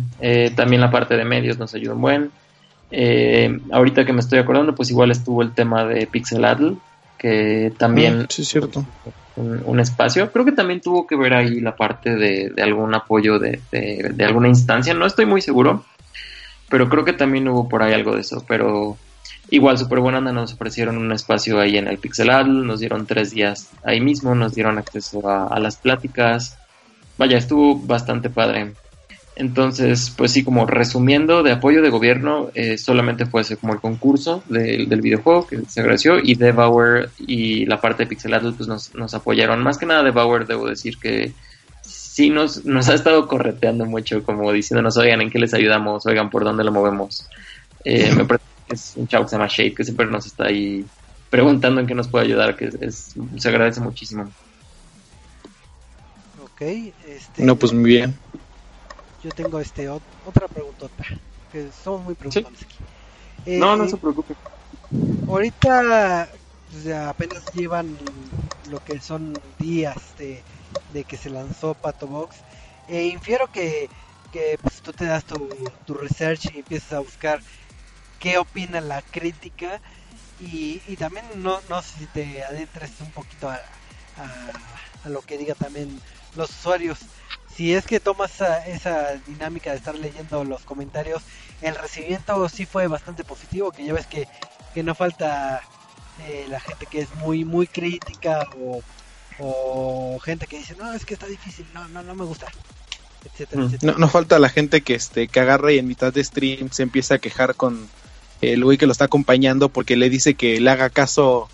[0.54, 2.30] También la parte de medios nos ayudó un buen.
[3.72, 6.74] Ahorita que me estoy acordando, pues igual estuvo el tema de Pixelatl,
[7.18, 8.84] que también sí, es cierto.
[9.36, 10.30] un, un espacio.
[10.32, 14.12] Creo que también tuvo que ver ahí la parte de, de algún apoyo de, de-
[14.14, 14.94] de alguna instancia.
[14.94, 15.84] No estoy muy seguro,
[16.70, 18.44] pero creo que también hubo por ahí algo de eso.
[18.48, 18.96] Pero
[19.50, 23.30] igual, súper buena onda, nos ofrecieron un espacio ahí en el Pixeladl, nos dieron tres
[23.30, 26.56] días ahí mismo, nos dieron acceso a, a las pláticas.
[27.18, 28.74] Vaya, estuvo bastante padre.
[29.36, 33.80] Entonces, pues sí, como resumiendo, de apoyo de gobierno, eh, solamente fue ese como el
[33.80, 38.68] concurso del- del videojuego que se agradeció y Devour y la parte de Pixelatl pues
[38.68, 39.60] nos, nos apoyaron.
[39.62, 41.34] Más que nada Devour, debo decir que
[41.82, 46.06] sí nos, nos ha estado correteando mucho, como diciéndonos, oigan, ¿en qué les ayudamos?
[46.06, 47.28] Oigan, ¿por dónde lo movemos?
[47.84, 50.44] Eh, me parece que es un chavo que se llama Shade, que siempre nos está
[50.46, 50.86] ahí
[51.28, 54.32] preguntando en qué nos puede ayudar, que es, es- se agradece muchísimo.
[56.40, 58.14] Ok, este, No, pues muy bien.
[59.24, 61.04] Yo tengo este ot- otra preguntota,
[61.50, 62.78] que somos muy preguntones aquí.
[63.46, 64.34] Eh, No, no se preocupe.
[65.26, 66.28] Ahorita
[66.70, 67.98] pues, apenas llevan
[68.62, 70.44] lo que son días de,
[70.92, 72.44] de que se lanzó Pato Box.
[72.86, 73.90] E infiero que,
[74.30, 75.38] que pues, tú te das tu,
[75.86, 77.42] tu research y empiezas a buscar
[78.18, 79.82] qué opina la crítica.
[80.38, 83.60] Y, y también no, no sé si te adentres un poquito a,
[84.16, 84.26] a,
[85.04, 86.02] a lo que diga también
[86.34, 86.98] los usuarios.
[87.56, 91.22] Si es que tomas esa, esa dinámica de estar leyendo los comentarios,
[91.62, 94.26] el recibimiento sí fue bastante positivo, que ya ves que,
[94.74, 95.62] que no falta
[96.26, 98.82] eh, la gente que es muy muy crítica o,
[99.38, 102.46] o gente que dice, no, es que está difícil, no, no, no me gusta,
[103.24, 103.64] etcétera, Mm.
[103.66, 103.92] etcétera.
[103.92, 106.82] No, no falta la gente que este que agarra y en mitad de stream se
[106.82, 107.88] empieza a quejar con
[108.40, 111.48] el güey que lo está acompañando porque le dice que le haga caso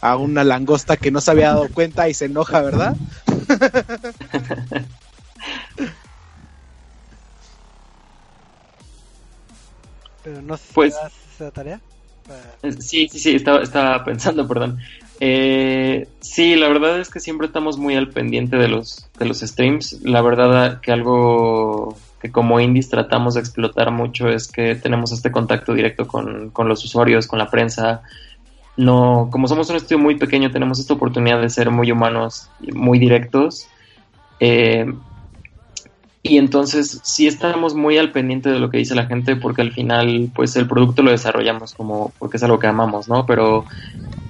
[0.00, 2.94] a una langosta que no se había dado cuenta y se enoja, ¿verdad?
[10.44, 10.94] no sé si Pues-
[11.36, 11.80] esa tarea.
[12.26, 14.78] para- Eh, Sí, sí, sí, estaba, estaba pensando, perdón.
[15.20, 19.40] Eh, sí, la verdad es que siempre estamos muy al pendiente de los, de los
[19.40, 20.00] streams.
[20.02, 25.30] La verdad que algo que como indies tratamos de explotar mucho es que tenemos este
[25.30, 28.02] contacto directo con, con los usuarios, con la prensa.
[28.76, 32.98] No, como somos un estudio muy pequeño, tenemos esta oportunidad de ser muy humanos, muy
[32.98, 33.68] directos.
[34.40, 34.86] Eh,
[36.26, 39.72] y entonces sí estamos muy al pendiente de lo que dice la gente porque al
[39.72, 43.26] final pues el producto lo desarrollamos como porque es algo que amamos, ¿no?
[43.26, 43.66] Pero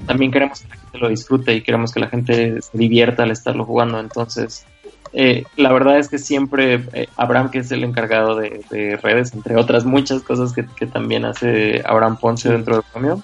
[0.05, 3.31] también queremos que la gente lo disfrute y queremos que la gente se divierta al
[3.31, 4.01] estarlo jugando.
[4.01, 4.67] Entonces,
[5.13, 9.33] eh, la verdad es que siempre eh, Abraham, que es el encargado de, de redes,
[9.33, 13.23] entre otras muchas cosas que, que también hace Abraham Ponce dentro de Romeo,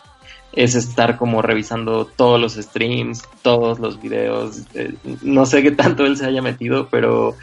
[0.53, 4.63] es estar como revisando todos los streams, todos los videos.
[4.75, 7.35] eh, no sé qué tanto él se haya metido, pero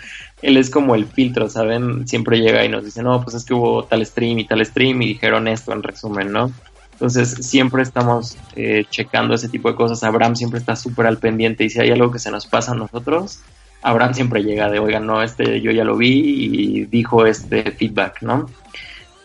[0.42, 2.08] él es como el filtro, ¿saben?
[2.08, 5.02] Siempre llega y nos dice, no, pues es que hubo tal stream y tal stream
[5.02, 6.52] y dijeron esto en resumen, ¿no?
[6.94, 10.04] Entonces siempre estamos eh, checando ese tipo de cosas.
[10.04, 12.76] Abraham siempre está súper al pendiente y si hay algo que se nos pasa a
[12.76, 13.40] nosotros,
[13.82, 18.22] Abraham siempre llega de, oigan, no, este yo ya lo vi y dijo este feedback,
[18.22, 18.50] ¿no?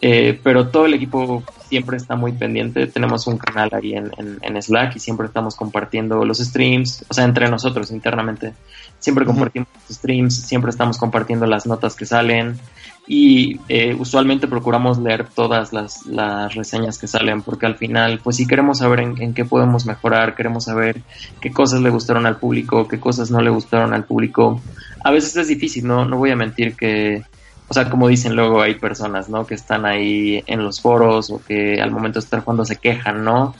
[0.04, 2.88] Eh, pero todo el equipo siempre está muy pendiente.
[2.88, 7.14] Tenemos un canal ahí en, en, en, Slack y siempre estamos compartiendo los streams, o
[7.14, 8.52] sea, entre nosotros internamente.
[8.98, 12.58] Siempre compartimos los streams, siempre estamos compartiendo las notas que salen
[13.06, 18.36] y eh, usualmente procuramos leer todas las, las, reseñas que salen porque al final, pues
[18.36, 21.00] sí queremos saber en, en, qué podemos mejorar, queremos saber
[21.40, 24.60] qué cosas le gustaron al público, qué cosas no le gustaron al público.
[25.04, 27.22] A veces es difícil, no, no voy a mentir que
[27.72, 29.46] o sea, como dicen luego hay personas, ¿no?
[29.46, 33.24] Que están ahí en los foros o que al momento de estar jugando se quejan,
[33.24, 33.54] ¿no?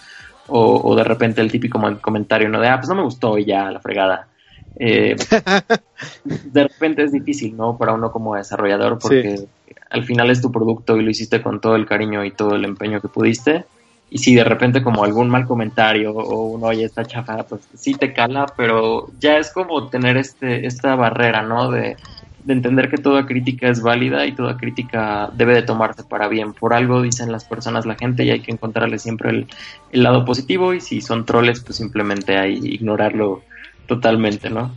[0.48, 2.60] O, o de repente el típico comentario, ¿no?
[2.60, 4.28] De, ah, pues no me gustó y ya, la fregada.
[4.76, 5.16] Eh,
[6.24, 7.78] de repente es difícil, ¿no?
[7.78, 9.48] Para uno como desarrollador porque sí.
[9.88, 12.66] al final es tu producto y lo hiciste con todo el cariño y todo el
[12.66, 13.64] empeño que pudiste.
[14.10, 17.94] Y si de repente como algún mal comentario o uno oye esta chafa, pues sí
[17.94, 21.70] te cala, pero ya es como tener este esta barrera, ¿no?
[21.70, 21.96] De,
[22.44, 26.52] de entender que toda crítica es válida y toda crítica debe de tomarse para bien.
[26.52, 29.46] Por algo dicen las personas, la gente, y hay que encontrarle siempre el,
[29.92, 33.42] el lado positivo y si son troles, pues simplemente hay ignorarlo
[33.86, 34.74] totalmente, ¿no?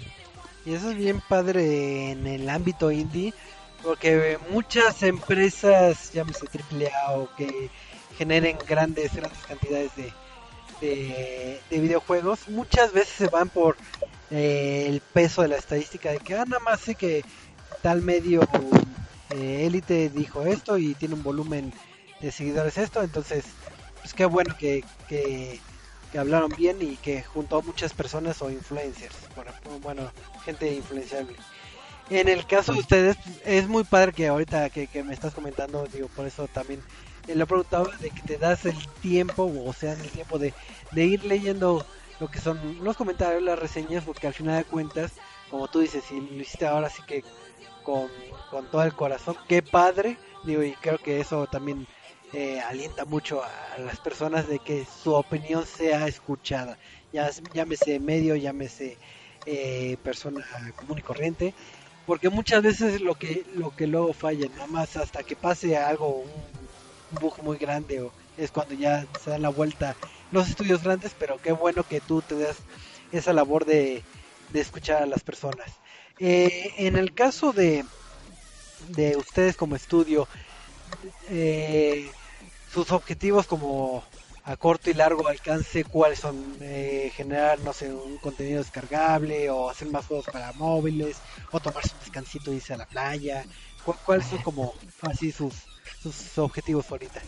[0.66, 3.34] Y eso es bien padre en el ámbito indie,
[3.84, 7.70] porque muchas empresas, llámese AAA o que
[8.18, 10.12] generen grandes, grandes cantidades de,
[10.82, 13.76] de, de videojuegos, muchas veces se van por
[14.32, 17.24] eh, el peso de la estadística de que ah, nada más sé que
[17.82, 18.42] tal medio
[19.30, 21.74] élite eh, dijo esto y tiene un volumen
[22.22, 23.46] de seguidores esto, entonces
[24.02, 25.60] pues qué bueno que, que,
[26.18, 29.52] hablaron bien y que juntó a muchas personas o influencers, bueno,
[29.82, 30.12] bueno
[30.46, 31.36] gente influenciable.
[32.10, 36.08] En el caso de ustedes, es muy padre que ahorita que, me estás comentando, digo,
[36.08, 36.82] por eso también
[37.28, 40.54] eh, lo preguntaba de que te das el tiempo, o sea, el tiempo de,
[40.92, 41.86] de ir leyendo
[42.20, 45.14] lo que son los comentarios, las reseñas, porque al final de cuentas,
[45.50, 47.24] como tú dices, si lo hiciste ahora sí que
[47.86, 48.10] con,
[48.50, 51.88] con todo el corazón, qué padre, digo, y creo que eso también
[52.34, 56.78] eh, alienta mucho a las personas de que su opinión sea escuchada,
[57.14, 58.98] ya llámese medio, llámese
[59.46, 60.46] eh, persona
[60.76, 61.54] común y corriente,
[62.06, 66.08] porque muchas veces lo que lo que luego falla, nada más hasta que pase algo,
[66.10, 66.30] un,
[67.12, 69.96] un bug muy grande, o es cuando ya se dan la vuelta
[70.32, 72.58] los estudios grandes, pero qué bueno que tú te das
[73.12, 74.04] esa labor de,
[74.52, 75.72] de escuchar a las personas.
[76.20, 77.86] Eh, en el caso de,
[78.90, 80.28] de ustedes como estudio,
[81.30, 82.10] eh,
[82.72, 84.04] sus objetivos como
[84.44, 86.58] a corto y largo alcance, ¿cuáles son?
[86.62, 91.18] Eh, generar, no sé, un contenido descargable o hacer más juegos para móviles
[91.52, 93.44] o tomarse un descansito y irse a la playa.
[93.84, 95.56] ¿Cu ¿Cuáles son como así sus,
[96.02, 97.22] sus objetivos ahorita?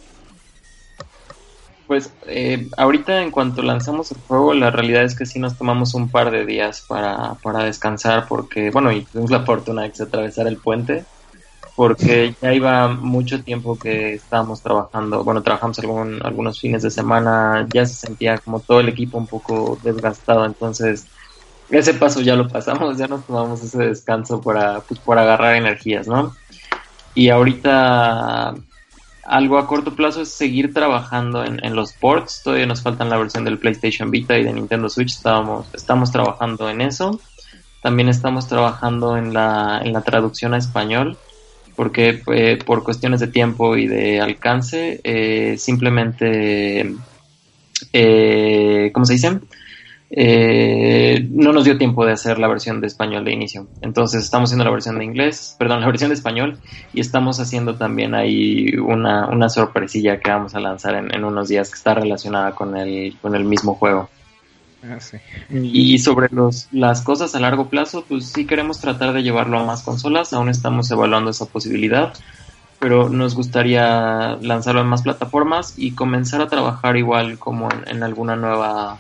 [1.88, 5.94] Pues eh, ahorita en cuanto lanzamos el juego, la realidad es que sí nos tomamos
[5.94, 10.48] un par de días para, para descansar porque, bueno, y tuvimos la fortuna de atravesar
[10.48, 11.06] el puente
[11.78, 17.68] porque ya iba mucho tiempo que estábamos trabajando, bueno, trabajamos algún, algunos fines de semana,
[17.72, 21.06] ya se sentía como todo el equipo un poco desgastado, entonces
[21.70, 26.08] ese paso ya lo pasamos, ya nos tomamos ese descanso para, pues, para agarrar energías,
[26.08, 26.36] ¿no?
[27.14, 28.56] Y ahorita
[29.28, 32.42] algo a corto plazo es seguir trabajando en, los ports.
[32.44, 35.12] Todavía nos faltan la versión del PlayStation Vita y de Nintendo Switch.
[35.12, 37.20] Estábamos, estamos trabajando en eso.
[37.82, 41.18] También estamos trabajando en la, en la traducción a español.
[41.76, 46.96] Porque eh, por cuestiones de tiempo y de alcance, eh, simplemente,
[47.94, 49.40] eh, ¿cómo se dice?
[50.10, 53.68] Eh, no nos dio tiempo de hacer la versión de español de inicio.
[53.82, 56.60] Entonces estamos haciendo la versión de inglés, perdón, la versión de español
[56.94, 61.50] y estamos haciendo también ahí una, una sorpresilla que vamos a lanzar en, en, unos
[61.50, 64.10] días que está relacionada con el, con el mismo juego.
[64.84, 65.18] Ah, sí.
[65.50, 69.66] Y sobre los, las cosas a largo plazo, pues sí queremos tratar de llevarlo a
[69.66, 72.14] más consolas, aún estamos evaluando esa posibilidad,
[72.80, 78.04] pero nos gustaría lanzarlo en más plataformas y comenzar a trabajar igual como en, en
[78.04, 79.00] alguna nueva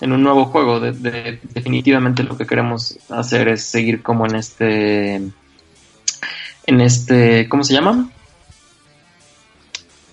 [0.00, 0.80] en un nuevo juego.
[0.80, 5.14] De, de, definitivamente lo que queremos hacer es seguir como en este,
[6.66, 8.10] en este, ¿cómo se llama?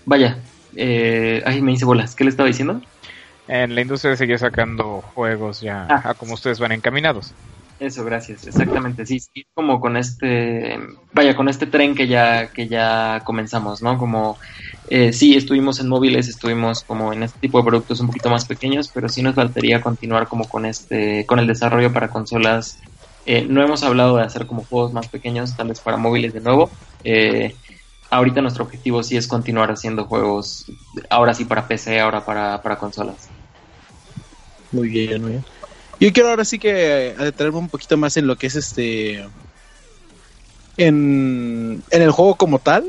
[0.06, 0.38] Vaya,
[0.76, 2.16] eh, ay, me hice bolas.
[2.16, 2.82] ¿Qué le estaba diciendo?
[3.48, 6.10] En la industria de seguir sacando juegos ya ah.
[6.10, 7.34] a como ustedes van encaminados.
[7.80, 10.80] Eso, gracias, exactamente, sí, sí, como con este,
[11.12, 13.98] vaya, con este tren que ya, que ya comenzamos, ¿no?
[13.98, 14.38] Como,
[14.88, 18.46] eh, sí, estuvimos en móviles, estuvimos como en este tipo de productos un poquito más
[18.46, 22.78] pequeños, pero sí nos faltaría continuar como con este, con el desarrollo para consolas.
[23.26, 26.42] Eh, no hemos hablado de hacer como juegos más pequeños, tal vez para móviles de
[26.42, 26.70] nuevo.
[27.04, 27.56] Eh,
[28.12, 30.66] ahorita nuestro objetivo sí es continuar haciendo juegos,
[31.10, 33.30] ahora sí para PC, ahora para, para consolas.
[34.72, 35.46] Muy bien, muy bien.
[36.00, 39.26] Yo quiero ahora sí que adentrarme un poquito más en lo que es este.
[40.78, 42.86] En, en el juego como tal.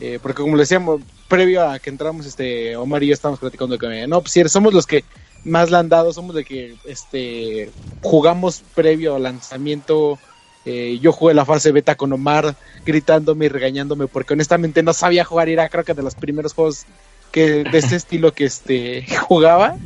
[0.00, 3.78] Eh, porque como le decíamos, previo a que entramos, este, Omar y yo estábamos platicando
[3.78, 5.04] que, no, pues somos los que
[5.44, 7.70] más le han dado, somos de que, este,
[8.02, 10.18] jugamos previo al lanzamiento,
[10.64, 15.24] eh, yo jugué la fase beta con Omar, gritándome y regañándome, porque honestamente no sabía
[15.24, 16.86] jugar, era creo que de los primeros juegos
[17.30, 19.76] que de ese estilo que, este, jugaba.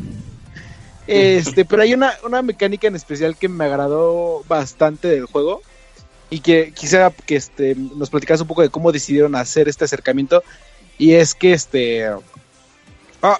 [1.06, 5.62] Este, pero hay una, una mecánica en especial que me agradó bastante del juego
[6.30, 10.42] y que quisiera que este, nos platicaras un poco de cómo decidieron hacer este acercamiento.
[10.98, 12.06] Y es que este.
[13.22, 13.38] ah,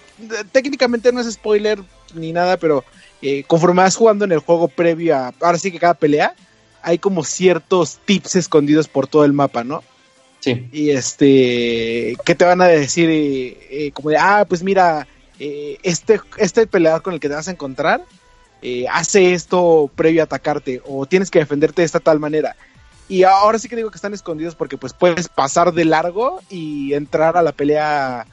[0.53, 1.81] técnicamente no es spoiler
[2.15, 2.85] ni nada, pero
[3.21, 5.35] eh, conforme vas jugando en el juego previo a.
[5.41, 6.35] Ahora sí que cada pelea,
[6.83, 9.83] hay como ciertos tips escondidos por todo el mapa, ¿no?
[10.41, 10.69] Sí.
[10.73, 12.17] Y este.
[12.25, 13.11] que te van a decir?
[13.11, 15.07] eh, eh, como de, ah, pues mira,
[15.39, 18.05] eh, este, este peleador con el que te vas a encontrar.
[18.63, 22.57] eh, hace esto previo a atacarte o tienes que defenderte de esta tal manera
[23.09, 26.93] y ahora sí que digo que están escondidos porque pues puedes pasar de largo y
[26.93, 28.27] entrar a la pelea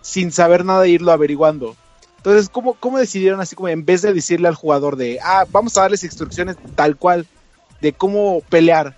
[0.00, 1.76] sin saber nada e irlo averiguando.
[2.16, 5.76] Entonces, ¿cómo, cómo decidieron así como en vez de decirle al jugador de, ah, vamos
[5.76, 7.26] a darles instrucciones tal cual
[7.82, 8.96] de cómo pelear?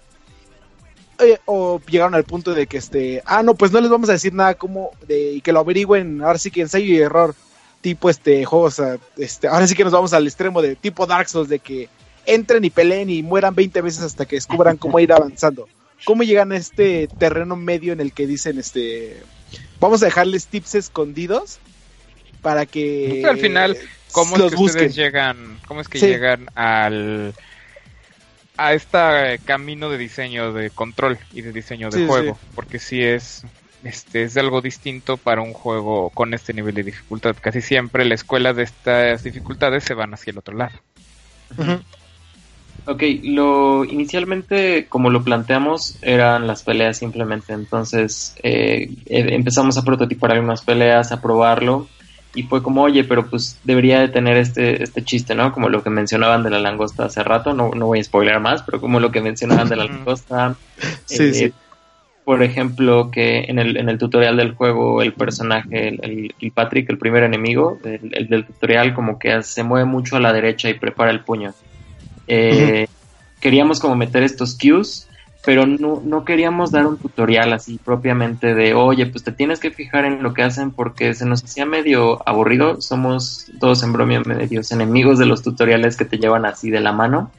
[1.19, 4.13] Eh, o llegaron al punto de que este, ah, no, pues no les vamos a
[4.13, 7.35] decir nada como de y que lo averigüen, ahora sí que ensayo y error,
[7.81, 8.81] tipo este juegos,
[9.17, 11.89] este, ahora sí que nos vamos al extremo de tipo Dark Souls de que
[12.27, 15.69] entren y peleen y mueran 20 veces hasta que descubran cómo ir avanzando.
[16.05, 19.23] ¿Cómo llegan a este terreno medio en el que dicen, este,
[19.81, 21.59] vamos a dejarles tips escondidos
[22.43, 23.77] para que Al final,
[24.13, 24.65] ¿cómo es que busquen?
[24.67, 26.07] ustedes llegan, cómo es que Sí.
[26.07, 27.35] llegan al
[28.59, 32.39] a este camino de diseño de control y de diseño de Sí, juego?
[32.55, 33.43] Porque sí es
[33.85, 37.37] este es algo distinto para un juego con este nivel de dificultad.
[37.41, 40.73] Casi siempre la escuela de estas dificultades se van hacia el otro lado.
[41.57, 41.81] Ujú.
[42.85, 49.83] Ok, lo inicialmente como lo planteamos eran las peleas simplemente, entonces eh, eh, empezamos a
[49.83, 51.89] prototipar algunas peleas, a probarlo
[52.33, 55.53] y fue como, oye, pero pues debería de tener este, este chiste, ¿no?
[55.53, 58.63] Como lo que mencionaban de la langosta hace rato, no, no voy a spoiler más,
[58.63, 60.57] pero como lo que mencionaban de la langosta.
[61.07, 61.53] Sí, eh, sí.
[62.25, 66.51] Por ejemplo, que en el, en el tutorial del juego el personaje, el, el- el
[66.53, 70.33] Patrick, el primer enemigo, el, el del tutorial como que se mueve mucho a la
[70.33, 71.53] derecha y prepara el puño.
[72.27, 72.87] Eh,
[73.41, 75.09] Queríamos como meter estos cues,
[75.45, 79.71] pero no, no queríamos dar un tutorial así propiamente de, oye, pues te tienes que
[79.71, 82.81] fijar en lo que hacen porque se nos hacía medio aburrido.
[82.81, 86.93] Somos todos en bromia medios enemigos de los tutoriales que te llevan así de la
[86.93, 87.31] mano.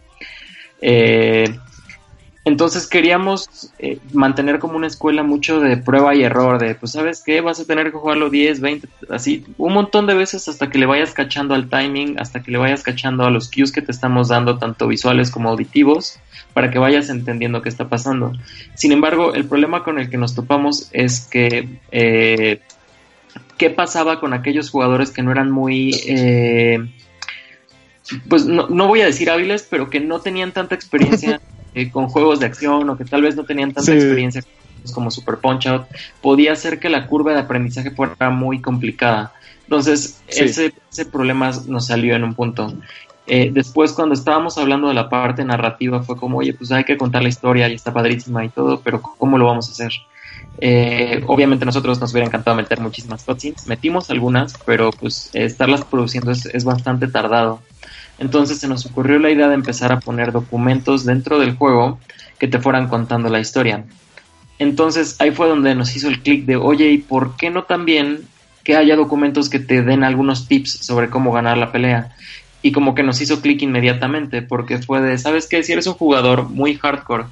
[0.81, 1.57] Eh,
[2.48, 7.22] entonces queríamos eh, mantener como una escuela mucho de prueba y error, de pues sabes
[7.22, 10.78] qué, vas a tener que jugarlo 10, 20, así, un montón de veces hasta que
[10.78, 13.91] le vayas cachando al timing, hasta que le vayas cachando a los cues que te
[13.91, 16.19] estamos dando, tanto visuales como auditivos,
[16.53, 18.32] para que vayas entendiendo qué está pasando.
[18.76, 21.80] Sin embargo, el problema con el que nos topamos es que...
[21.91, 22.61] eh,
[23.57, 25.91] ¿Qué pasaba con aquellos jugadores que no eran muy...
[26.07, 26.80] eh,
[28.30, 31.41] pues no, no voy a decir hábiles, pero que no tenían tanta experiencia
[31.78, 33.98] eh, con juegos de acción o que tal vez no tenían tanta Sí.
[33.98, 34.41] experiencia
[34.94, 35.88] como Super Punch Out,
[36.22, 39.34] podía ser que la curva de aprendizaje fuera muy complicada.
[39.64, 40.45] Entonces, Sí.
[40.45, 42.74] ese, ese problema nos salió en un punto.
[43.26, 46.95] Eh, después, cuando estábamos hablando de la parte narrativa, fue como, oye, pues hay que
[46.95, 49.91] contar la historia y está padrísima y todo, pero ¿cómo lo vamos a hacer?
[50.60, 56.32] Eh, obviamente nosotros nos hubiera encantado meter muchísimas cutscenes, metimos algunas, pero pues estarlas produciendo
[56.32, 57.60] es, es bastante tardado.
[58.19, 61.99] Entonces se nos ocurrió la idea de empezar a poner documentos dentro del juego
[62.39, 63.85] que te fueran contando la historia.
[64.60, 68.22] Entonces ahí fue donde nos hizo el clic de, oye, ¿y por qué no también
[68.64, 72.15] que haya documentos que te den algunos tips sobre cómo ganar la pelea?
[72.64, 75.61] Y como que nos hizo clic inmediatamente, porque fue de, ¿sabes qué?
[75.61, 77.26] Si eres un jugador muy hardcore,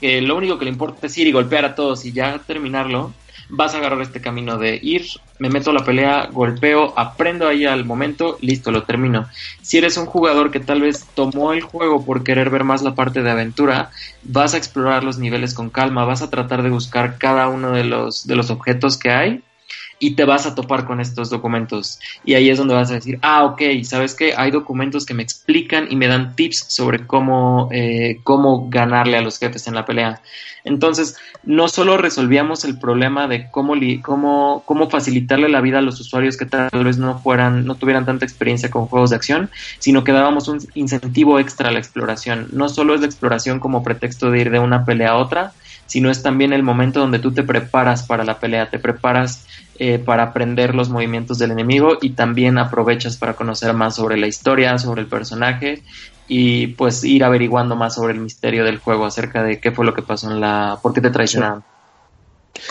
[0.00, 3.12] que lo único que le importa es ir y golpear a todos y ya terminarlo,
[3.50, 5.06] vas a agarrar este camino de ir,
[5.38, 9.28] me meto a la pelea, golpeo, aprendo ahí al momento, listo, lo termino.
[9.62, 12.94] Si eres un jugador que tal vez tomó el juego por querer ver más la
[12.94, 13.90] parte de aventura,
[14.22, 17.84] vas a explorar los niveles con calma, vas a tratar de buscar cada uno de
[17.84, 19.42] los, de los objetos que hay
[20.00, 22.00] y te vas a topar con estos documentos.
[22.24, 24.34] Y ahí es donde vas a decir, ah, ok, ¿sabes qué?
[24.36, 29.20] Hay documentos que me explican y me dan tips sobre cómo, eh, cómo ganarle a
[29.20, 30.22] los jefes en la pelea.
[30.64, 35.82] Entonces, no solo resolvíamos el problema de cómo, li- cómo, cómo facilitarle la vida a
[35.82, 39.50] los usuarios que tal vez no fueran, no tuvieran tanta experiencia con juegos de acción,
[39.78, 42.48] sino que dábamos un incentivo extra a la exploración.
[42.52, 45.52] No solo es la exploración como pretexto de ir de una pelea a otra,
[45.86, 49.44] sino es también el momento donde tú te preparas para la pelea, te preparas
[49.82, 54.26] eh, para aprender los movimientos del enemigo y también aprovechas para conocer más sobre la
[54.26, 55.82] historia, sobre el personaje
[56.28, 59.94] y pues ir averiguando más sobre el misterio del juego acerca de qué fue lo
[59.94, 60.78] que pasó en la...
[60.82, 61.64] por qué te traicionaron.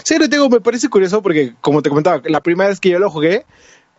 [0.03, 2.99] Sí, no digo, me parece curioso porque, como te comentaba, la primera vez que yo
[2.99, 3.43] lo jugué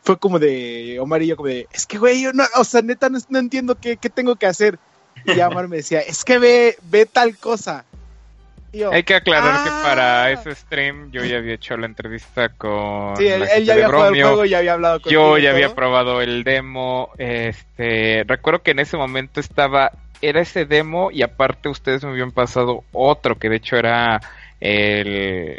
[0.04, 2.80] fue como de Omar y yo, como de, es que, güey, yo no, o sea,
[2.80, 4.78] neta, no, no entiendo qué, qué tengo que hacer.
[5.24, 7.84] Y Omar me decía, es que ve, ve tal cosa.
[8.72, 9.80] Yo, Hay que aclarar que "Ah".
[9.82, 14.14] para ese stream yo ya había hecho la entrevista con Sí, él, ya había jugado
[14.14, 18.70] el juego y había hablado con Yo ya había probado el demo, este, recuerdo que
[18.70, 19.90] en ese momento estaba,
[20.22, 24.20] era ese demo y aparte ustedes me habían pasado otro que de hecho era
[24.60, 25.58] el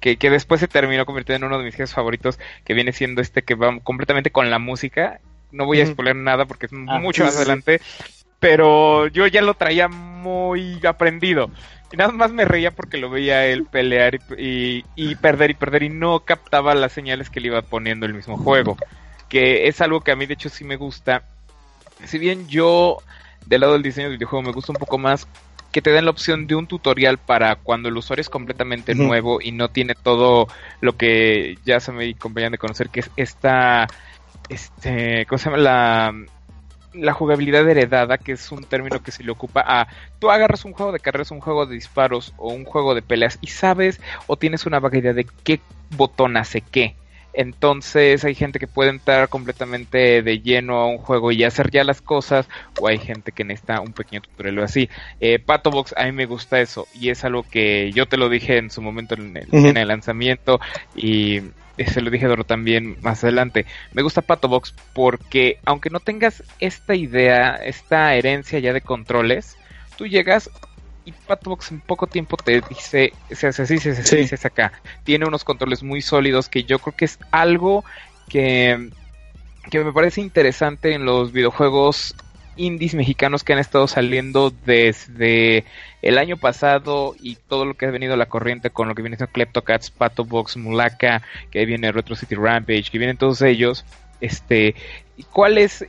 [0.00, 3.20] que, que después se terminó convirtiendo en uno de mis juegos favoritos, que viene siendo
[3.20, 5.20] este que va completamente con la música.
[5.52, 7.38] No voy a spoiler nada porque es Ah, mucho sí, más sí.
[7.40, 7.80] adelante,
[8.38, 11.50] pero yo ya lo traía muy aprendido.
[11.92, 15.54] Y nada más me reía porque lo veía él pelear y, y- y perder y
[15.54, 18.76] perder y no captaba las señales que le iba poniendo el mismo juego.
[19.28, 21.24] Que es algo que a mí de hecho sí me gusta.
[22.04, 22.98] Si bien yo
[23.44, 25.26] del lado del diseño del videojuego me gusta un poco más
[25.72, 29.40] que te den la opción de un tutorial para cuando el usuario es completamente nuevo
[29.40, 30.48] y no tiene todo
[30.80, 33.86] lo que ya se me acompañan de conocer, que es esta,
[34.48, 35.58] este, ¿cómo se llama?
[35.58, 36.14] La,
[36.92, 39.88] la jugabilidad heredada, que es un término que se le ocupa a
[40.18, 43.38] tú agarras un juego de carreras, un juego de disparos o un juego de peleas
[43.40, 45.60] y sabes o tienes una vaga idea de qué
[45.90, 46.96] botón hace qué.
[47.32, 51.84] Entonces hay gente que puede entrar completamente de lleno a un juego y hacer ya
[51.84, 52.48] las cosas,
[52.80, 54.88] o hay gente que necesita un pequeño tutorial o así.
[55.20, 58.28] Eh, Pato Box, a mí me gusta eso, y es algo que yo te lo
[58.28, 60.60] dije en su momento en el, en el lanzamiento,
[60.96, 61.40] y
[61.86, 63.66] se lo dije a Doro también más adelante.
[63.92, 69.56] Me gusta Pato Box porque, aunque no tengas esta idea, esta herencia ya de controles,
[69.96, 70.50] tú llegas
[71.04, 74.28] y Pato Box en poco tiempo te dice, se hace así, se hace así, Sí.
[74.28, 74.72] se hace acá.
[75.04, 77.84] Tiene unos controles muy sólidos que yo creo que es algo
[78.28, 78.90] que,
[79.70, 82.14] que me parece interesante en los videojuegos
[82.56, 85.64] indies mexicanos que han estado saliendo desde
[86.02, 89.02] el año pasado y todo lo que ha venido a la corriente con lo que
[89.02, 93.42] viene siendo Kleptocats, Pato Box, Mulaka, que ahí viene Retro City Rampage, que vienen todos
[93.42, 93.84] ellos.
[94.20, 94.74] Este,
[95.16, 95.86] ¿y ¿cuál es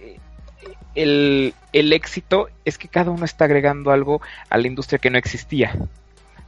[0.96, 2.50] el, el éxito?
[2.66, 5.76] Es que cada uno está agregando algo a la industria que no existía.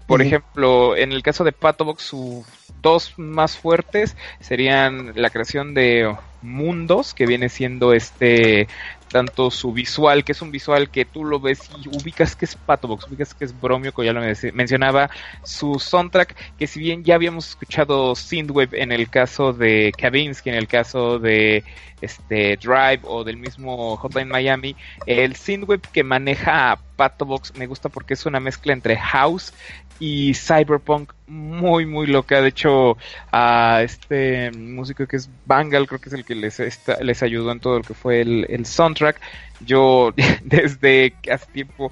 [0.08, 2.46] Por ejemplo, en el caso de Patobox, sus
[2.82, 8.68] dos más fuertes serían la creación de mundos, que viene siendo este
[9.14, 12.56] tanto su visual, que es un visual que tú lo ves y ubicas que es
[12.56, 15.10] Patobox, ubicas que es Bromio, como ya lo men- mencionaba,
[15.44, 20.56] su soundtrack, que si bien ya habíamos escuchado Synthwave en el caso de Kavinsky, en
[20.56, 21.64] el caso de
[22.02, 24.76] este Drive o del mismo Hotline Miami,
[25.06, 29.54] el Synthwave que maneja Patobox me gusta porque es una mezcla entre house
[30.00, 32.42] y cyberpunk muy muy loca.
[32.42, 32.98] De hecho
[33.30, 36.62] a este músico que es Bangal creo que es el que les
[37.02, 39.20] les ayudó en todo lo que fue el, el soundtrack.
[39.60, 40.14] Yo
[40.46, 41.92] desde hace tiempo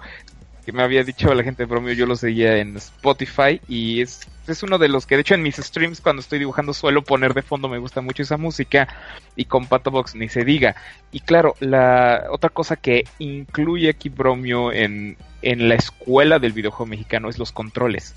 [0.66, 4.28] que me había dicho la gente de bromeo yo lo seguía en Spotify y es
[4.48, 7.34] es uno de los que de hecho en mis streams cuando estoy dibujando suelo poner
[7.34, 8.88] de fondo me gusta mucho esa música
[9.36, 10.76] y con Patobox ni se diga
[11.12, 16.90] y claro la otra cosa que incluye aquí Bromio en en la escuela del videojuego
[16.90, 18.16] mexicano es los controles.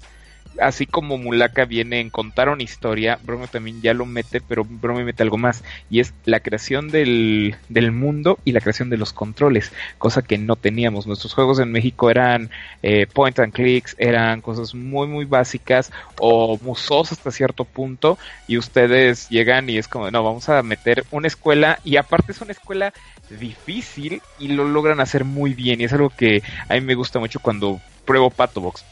[0.60, 5.05] Así como Mulaka viene en contar una historia, Bromio también ya lo mete, pero Bromio
[5.05, 9.12] mete algo más, y es la creación del, del mundo y la creación de los
[9.12, 11.06] controles, cosa que no teníamos.
[11.06, 12.51] Nuestros juegos en México eran
[12.82, 18.56] eh, point and clicks, eran cosas muy muy básicas o musos hasta cierto punto, y
[18.59, 22.52] ustedes llegan y es como, no, vamos a meter una escuela, y aparte es una
[22.52, 22.93] escuela
[23.40, 27.18] difícil y lo logran hacer muy bien, y es algo que a mí me gusta
[27.18, 28.85] mucho cuando pruebo Patobox.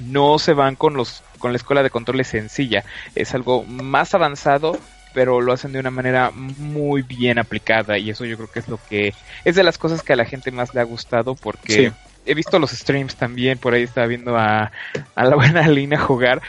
[0.00, 4.78] No se van con los con la escuela de controles sencilla, es algo más avanzado,
[5.14, 8.68] pero lo hacen de una manera muy bien aplicada y eso yo creo que es
[8.68, 9.14] lo que
[9.44, 11.92] es de las cosas que a la gente más le ha gustado porque Sí.
[12.26, 14.70] he visto los streams también, por ahí estaba viendo a,
[15.14, 16.42] a la buena línea jugar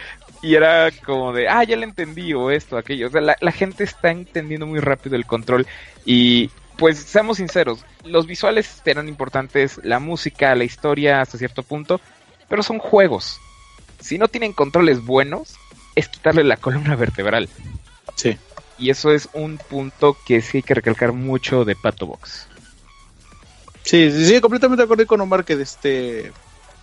[0.44, 3.08] y era como de, ah, ya le entendí o esto, aquello.
[3.08, 5.68] O sea, la, la gente está entendiendo muy rápido el control
[6.04, 12.02] y pues seamos sinceros, los visuales serán importantes, la música, la historia hasta cierto punto,
[12.52, 13.40] pero son juegos.
[14.02, 15.56] Si no tienen controles buenos,
[15.96, 17.50] es quitarle la columna vertebral.
[18.18, 18.38] Sí.
[18.78, 22.48] Y eso es un punto que sí hay que recalcar mucho de Pato Box.
[23.84, 26.34] Sí, sí, sí, completamente de acuerdo con Omar que de este...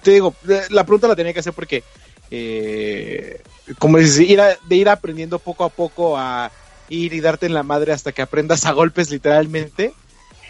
[0.03, 1.83] Te digo, de- la pregunta la tenía que hacer porque,
[2.31, 3.41] eh,
[3.79, 6.51] como dices, ir a- de ir aprendiendo poco a poco a
[6.89, 9.93] ir y darte en la madre hasta que aprendas a golpes literalmente,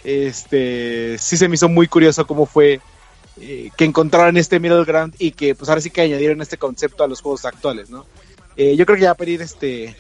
[0.05, 2.81] este, sí se me hizo muy curioso cómo fue
[3.41, 7.05] eh, que encontraron este middle ground y que pues ahora sí que añadieron este concepto
[7.05, 8.05] a los juegos actuales, ¿no?
[8.57, 9.97] Eh, yo creo que ya para ir este,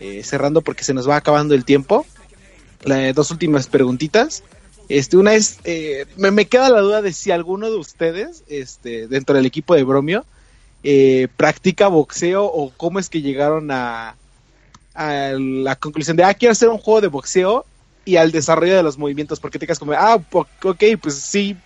[0.00, 2.04] eh, cerrando porque se nos va acabando el tiempo,
[2.84, 4.42] las dos últimas preguntitas.
[4.88, 5.58] Este, una es,
[6.16, 9.82] me, me queda la duda de si alguno de ustedes, este, dentro del equipo de
[9.82, 10.24] Bromio,
[11.36, 14.16] practica boxeo o cómo es que llegaron a,
[14.94, 17.64] a la conclusión de, ah, quiero hacer un juego de boxeo
[18.04, 20.20] y al desarrollo de los movimientos, porque te quedas como, ah,
[20.62, 21.56] ok, pues sí,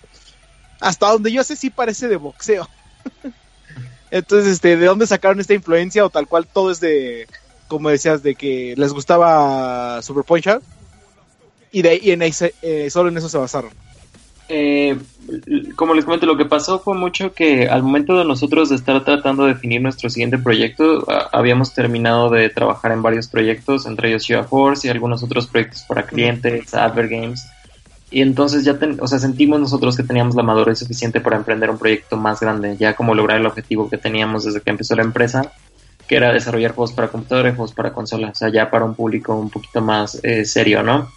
[0.80, 2.68] hasta donde yo sé sí parece de boxeo.
[4.10, 7.28] Entonces, este, ¿de dónde sacaron esta influencia o tal cual todo es de,
[7.68, 10.64] como decías, de que les gustaba Super Punch Out?
[11.70, 13.70] Y de ahí en ahí se- eh, solo en eso se basaron.
[14.48, 14.98] Eh,
[15.76, 19.04] como les comento, lo que pasó fue mucho que al momento de nosotros de estar
[19.04, 24.08] tratando de definir nuestro siguiente proyecto, a- habíamos terminado de trabajar en varios proyectos, entre
[24.08, 27.46] ellos Shiva Force y algunos otros proyectos para clientes, Advert Games.
[28.10, 31.78] Y entonces ya, o sea, sentimos nosotros que teníamos la madurez suficiente para emprender un
[31.78, 35.52] proyecto más grande, ya como lograr el objetivo que teníamos desde que empezó la empresa,
[36.08, 38.94] que era desarrollar juegos para computadora y juegos para consolas, o sea, ya para un
[38.94, 41.08] público un poquito más eh, serio, ¿no?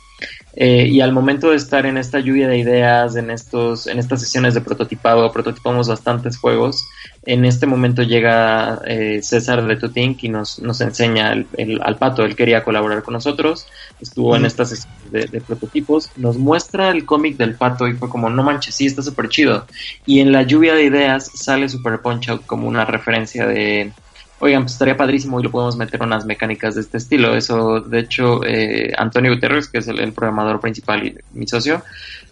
[0.56, 4.22] Eh, y al momento de estar en esta lluvia de ideas, en estos, en estas
[4.22, 6.88] sesiones de prototipado, prototipamos bastantes juegos.
[7.24, 11.98] En este momento llega eh, César de Tutink y nos, nos enseña el, el- al
[11.98, 12.24] pato.
[12.24, 13.68] Él quería colaborar con nosotros,
[14.00, 18.10] estuvo en estas sesiones de, de prototipos, nos muestra el cómic del pato y fue
[18.10, 19.68] como, no manches, sí, está súper chido.
[20.06, 23.96] Y en la lluvia de ideas sale Super Punch Out como una referencia de,
[24.44, 27.34] oigan, pues estaría padrísimo y lo podemos meter unas mecánicas de este estilo.
[27.36, 31.82] Eso, de hecho, eh, Antonio Guterres, que es el, el programador principal y mi socio,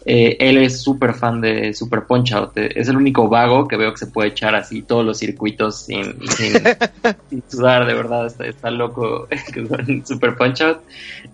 [0.06, 2.58] eh, él es súper fan de Super Punch Out.
[2.58, 5.86] Eh, Es el único vago que veo que se puede echar así todos los circuitos
[5.86, 6.54] sin, sin,
[7.30, 9.28] sin sudar, de verdad, está, está loco
[10.06, 10.80] Super Punch Out.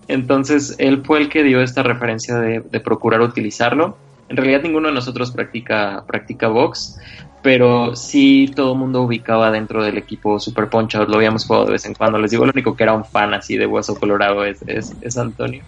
[0.08, 3.98] Entonces, él fue el que dio esta referencia de, de procurar utilizarlo.
[4.30, 7.00] En realidad ninguno de nosotros practica, practica box,
[7.42, 11.68] pero sí todo el mundo ubicaba dentro del equipo Super Punch Out, lo habíamos jugado
[11.68, 12.20] de vez en cuando.
[12.20, 15.18] Les digo, el único que era un fan así de Hueso Colorado es, es, es
[15.18, 15.64] Antonio.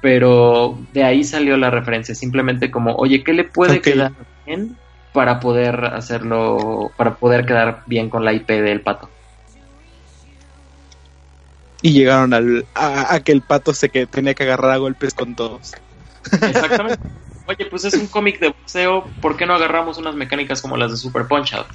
[0.00, 4.12] Pero de ahí salió la referencia, simplemente como, oye, ¿qué le puede quedar
[4.46, 4.76] bien
[5.12, 9.10] para poder hacerlo, para poder quedar bien con la IP del pato?
[11.82, 15.14] Y llegaron al, a, a que el pato se que tenía que agarrar a golpes
[15.14, 15.74] con todos.
[16.30, 17.08] Exactamente.
[17.48, 20.90] Oye, pues es un cómic de boxeo, ¿por qué no agarramos unas mecánicas como las
[20.90, 21.68] de Super Punch Out?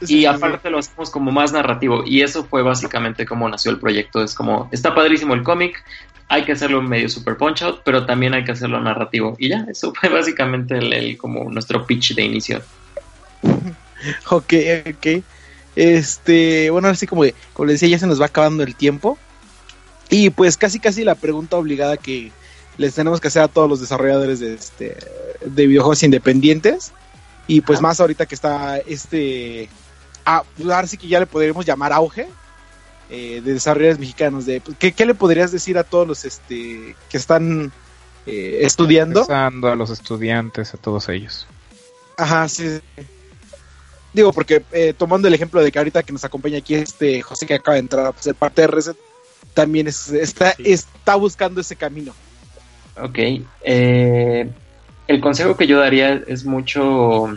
[0.00, 2.02] Sí, y sí, aparte lo hacemos como más narrativo.
[2.06, 4.22] Y eso fue básicamente como nació el proyecto.
[4.22, 5.84] Es como, está padrísimo el cómic,
[6.28, 9.36] hay que hacerlo medio Super Punch Out, pero también hay que hacerlo narrativo.
[9.38, 12.62] Y ya, eso fue básicamente el, el- como nuestro pitch de inicio.
[14.30, 14.52] Ok,
[14.94, 15.06] ok.
[15.74, 17.22] Este, bueno, así como,
[17.52, 19.18] como les decía, ya se nos va acabando el tiempo.
[20.10, 22.32] Y pues casi casi la pregunta obligada que
[22.78, 24.96] les tenemos que hacer a todos los desarrolladores de este
[25.44, 26.92] de videojuegos independientes.
[27.46, 29.68] Y pues más ahorita que está este
[30.24, 32.28] ah, pues ahora sí que ya le podríamos llamar auge
[33.10, 34.46] eh, de desarrolladores mexicanos.
[34.46, 37.72] De, pues, ¿qué, qué le podrías decir a todos los este que están
[38.26, 39.20] eh, estudiando?
[39.20, 41.46] Empezando a los estudiantes, a todos ellos.
[42.16, 42.80] Ajá, sí.
[44.12, 47.46] Digo, porque eh, tomando el ejemplo de que ahorita que nos acompaña aquí este José
[47.46, 48.96] que acaba de entrar a ser parte de Reset,
[49.54, 50.62] también es- está, Sí.
[50.66, 52.12] está buscando ese camino.
[53.02, 53.18] Ok.
[53.64, 54.48] eh,
[55.06, 57.28] el consejo que yo daría es mucho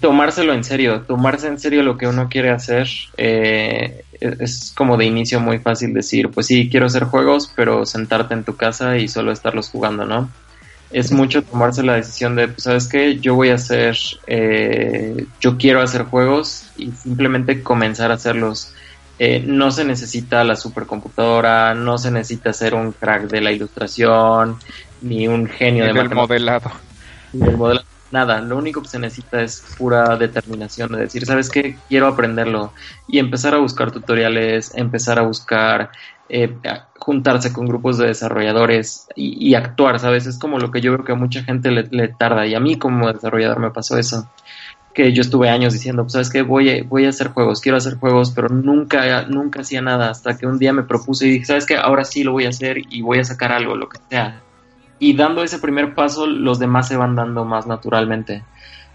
[0.00, 2.88] tomárselo en serio, tomarse en serio lo que uno quiere hacer.
[3.16, 7.86] eh, es es como de inicio muy fácil decir, pues sí, quiero hacer juegos, pero
[7.86, 10.30] sentarte en tu casa y solo estarlos jugando, ¿no?
[10.90, 13.18] Es mucho tomarse la decisión de, pues, ¿sabes qué?
[13.20, 13.96] Yo voy a hacer,
[14.26, 18.74] eh, yo quiero hacer juegos y simplemente comenzar a hacerlos.
[19.22, 24.56] Eh, no se necesita la supercomputadora, no se necesita ser un crack de la ilustración,
[25.02, 26.70] ni un genio de El matemáticas modelado.
[27.30, 27.82] del modelo.
[28.10, 31.76] Nada, lo único que se necesita es pura determinación de decir, ¿sabes qué?
[31.86, 32.72] Quiero aprenderlo.
[33.06, 35.90] Y empezar a buscar tutoriales, empezar a buscar,
[36.30, 36.56] eh,
[36.98, 40.26] juntarse con grupos de desarrolladores y, y actuar, ¿sabes?
[40.26, 42.46] Es como lo que yo creo que a mucha gente le, le tarda.
[42.46, 44.30] Y a mí como desarrollador me pasó eso.
[45.00, 46.42] Que yo estuve años diciendo, pues, ¿sabes qué?
[46.42, 50.10] Voy a, voy a hacer juegos, quiero hacer juegos, pero nunca, nunca hacía nada.
[50.10, 51.76] Hasta que un día me propuse y dije, ¿sabes qué?
[51.76, 54.42] Ahora sí lo voy a hacer y voy a sacar algo, lo que sea
[55.00, 58.44] y dando ese primer paso los demás se van dando más naturalmente.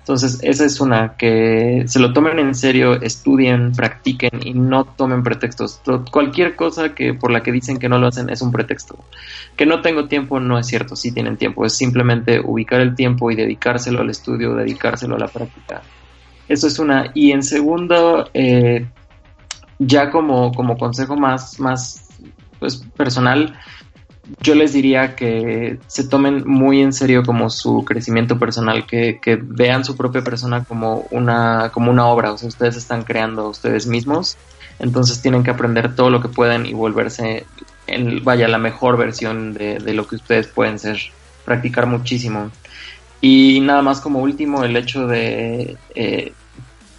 [0.05, 5.23] Entonces, esa es una, que se lo tomen en serio, estudien, practiquen y no tomen
[5.23, 5.81] pretextos.
[5.81, 8.99] To- Cualquier cosa que por la que dicen que no lo hacen es un pretexto.
[9.55, 13.31] Que no tengo tiempo no es cierto, sí tienen tiempo, es simplemente ubicar el tiempo
[13.31, 15.81] y dedicárselo al estudio, dedicárselo a la práctica.
[16.47, 17.09] Eso es una.
[17.15, 18.85] Y en segundo, eh,
[19.79, 22.07] ya como, como consejo más, más
[22.59, 23.55] pues, personal,
[24.41, 29.85] yo les diría que se tomen muy en serio como su crecimiento personal, que, vean
[29.85, 34.37] su propia persona como una, como una obra, o sea, ustedes están creando ustedes mismos,
[34.79, 37.45] entonces tienen que aprender todo lo que pueden y volverse,
[37.87, 40.97] en, vaya, la mejor versión de, de lo que ustedes pueden ser,
[41.45, 42.51] practicar muchísimo.
[43.21, 46.33] Y nada más como último, el hecho de, eh,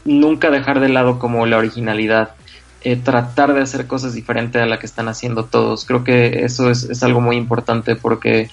[0.05, 2.36] nunca dejar de lado como la originalidad.
[2.89, 5.85] Eh, tratar de hacer cosas diferentes a la que están haciendo todos.
[5.87, 8.49] Creo que eso es, es algo muy importante porque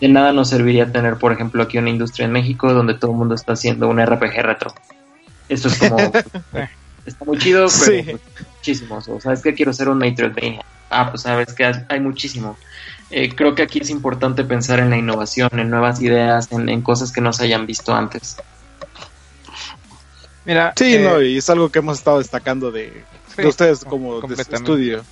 [0.00, 3.16] de nada nos serviría tener, por ejemplo, aquí una industria en México donde todo el
[3.16, 4.72] mundo está haciendo un RPG retro.
[5.48, 5.96] Eso es como...
[7.04, 8.02] está muy chido, pero Sí.
[8.04, 8.20] pues,
[8.58, 9.08] muchísimos.
[9.08, 10.64] O sabes que quiero ser un Metroidvania.
[10.88, 12.56] Ah, pues sabes que hay hay muchísimo.
[13.10, 16.80] Eh, creo que aquí es importante pensar en la innovación, en nuevas ideas, en, en
[16.80, 18.36] cosas que no se hayan visto antes.
[20.44, 23.02] Mira, Sí, eh, no, y es algo que hemos estado destacando de,
[23.36, 25.04] sí, de ustedes como de estudio.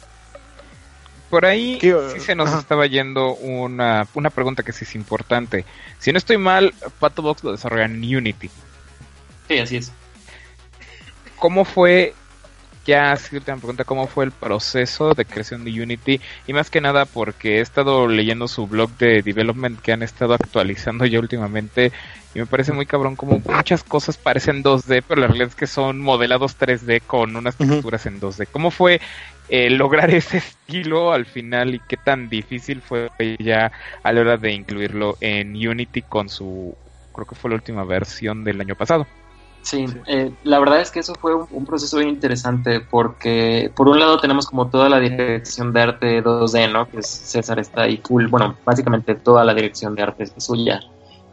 [1.31, 2.59] Por ahí ¿Qué, sí se nos ajá.
[2.59, 5.65] estaba yendo una, una pregunta que sí es importante.
[5.99, 8.51] Si no estoy mal, Pato Box lo desarrolla en Unity.
[9.49, 9.93] Sí, así es.
[11.37, 12.15] ¿Cómo fue,
[12.85, 16.21] ya sí, última pregunta, cómo fue el proceso de creación de Unity?
[16.47, 20.35] Y más que nada porque he estado leyendo su blog de development que han estado
[20.35, 21.93] actualizando ya últimamente
[22.35, 25.67] y me parece muy cabrón como muchas cosas parecen 2D, pero la realidad es que
[25.67, 28.49] son modelados 3D con unas texturas en 2D.
[28.51, 29.01] ¿Cómo fue
[29.49, 33.71] eh, lograr ese estilo al final y qué tan difícil fue ya
[34.03, 36.75] a la hora de incluirlo en Unity con su,
[37.13, 39.07] creo que fue la última versión del año pasado?
[39.63, 43.89] Sí, eh, la verdad es que eso fue un, un proceso bien interesante porque por
[43.89, 46.89] un lado tenemos como toda la dirección de arte 2D, ¿no?
[46.91, 50.81] Que es César está ahí full, bueno, básicamente toda la dirección de arte es suya.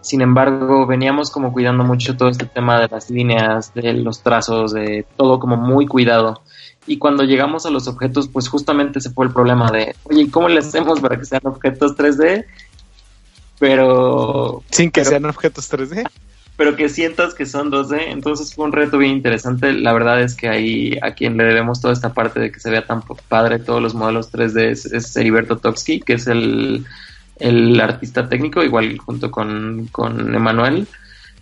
[0.01, 4.73] Sin embargo, veníamos como cuidando mucho todo este tema de las líneas, de los trazos,
[4.73, 6.41] de todo como muy cuidado.
[6.88, 10.30] Y cuando llegamos a los objetos, pues justamente se fue el problema de, oye, ¿y
[10.30, 12.45] cómo le hacemos para que sean objetos 3D?
[13.60, 16.07] Pero Sin que Pero- sean objetos 3D.
[16.60, 19.72] Pero que sientas que son 2D, entonces fue un reto bien interesante.
[19.72, 22.69] La verdad es que ahí a quien le debemos toda esta parte de que se
[22.69, 26.86] vea tan padre todos los modelos 3D es, es Heriberto Toksky, que es el,
[27.40, 30.86] el artista técnico, igual junto con, con Emanuel,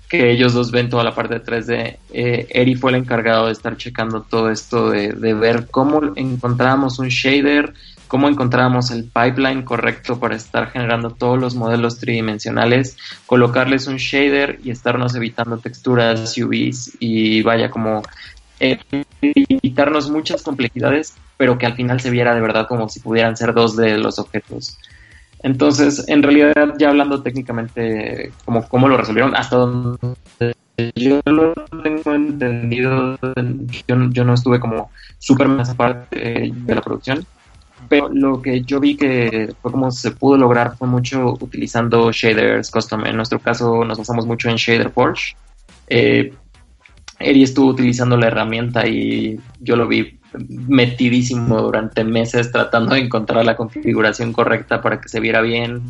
[0.07, 1.97] que ellos dos ven toda la parte de 3D.
[2.13, 6.99] Eh, Eri fue el encargado de estar checando todo esto, de, de ver cómo encontrábamos
[6.99, 7.73] un shader,
[8.07, 14.59] cómo encontrábamos el pipeline correcto para estar generando todos los modelos tridimensionales, colocarles un shader
[14.63, 18.01] y estarnos evitando texturas, UVs y vaya como
[18.59, 18.79] eh,
[19.21, 23.53] evitarnos muchas complejidades, pero que al final se viera de verdad como si pudieran ser
[23.53, 24.77] dos de los objetos.
[25.43, 30.15] Entonces, en realidad, ya hablando técnicamente, como cómo lo resolvieron, hasta donde
[30.95, 31.53] yo lo
[31.83, 33.17] tengo entendido,
[33.87, 34.89] yo, yo no estuve como
[35.19, 36.07] súper más parte
[36.45, 37.25] eh, de la producción,
[37.87, 42.71] pero lo que yo vi que fue como se pudo lograr fue mucho utilizando shaders
[42.71, 43.05] custom.
[43.05, 45.35] En nuestro caso nos basamos mucho en Shader Forge.
[45.87, 46.33] Eh,
[47.19, 50.19] Eri estuvo utilizando la herramienta y yo lo vi
[50.49, 55.81] metidísimo durante meses tratando de encontrar la configuración correcta para que se viera bien,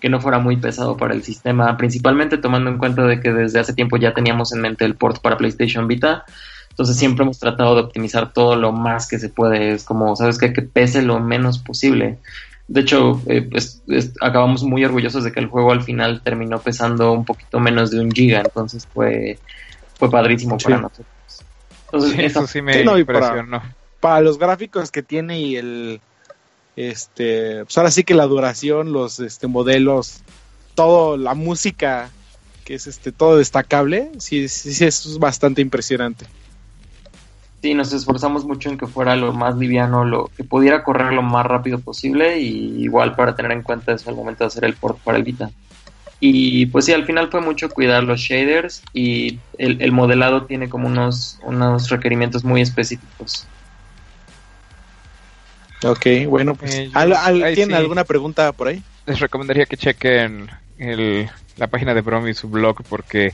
[0.00, 3.60] que no fuera muy pesado para el sistema, principalmente tomando en cuenta de que desde
[3.60, 6.24] hace tiempo ya teníamos en mente el port para PlayStation Vita.
[6.72, 9.72] Entonces siempre hemos tratado de optimizar todo lo más que se puede.
[9.72, 10.52] Es como, ¿sabes qué?
[10.52, 12.18] Que pese lo menos posible.
[12.66, 16.58] De hecho, eh, pues, es- acabamos muy orgullosos de que el juego al final terminó
[16.60, 18.40] pesando un poquito menos de un giga.
[18.40, 19.38] Entonces fue,
[19.98, 20.64] fue padrísimo Sí.
[20.64, 21.06] para nosotros.
[21.86, 23.62] Entonces, Sí, esa- eso sí me Sí, no, y para- impresionó.
[24.00, 26.00] Para los gráficos que tiene y el.
[26.74, 27.64] Este.
[27.64, 30.22] Pues ahora sí que la duración, los este, modelos,
[30.74, 32.08] todo, la música,
[32.64, 36.24] que es este todo destacable, sí, sí, sí, es bastante impresionante.
[37.62, 41.22] Sí, nos esforzamos mucho en que fuera lo más liviano, lo que pudiera correr lo
[41.22, 44.74] más rápido posible y igual para tener en cuenta eso al momento de hacer el
[44.74, 45.48] port para el Vita.
[46.18, 50.68] Y pues sí, al final fue mucho cuidar los shaders y el, el modelado tiene
[50.68, 53.46] como unos, unos requerimientos muy específicos.
[55.84, 56.74] Ok, bueno, pues.
[56.74, 57.82] Eh, ¿al- al- ¿Tienen sí.
[57.82, 58.82] alguna pregunta por ahí?
[59.06, 60.48] Les recomendaría que chequen
[60.78, 63.32] el, la página de Brom y su blog porque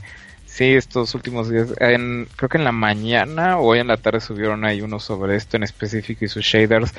[0.51, 4.19] sí, estos últimos días, en- creo que en la mañana o hoy en la tarde
[4.19, 6.93] subieron ahí uno sobre esto en específico y sus shaders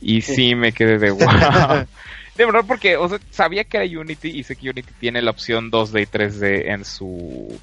[0.00, 1.28] y sí, me quedé de wow.
[2.36, 5.30] De verdad, porque o sea, sabía que era Unity y sé que Unity tiene la
[5.30, 7.62] opción 2D y 3D en su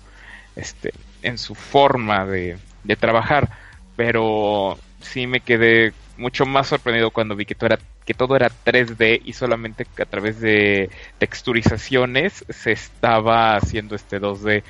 [0.55, 0.91] este
[1.21, 3.49] en su forma de, de trabajar,
[3.95, 8.49] pero sí me quedé mucho más sorprendido cuando vi que todo era que todo era
[8.49, 10.89] 3D y solamente a través de
[11.19, 14.63] texturizaciones se estaba haciendo este 2D.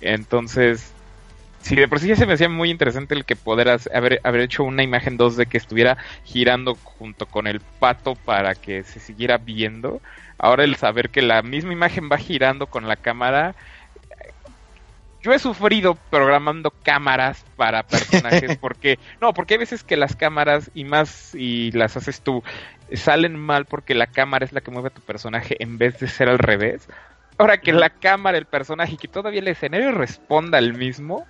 [0.00, 0.92] Entonces,
[1.62, 4.40] sí, de por sí ya se me hacía muy interesante el que hacer- haber, haber
[4.42, 9.38] hecho una imagen 2D que estuviera girando junto con el pato para que se siguiera
[9.38, 10.00] viendo.
[10.38, 13.54] Ahora el saber que la misma imagen va girando con la cámara.
[15.22, 20.70] Yo he sufrido programando cámaras para personajes porque no, porque hay veces que las cámaras
[20.72, 22.42] y más y las haces tú
[22.94, 26.08] salen mal porque la cámara es la que mueve a tu personaje en vez de
[26.08, 26.88] ser al revés.
[27.40, 31.26] Ahora que la cámara, el personaje y que todavía el escenario responda al mismo,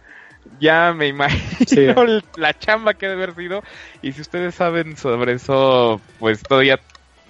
[0.59, 1.87] ya me imagino Sí.
[2.37, 3.63] la chamba que debe haber sido.
[4.03, 6.81] Y si ustedes saben sobre eso, pues todavía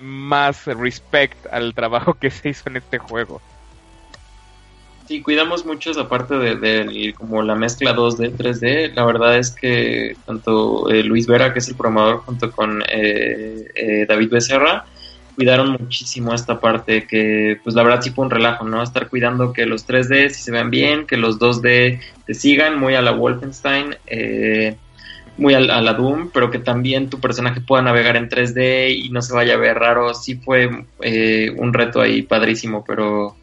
[0.00, 3.42] más respect al trabajo que se hizo en este juego.
[5.06, 8.94] Sí, cuidamos mucho esa parte de, como la mezcla 2D, 3D.
[8.94, 13.66] La verdad es que tanto eh, Luis Vera, que es el programador, junto con eh,
[13.74, 14.86] eh, David Becerra,
[15.40, 18.82] cuidaron muchísimo esta parte que, pues la verdad sí fue un relajo, ¿no?
[18.82, 22.94] Estar cuidando que los 3D sí se vean bien, que los 2D te sigan, muy
[22.94, 24.76] a la Wolfenstein, eh,
[25.38, 29.22] muy a, la- Doom, pero que también tu personaje pueda navegar en 3D y no
[29.22, 30.12] se vaya a ver raro.
[30.12, 30.68] Sí fue
[31.00, 33.34] eh, un reto ahí padrísimo, pero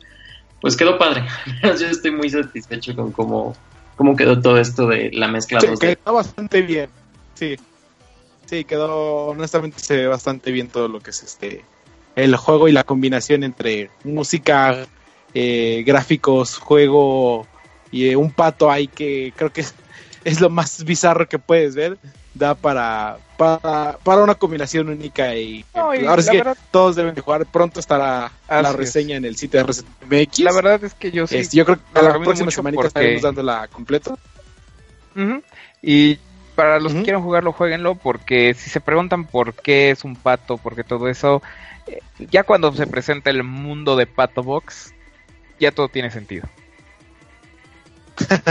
[0.62, 1.24] pues quedó padre.
[1.64, 3.56] Yo estoy muy satisfecho con cómo,
[3.96, 5.80] cómo quedó todo esto de la mezcla Sí, 2D.
[5.80, 6.90] quedó bastante bien.
[7.34, 7.56] Sí.
[8.46, 11.66] Sí, quedó, honestamente se ve bastante bien todo lo que es este
[12.18, 14.86] el juego y la combinación entre música,
[15.34, 17.48] eh, gráficos, juego
[17.92, 19.74] y eh, un pato ahí que creo que es,
[20.26, 21.98] es lo más bizarro que puedes ver.
[22.34, 26.96] Da para, para, para una combinación única y, No, y ahora sí que verdad- todos
[26.96, 27.46] deben de jugar.
[27.48, 28.76] Pronto estará la es.
[28.76, 30.40] reseña en el sitio de ResetMX.
[30.42, 31.42] La verdad es que yo sí.
[31.52, 34.16] Yo creo que la próxima semana porque- estaremos dándola completa.
[35.82, 36.18] Y
[36.56, 40.58] para los que quieran jugarlo, jueguenlo, porque si se preguntan por qué es un pato,
[40.58, 41.42] porque todo eso,
[42.20, 44.94] ya cuando se presenta el mundo de Pato Box,
[45.60, 46.48] ya todo tiene sentido.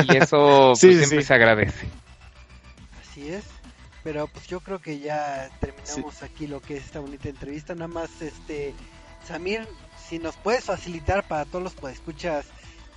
[0.04, 1.26] Y eso pues, Sí, siempre sí.
[1.28, 1.86] se agradece.
[3.00, 3.44] Así es.
[4.02, 7.74] Pero pues yo creo que ya terminamos aquí lo que es esta bonita entrevista.
[7.74, 8.72] Nada más, este,
[9.26, 9.66] Samir,
[10.08, 12.46] si nos puedes facilitar para todos los que escuchas,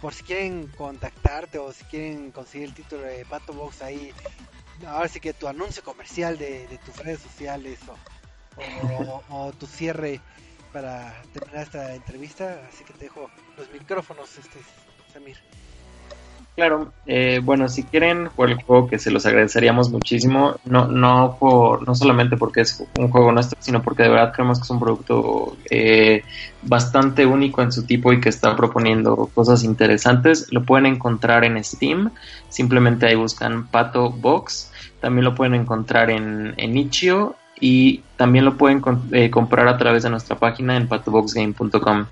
[0.02, 4.14] por si quieren contactarte o si quieren conseguir el título de Pato Box ahí,
[4.86, 7.96] ahora sí que tu anuncio comercial de, de tus redes sociales o,
[8.56, 10.22] o- tu cierre
[10.72, 12.62] para terminar esta entrevista.
[12.68, 14.60] Así que te dejo los micrófonos, este,
[15.14, 15.38] Samir.
[16.56, 21.38] Claro, eh, bueno, si quieren jugar el juego, que se los agradeceríamos muchísimo, no, no,
[21.40, 24.70] por, no solamente porque es un juego nuestro, sino porque de verdad creemos que es
[24.70, 26.22] un producto eh,
[26.64, 30.48] bastante único en su tipo y que está proponiendo cosas interesantes.
[30.52, 32.12] Lo pueden encontrar en Steam,
[32.50, 34.70] simplemente ahí buscan Pato Box,
[35.00, 38.82] también lo pueden encontrar en, en Itch.io y también lo pueden
[39.12, 42.06] eh, comprar a través de nuestra página en patoboxgame.com.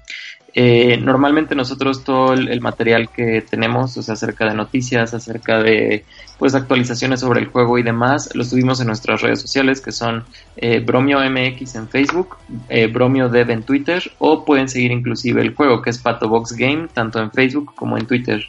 [0.60, 6.04] Eh, normalmente nosotros todo el, material que tenemos, o sea, acerca de noticias, acerca de
[6.40, 10.24] pues actualizaciones sobre el juego y demás, lo subimos en nuestras redes sociales que son
[10.56, 12.38] eh, Bromio MX en Facebook,
[12.70, 16.88] eh, Bromio Dev en Twitter o pueden seguir inclusive el juego que es Patobox Game
[16.92, 18.44] tanto en Facebook como en Twitter.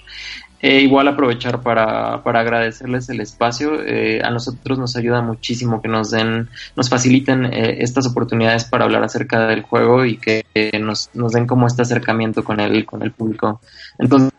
[0.61, 3.81] Eh, igual aprovechar para, para agradecerles el espacio.
[3.81, 8.85] eh, a nosotros nos ayuda muchísimo que nos den, nos faciliten eh, estas oportunidades para
[8.85, 10.45] hablar acerca del juego y que
[10.81, 13.61] nos, nos den como este acercamiento con el, con el público.
[13.99, 14.33] Entonces,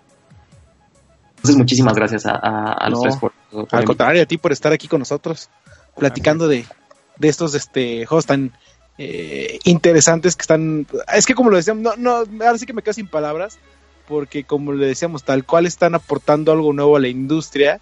[1.38, 4.52] entonces muchísimas gracias a, a, a los tres por, por Al contrario, a ti por
[4.52, 5.50] estar aquí con nosotros,
[5.98, 6.66] platicando de,
[7.16, 8.52] de estos este, juegos tan
[8.98, 10.86] eh, interesantes que están...
[11.16, 13.58] Es que como lo decíamos, no, no, ahora sí que me quedo sin palabras,
[14.10, 17.80] porque como le decíamos, tal cual están aportando algo nuevo a la industria,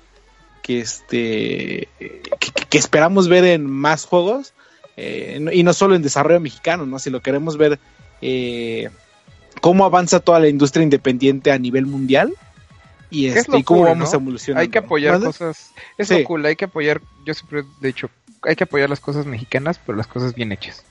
[0.62, 4.54] que, este, que, que esperamos ver en más juegos,
[4.98, 7.00] eh, y no solo en desarrollo mexicano, ¿no?
[7.00, 7.80] si lo queremos ver...
[8.22, 8.90] eh,
[9.62, 12.34] cómo avanza toda la industria independiente a nivel mundial
[13.10, 14.20] y, ¿Qué es este, lo y cómo vamos no?
[14.20, 14.62] evolucionando.
[14.62, 15.72] Hay que apoyar cosas.
[15.98, 16.24] Es Sí.
[16.24, 17.02] cool, hay que apoyar.
[17.26, 18.10] Yo siempre he dicho,
[18.44, 20.84] hay que apoyar las cosas mexicanas, pero las cosas bien hechas.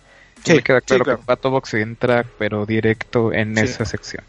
[0.45, 4.25] Sí, me queda sí, claro que Pato Box entra, pero directo en esa sección.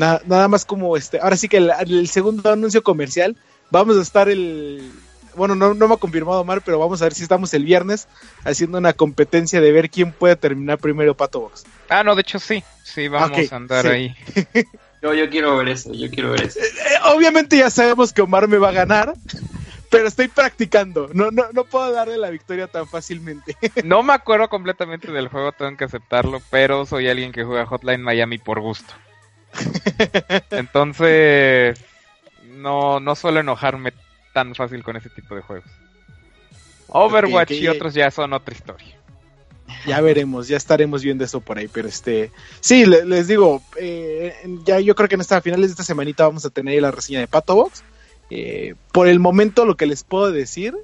[0.00, 3.36] Na- nada más como este, ahora sí que el, el segundo anuncio comercial,
[3.70, 4.90] vamos a estar el,
[5.34, 8.08] bueno, no, no me ha confirmado Omar, pero vamos a ver si estamos el viernes
[8.42, 11.64] haciendo una competencia de ver quién puede terminar primero Pato Box.
[11.90, 12.64] Ah, no, de hecho sí.
[12.82, 13.88] Sí, vamos a andar sí.
[13.90, 14.16] ahí.
[15.02, 16.60] Yo, yo quiero ver eso, yo quiero ver eso.
[16.60, 19.14] Eh, obviamente ya sabemos que Omar me va a ganar,
[19.90, 23.56] pero estoy practicando, no, no, no puedo darle la victoria tan fácilmente.
[23.84, 28.02] No me acuerdo completamente del juego, tengo que aceptarlo, pero soy alguien que juega Hotline
[28.02, 28.92] Miami por gusto.
[30.50, 31.78] Entonces,
[32.56, 33.92] no, no suelo enojarme
[34.32, 35.68] tan fácil con ese tipo de juegos.
[36.88, 38.96] Overwatch y otros ya son otra historia.
[39.86, 44.34] ya veremos, ya estaremos viendo eso por ahí, pero este, sí, le- les digo, eh,
[44.64, 46.90] ya yo creo que en esta a finales de esta semanita vamos a tener la
[46.90, 47.82] reseña de Pato Box.
[48.30, 50.74] Eh, por el momento lo que les puedo decir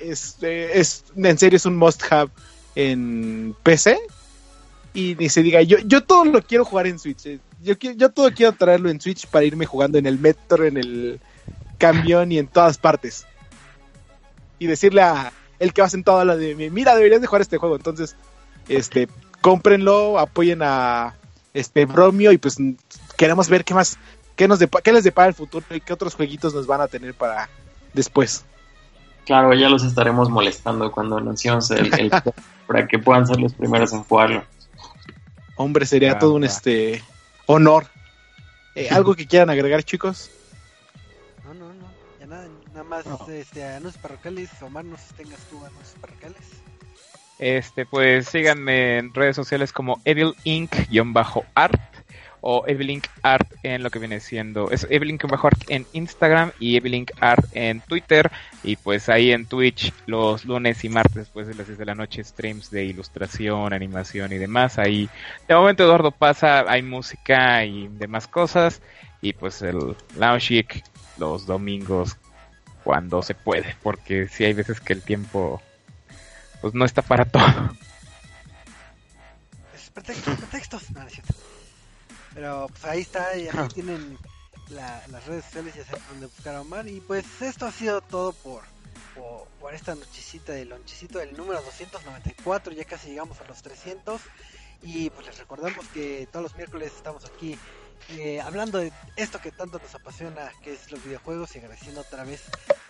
[0.00, 2.30] es, eh, es en serio es un must have
[2.76, 3.98] en PC
[4.94, 8.10] y ni se diga, yo, yo todo lo quiero jugar en Switch, eh, yo, yo
[8.10, 11.20] todo quiero traerlo en Switch para irme jugando en el metro, en el
[11.78, 13.26] camión y en todas partes.
[14.58, 17.42] Y decirle a el que va sentado a la de mí, mira, deberías de jugar
[17.42, 18.16] este juego, entonces
[18.68, 19.08] este,
[19.40, 21.14] cómprenlo, apoyen a
[21.54, 22.56] este Bromio y pues
[23.16, 23.98] queremos ver qué más
[24.36, 26.88] qué, nos depa- qué les depara el futuro y qué otros jueguitos nos van a
[26.88, 27.48] tener para
[27.92, 28.44] después.
[29.26, 32.10] Claro, ya los estaremos molestando cuando anunciemos el, el
[32.66, 34.44] para que puedan ser los primeros en jugarlo.
[35.56, 37.02] Hombre, sería Ah, todo un este
[37.46, 37.86] honor.
[38.74, 40.30] Eh, ¿Algo que quieran agregar, chicos?
[41.44, 41.86] No, no, no.
[42.18, 44.48] Ya nada, nada más este, anuncios parroquiales.
[44.62, 46.40] Omar, no sé si tengas tú anuncios parroquiales.
[47.38, 51.74] Este, pues síganme en redes sociales como Evil Inc-art
[52.42, 56.50] o Evil Inc Art en lo que viene siendo es Evil Inc Art en Instagram
[56.58, 58.30] y Evil Inc Art en Twitter
[58.62, 61.94] y pues ahí en Twitch los lunes y martes después de las 10 de la
[61.94, 64.78] noche streams de ilustración, animación y demás.
[64.78, 65.08] Ahí
[65.48, 68.82] de momento Eduardo pasa, hay música y demás cosas
[69.20, 70.82] y pues el Lounge
[71.18, 72.16] los domingos
[72.82, 75.62] cuando se puede, porque si hay veces que el tiempo
[76.60, 77.42] pues no está para todo.
[79.94, 80.90] Pretextos, pretextos.
[80.90, 81.34] No, no es cierto.
[82.34, 84.18] Pero pues ahí está, y ahí tienen
[84.70, 86.88] la- las redes sociales, ya saben dónde buscar a Omar.
[86.88, 88.62] Y pues esto ha sido todo por,
[89.14, 92.72] por, por esta nochecita del lonchecito del número 294.
[92.72, 94.20] Ya casi llegamos a los 300.
[94.84, 97.56] Y pues les recordamos que todos los miércoles estamos aquí
[98.10, 102.24] eh, hablando de esto que tanto nos apasiona, que es los videojuegos, y agradeciendo otra
[102.24, 102.42] vez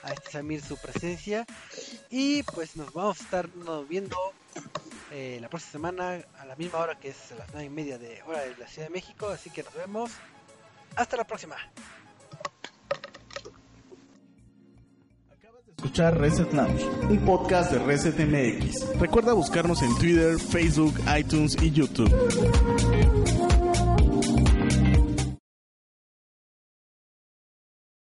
[0.02, 1.46] a este Samir su presencia.
[2.10, 3.48] Y pues nos vamos a estar
[3.88, 4.16] viendo
[5.10, 7.98] eh, la próxima semana a la misma hora que es a las 9 y media
[7.98, 9.28] de hora de la Ciudad de México.
[9.28, 10.10] Así que nos vemos.
[10.96, 11.56] Hasta la próxima.
[15.82, 19.00] Escuchar Reset Lounge, un podcast de Reset MX.
[19.00, 23.41] Recuerda buscarnos en Twitter, Facebook, iTunes y YouTube.